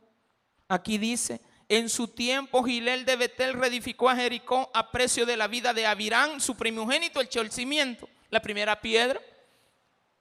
Aquí 0.68 0.96
dice, 0.96 1.42
en 1.68 1.90
su 1.90 2.08
tiempo 2.08 2.64
Gilel 2.64 3.04
de 3.04 3.16
Betel 3.16 3.52
reedificó 3.52 4.08
a 4.08 4.16
Jericó 4.16 4.70
a 4.72 4.90
precio 4.90 5.26
de 5.26 5.36
la 5.36 5.48
vida 5.48 5.74
de 5.74 5.86
Avirán, 5.86 6.40
su 6.40 6.56
primogénito, 6.56 7.20
el 7.20 7.52
cimiento, 7.52 8.08
la 8.30 8.40
primera 8.40 8.80
piedra. 8.80 9.20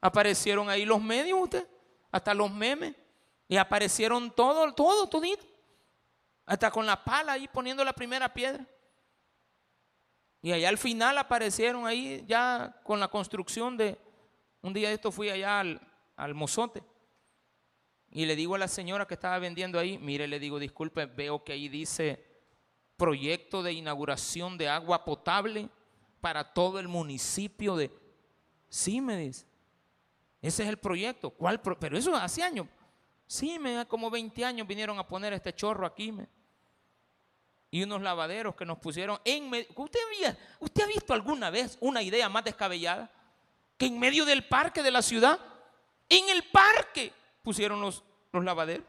Aparecieron 0.02 0.70
ahí 0.70 0.86
los 0.86 1.02
medios, 1.02 1.40
usted, 1.42 1.68
hasta 2.12 2.34
los 2.34 2.52
memes. 2.52 2.96
Y 3.48 3.58
aparecieron 3.58 4.32
todo, 4.32 4.74
todo, 4.74 5.08
todito. 5.08 5.46
Hasta 6.46 6.72
con 6.72 6.86
la 6.86 7.04
pala 7.04 7.34
ahí 7.34 7.48
poniendo 7.48 7.84
la 7.84 7.94
primera 7.94 8.34
piedra. 8.34 8.66
Y 10.42 10.52
allá 10.52 10.70
al 10.70 10.78
final 10.78 11.18
aparecieron 11.18 11.88
ahí 11.88 12.24
ya 12.28 12.80
con 12.84 13.00
la 13.00 13.08
construcción 13.08 13.76
de... 13.78 13.98
Un 14.62 14.74
día 14.74 14.92
esto 14.92 15.12
fui 15.12 15.30
allá 15.30 15.60
al, 15.60 15.82
al 16.16 16.34
mozote. 16.34 16.84
Y 18.12 18.26
le 18.26 18.36
digo 18.36 18.56
a 18.56 18.58
la 18.58 18.68
señora 18.68 19.06
que 19.06 19.14
estaba 19.14 19.40
vendiendo 19.40 19.80
ahí, 19.80 19.98
mire, 19.98 20.28
le 20.28 20.40
digo, 20.40 20.60
disculpe, 20.60 21.06
veo 21.06 21.44
que 21.44 21.54
ahí 21.54 21.70
dice 21.70 22.26
proyecto 22.96 23.62
de 23.62 23.74
inauguración 23.74 24.58
de 24.58 24.70
agua 24.70 25.06
potable 25.06 25.70
para 26.22 26.54
todo 26.54 26.80
el 26.80 26.88
municipio 26.88 27.76
de... 27.76 27.92
Sí, 28.70 29.02
me 29.02 29.18
dice. 29.18 29.46
Ese 30.42 30.64
es 30.64 30.70
el 30.70 30.78
proyecto. 30.78 31.30
¿Cuál? 31.30 31.62
Pero 31.62 31.98
eso 31.98 32.16
hace 32.16 32.44
años. 32.44 32.68
Sí, 33.26 33.60
como 33.88 34.10
20 34.10 34.46
años 34.46 34.68
vinieron 34.68 34.98
a 35.00 35.08
poner 35.08 35.34
este 35.34 35.54
chorro 35.54 35.86
aquí. 35.86 36.14
Y 37.70 37.84
unos 37.84 38.02
lavaderos 38.02 38.56
que 38.56 38.66
nos 38.66 38.78
pusieron 38.80 39.20
en 39.26 39.50
medio. 39.50 39.68
¿Usted, 39.76 40.00
¿Usted 40.60 40.84
ha 40.84 40.88
visto 40.88 41.14
alguna 41.14 41.50
vez 41.50 41.78
una 41.82 42.02
idea 42.02 42.30
más 42.30 42.44
descabellada? 42.46 43.12
Que 43.78 43.88
en 43.88 44.00
medio 44.00 44.26
del 44.26 44.48
parque 44.48 44.82
de 44.82 44.92
la 44.92 45.02
ciudad, 45.02 45.40
en 46.10 46.30
el 46.30 46.44
parque, 46.44 47.14
pusieron 47.44 47.82
los, 47.82 48.04
los 48.32 48.44
lavaderos. 48.44 48.86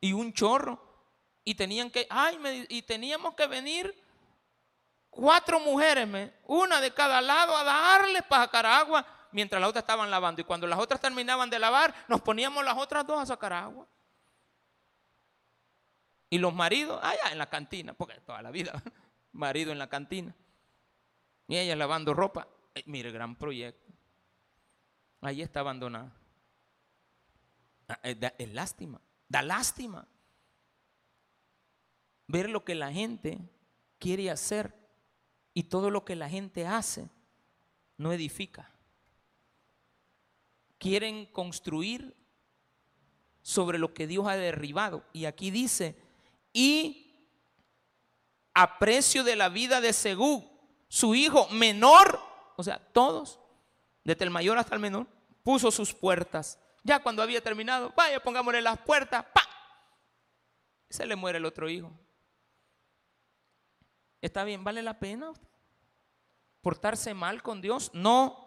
Y 0.00 0.12
un 0.12 0.32
chorro. 0.32 0.84
Y 1.44 1.54
tenían 1.54 1.90
que, 1.90 2.06
ay, 2.10 2.66
y 2.68 2.82
teníamos 2.82 3.34
que 3.34 3.46
venir 3.46 4.05
cuatro 5.16 5.58
mujeres, 5.58 6.06
me, 6.06 6.32
una 6.46 6.80
de 6.80 6.92
cada 6.92 7.20
lado, 7.20 7.56
a 7.56 7.64
darles 7.64 8.22
para 8.24 8.44
sacar 8.44 8.66
agua 8.66 9.04
mientras 9.32 9.60
las 9.60 9.70
otras 9.70 9.82
estaban 9.82 10.10
lavando. 10.10 10.42
Y 10.42 10.44
cuando 10.44 10.66
las 10.66 10.78
otras 10.78 11.00
terminaban 11.00 11.48
de 11.50 11.58
lavar, 11.58 11.94
nos 12.06 12.20
poníamos 12.20 12.64
las 12.64 12.76
otras 12.76 13.06
dos 13.06 13.20
a 13.20 13.26
sacar 13.26 13.52
agua. 13.54 13.88
Y 16.28 16.38
los 16.38 16.54
maridos, 16.54 17.00
allá 17.02 17.32
en 17.32 17.38
la 17.38 17.48
cantina, 17.48 17.94
porque 17.94 18.20
toda 18.20 18.42
la 18.42 18.50
vida, 18.50 18.72
marido 19.32 19.72
en 19.72 19.78
la 19.78 19.88
cantina. 19.88 20.34
Y 21.48 21.56
ella 21.56 21.74
lavando 21.76 22.12
ropa. 22.12 22.46
Eh, 22.74 22.82
mire, 22.86 23.10
gran 23.10 23.36
proyecto. 23.36 23.92
Ahí 25.22 25.40
está 25.40 25.60
abandonada. 25.60 26.12
Ah, 27.88 27.98
eh, 28.02 28.34
es 28.38 28.52
lástima, 28.52 29.00
da 29.28 29.42
lástima 29.42 30.06
ver 32.26 32.50
lo 32.50 32.64
que 32.64 32.74
la 32.74 32.92
gente 32.92 33.38
quiere 33.98 34.28
hacer 34.30 34.85
y 35.56 35.62
todo 35.62 35.90
lo 35.90 36.04
que 36.04 36.16
la 36.16 36.28
gente 36.28 36.66
hace 36.66 37.08
no 37.96 38.12
edifica 38.12 38.70
quieren 40.78 41.24
construir 41.24 42.14
sobre 43.40 43.78
lo 43.78 43.94
que 43.94 44.06
Dios 44.06 44.26
ha 44.28 44.36
derribado. 44.36 45.02
Y 45.14 45.24
aquí 45.24 45.50
dice, 45.50 45.96
y 46.52 47.30
a 48.52 48.78
precio 48.78 49.24
de 49.24 49.34
la 49.34 49.48
vida 49.48 49.80
de 49.80 49.94
Segú, 49.94 50.46
su 50.88 51.14
hijo 51.14 51.48
menor, 51.48 52.20
o 52.58 52.62
sea, 52.62 52.78
todos, 52.92 53.40
desde 54.04 54.24
el 54.24 54.30
mayor 54.30 54.58
hasta 54.58 54.74
el 54.74 54.80
menor, 54.82 55.06
puso 55.42 55.70
sus 55.70 55.94
puertas. 55.94 56.58
Ya 56.84 57.02
cuando 57.02 57.22
había 57.22 57.40
terminado, 57.40 57.94
vaya, 57.96 58.22
pongámosle 58.22 58.60
las 58.60 58.76
puertas, 58.80 59.24
¡pa! 59.32 59.40
Se 60.90 61.06
le 61.06 61.16
muere 61.16 61.38
el 61.38 61.46
otro 61.46 61.70
hijo. 61.70 61.90
¿Está 64.20 64.44
bien? 64.44 64.64
¿Vale 64.64 64.82
la 64.82 64.98
pena 64.98 65.32
portarse 66.60 67.14
mal 67.14 67.42
con 67.42 67.60
Dios? 67.60 67.90
No 67.94 68.46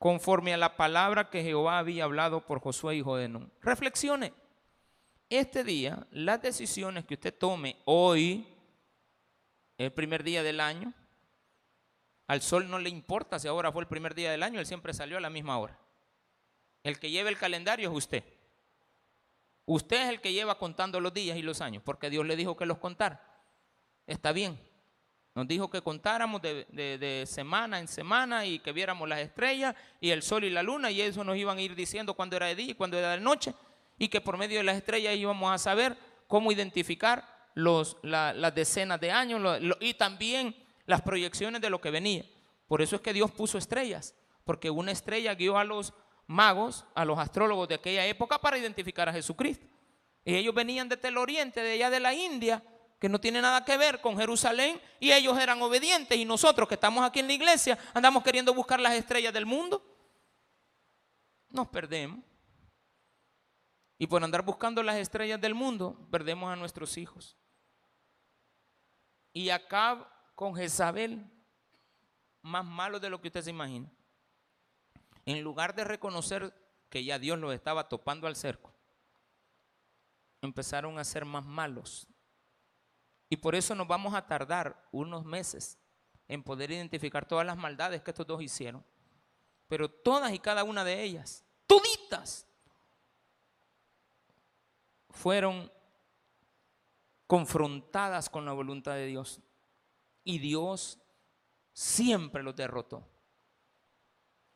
conforme 0.00 0.54
a 0.54 0.56
la 0.56 0.76
palabra 0.78 1.28
que 1.28 1.42
Jehová 1.42 1.78
había 1.78 2.04
hablado 2.04 2.46
por 2.46 2.60
Josué, 2.60 2.96
hijo 2.96 3.16
de 3.16 3.28
Nun. 3.28 3.52
Reflexione. 3.60 4.32
Este 5.28 5.62
día, 5.62 6.06
las 6.10 6.40
decisiones 6.40 7.04
que 7.04 7.14
usted 7.14 7.36
tome 7.36 7.76
hoy, 7.84 8.48
el 9.76 9.92
primer 9.92 10.24
día 10.24 10.42
del 10.42 10.58
año, 10.58 10.94
al 12.26 12.40
sol 12.40 12.70
no 12.70 12.78
le 12.78 12.88
importa 12.88 13.38
si 13.38 13.46
ahora 13.46 13.70
fue 13.70 13.82
el 13.82 13.88
primer 13.88 14.14
día 14.14 14.30
del 14.30 14.42
año, 14.42 14.58
él 14.58 14.66
siempre 14.66 14.94
salió 14.94 15.18
a 15.18 15.20
la 15.20 15.30
misma 15.30 15.58
hora. 15.58 15.78
El 16.82 16.98
que 16.98 17.10
lleva 17.10 17.28
el 17.28 17.36
calendario 17.36 17.90
es 17.90 17.96
usted. 17.96 18.24
Usted 19.66 20.04
es 20.04 20.08
el 20.08 20.20
que 20.22 20.32
lleva 20.32 20.58
contando 20.58 20.98
los 20.98 21.12
días 21.12 21.36
y 21.36 21.42
los 21.42 21.60
años, 21.60 21.82
porque 21.84 22.08
Dios 22.08 22.24
le 22.24 22.36
dijo 22.36 22.56
que 22.56 22.66
los 22.66 22.78
contara. 22.78 23.29
Está 24.10 24.32
bien, 24.32 24.58
nos 25.36 25.46
dijo 25.46 25.70
que 25.70 25.82
contáramos 25.82 26.42
de, 26.42 27.24
semana 27.28 27.78
en 27.78 27.86
semana 27.86 28.44
y 28.44 28.58
que 28.58 28.72
viéramos 28.72 29.08
las 29.08 29.20
estrellas 29.20 29.76
y 30.00 30.10
el 30.10 30.24
sol 30.24 30.42
y 30.42 30.50
la 30.50 30.64
luna 30.64 30.90
y 30.90 31.00
eso 31.00 31.22
nos 31.22 31.36
iban 31.36 31.58
a 31.58 31.62
ir 31.62 31.76
diciendo 31.76 32.14
cuándo 32.14 32.34
era 32.34 32.46
de 32.46 32.56
día 32.56 32.72
y 32.72 32.74
cuándo 32.74 32.98
era 32.98 33.12
de 33.12 33.20
noche 33.20 33.54
y 33.98 34.08
que 34.08 34.20
por 34.20 34.36
medio 34.36 34.58
de 34.58 34.64
las 34.64 34.76
estrellas 34.76 35.14
íbamos 35.14 35.52
a 35.52 35.58
saber 35.58 35.96
cómo 36.26 36.50
identificar 36.50 37.24
los, 37.54 37.98
las 38.02 38.52
decenas 38.52 39.00
de 39.00 39.12
años 39.12 39.60
y 39.78 39.94
también 39.94 40.56
las 40.86 41.02
proyecciones 41.02 41.60
de 41.60 41.70
lo 41.70 41.80
que 41.80 41.92
venía. 41.92 42.24
Por 42.66 42.82
eso 42.82 42.96
es 42.96 43.02
que 43.02 43.12
Dios 43.12 43.30
puso 43.30 43.58
estrellas, 43.58 44.16
porque 44.42 44.70
una 44.70 44.90
estrella 44.90 45.36
guió 45.36 45.56
a 45.56 45.62
los 45.62 45.94
magos, 46.26 46.84
a 46.96 47.04
los 47.04 47.16
astrólogos 47.16 47.68
de 47.68 47.76
aquella 47.76 48.04
época 48.06 48.40
para 48.40 48.58
identificar 48.58 49.08
a 49.08 49.12
Jesucristo. 49.12 49.68
Y 50.24 50.34
ellos 50.34 50.52
venían 50.52 50.88
desde 50.88 51.06
el 51.06 51.16
oriente, 51.16 51.62
de 51.62 51.74
allá 51.74 51.90
de 51.90 52.00
la 52.00 52.12
India, 52.12 52.60
que 53.00 53.08
no 53.08 53.18
tiene 53.18 53.40
nada 53.40 53.64
que 53.64 53.78
ver 53.78 54.02
con 54.02 54.18
Jerusalén 54.18 54.78
y 55.00 55.10
ellos 55.10 55.38
eran 55.38 55.60
obedientes 55.62 56.16
y 56.18 56.26
nosotros 56.26 56.68
que 56.68 56.74
estamos 56.74 57.02
aquí 57.02 57.20
en 57.20 57.28
la 57.28 57.32
iglesia 57.32 57.78
andamos 57.94 58.22
queriendo 58.22 58.52
buscar 58.52 58.78
las 58.78 58.92
estrellas 58.92 59.32
del 59.32 59.46
mundo. 59.46 59.82
Nos 61.48 61.66
perdemos. 61.68 62.20
Y 63.96 64.06
por 64.06 64.22
andar 64.22 64.42
buscando 64.42 64.82
las 64.82 64.96
estrellas 64.96 65.40
del 65.40 65.54
mundo, 65.54 66.06
perdemos 66.10 66.52
a 66.52 66.56
nuestros 66.56 66.98
hijos. 66.98 67.38
Y 69.32 69.48
acá 69.48 70.06
con 70.34 70.54
Jezabel, 70.54 71.24
más 72.42 72.64
malo 72.64 73.00
de 73.00 73.08
lo 73.08 73.18
que 73.20 73.28
usted 73.28 73.42
se 73.42 73.50
imagina. 73.50 73.90
En 75.24 75.40
lugar 75.40 75.74
de 75.74 75.84
reconocer 75.84 76.54
que 76.90 77.02
ya 77.02 77.18
Dios 77.18 77.38
los 77.38 77.54
estaba 77.54 77.88
topando 77.88 78.26
al 78.26 78.36
cerco, 78.36 78.74
empezaron 80.42 80.98
a 80.98 81.04
ser 81.04 81.24
más 81.24 81.44
malos 81.44 82.09
y 83.30 83.36
por 83.36 83.54
eso 83.54 83.74
nos 83.76 83.86
vamos 83.86 84.12
a 84.14 84.26
tardar 84.26 84.86
unos 84.90 85.24
meses 85.24 85.78
en 86.26 86.42
poder 86.42 86.72
identificar 86.72 87.26
todas 87.26 87.46
las 87.46 87.56
maldades 87.56 88.02
que 88.02 88.10
estos 88.10 88.26
dos 88.26 88.42
hicieron. 88.42 88.84
pero 89.68 89.88
todas 89.88 90.32
y 90.32 90.40
cada 90.40 90.64
una 90.64 90.82
de 90.82 91.00
ellas, 91.00 91.44
toditas, 91.68 92.44
fueron 95.10 95.70
confrontadas 97.28 98.28
con 98.28 98.44
la 98.44 98.52
voluntad 98.52 98.94
de 98.94 99.06
Dios. 99.06 99.40
Y 100.24 100.40
Dios 100.40 100.98
siempre 101.72 102.42
los 102.42 102.56
derrotó. 102.56 103.06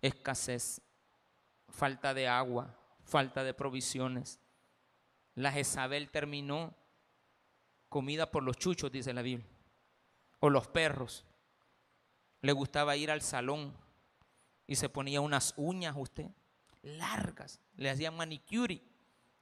Escasez, 0.03 0.81
falta 1.69 2.13
de 2.13 2.27
agua, 2.27 2.77
falta 3.05 3.45
de 3.45 3.55
provisiones. 3.55 4.41
La 5.37 5.53
Jezabel 5.53 6.11
terminó 6.11 6.75
comida 7.95 8.29
por 8.29 8.43
los 8.43 8.57
chuchos, 8.57 8.91
dice 8.91 9.13
la 9.13 9.23
Biblia, 9.23 9.47
o 10.41 10.51
los 10.51 10.67
perros. 10.67 11.25
Le 12.41 12.51
gustaba 12.51 12.97
ir 12.97 13.09
al 13.09 13.23
salón 13.23 13.73
y 14.67 14.75
se 14.75 14.89
ponía 14.89 15.21
unas 15.21 15.55
uñas 15.57 15.95
usted 15.97 16.27
largas, 16.83 17.61
le 17.77 17.89
hacían 17.89 18.17
manicure 18.17 18.83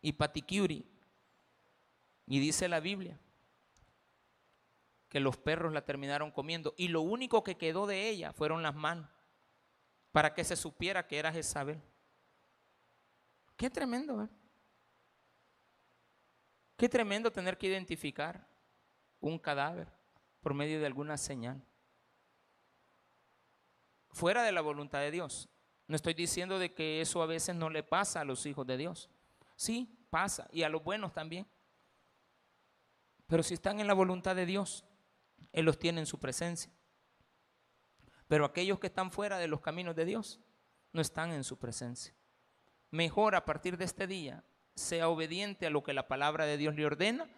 y 0.02 0.12
paticure. 0.12 0.84
Y 2.26 2.40
dice 2.40 2.68
la 2.68 2.80
Biblia 2.80 3.18
que 5.08 5.18
los 5.18 5.38
perros 5.38 5.72
la 5.72 5.86
terminaron 5.86 6.30
comiendo 6.30 6.74
y 6.76 6.88
lo 6.88 7.00
único 7.00 7.42
que 7.42 7.56
quedó 7.56 7.86
de 7.86 8.10
ella 8.10 8.34
fueron 8.34 8.62
las 8.62 8.74
manos 8.74 9.08
para 10.12 10.34
que 10.34 10.44
se 10.44 10.56
supiera 10.56 11.06
que 11.06 11.18
era 11.18 11.32
Jezabel. 11.32 11.80
Qué 13.56 13.70
tremendo, 13.70 14.22
¿eh? 14.22 14.28
Qué 16.82 16.88
tremendo 16.88 17.30
tener 17.30 17.56
que 17.58 17.68
identificar 17.68 18.44
un 19.20 19.38
cadáver 19.38 19.86
por 20.40 20.52
medio 20.52 20.80
de 20.80 20.86
alguna 20.86 21.16
señal. 21.16 21.64
Fuera 24.10 24.42
de 24.42 24.50
la 24.50 24.62
voluntad 24.62 24.98
de 24.98 25.12
Dios. 25.12 25.48
No 25.86 25.94
estoy 25.94 26.14
diciendo 26.14 26.58
de 26.58 26.74
que 26.74 27.00
eso 27.00 27.22
a 27.22 27.26
veces 27.26 27.54
no 27.54 27.70
le 27.70 27.84
pasa 27.84 28.20
a 28.20 28.24
los 28.24 28.44
hijos 28.46 28.66
de 28.66 28.78
Dios. 28.78 29.08
Sí, 29.54 29.96
pasa. 30.10 30.48
Y 30.50 30.64
a 30.64 30.68
los 30.68 30.82
buenos 30.82 31.12
también. 31.12 31.46
Pero 33.28 33.44
si 33.44 33.54
están 33.54 33.78
en 33.78 33.86
la 33.86 33.94
voluntad 33.94 34.34
de 34.34 34.44
Dios, 34.44 34.84
Él 35.52 35.66
los 35.66 35.78
tiene 35.78 36.00
en 36.00 36.06
su 36.06 36.18
presencia. 36.18 36.72
Pero 38.26 38.44
aquellos 38.44 38.80
que 38.80 38.88
están 38.88 39.12
fuera 39.12 39.38
de 39.38 39.46
los 39.46 39.60
caminos 39.60 39.94
de 39.94 40.04
Dios, 40.04 40.40
no 40.92 41.00
están 41.00 41.30
en 41.30 41.44
su 41.44 41.60
presencia. 41.60 42.12
Mejor 42.90 43.36
a 43.36 43.44
partir 43.44 43.76
de 43.76 43.84
este 43.84 44.08
día 44.08 44.42
sea 44.74 45.08
obediente 45.08 45.66
a 45.66 45.70
lo 45.70 45.82
que 45.82 45.92
la 45.92 46.08
palabra 46.08 46.46
de 46.46 46.56
Dios 46.56 46.74
le 46.74 46.86
ordena, 46.86 47.28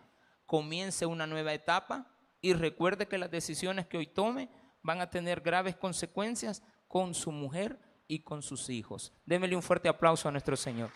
comience 0.46 1.06
una 1.06 1.26
nueva 1.26 1.52
etapa 1.54 2.10
y 2.40 2.52
recuerde 2.52 3.08
que 3.08 3.18
las 3.18 3.30
decisiones 3.30 3.86
que 3.86 3.96
hoy 3.96 4.06
tome 4.06 4.50
van 4.82 5.00
a 5.00 5.10
tener 5.10 5.40
graves 5.40 5.76
consecuencias 5.76 6.62
con 6.86 7.14
su 7.14 7.32
mujer 7.32 7.78
y 8.06 8.20
con 8.20 8.42
sus 8.42 8.68
hijos. 8.68 9.12
Démele 9.24 9.56
un 9.56 9.62
fuerte 9.62 9.88
aplauso 9.88 10.28
a 10.28 10.32
nuestro 10.32 10.56
Señor. 10.56 10.90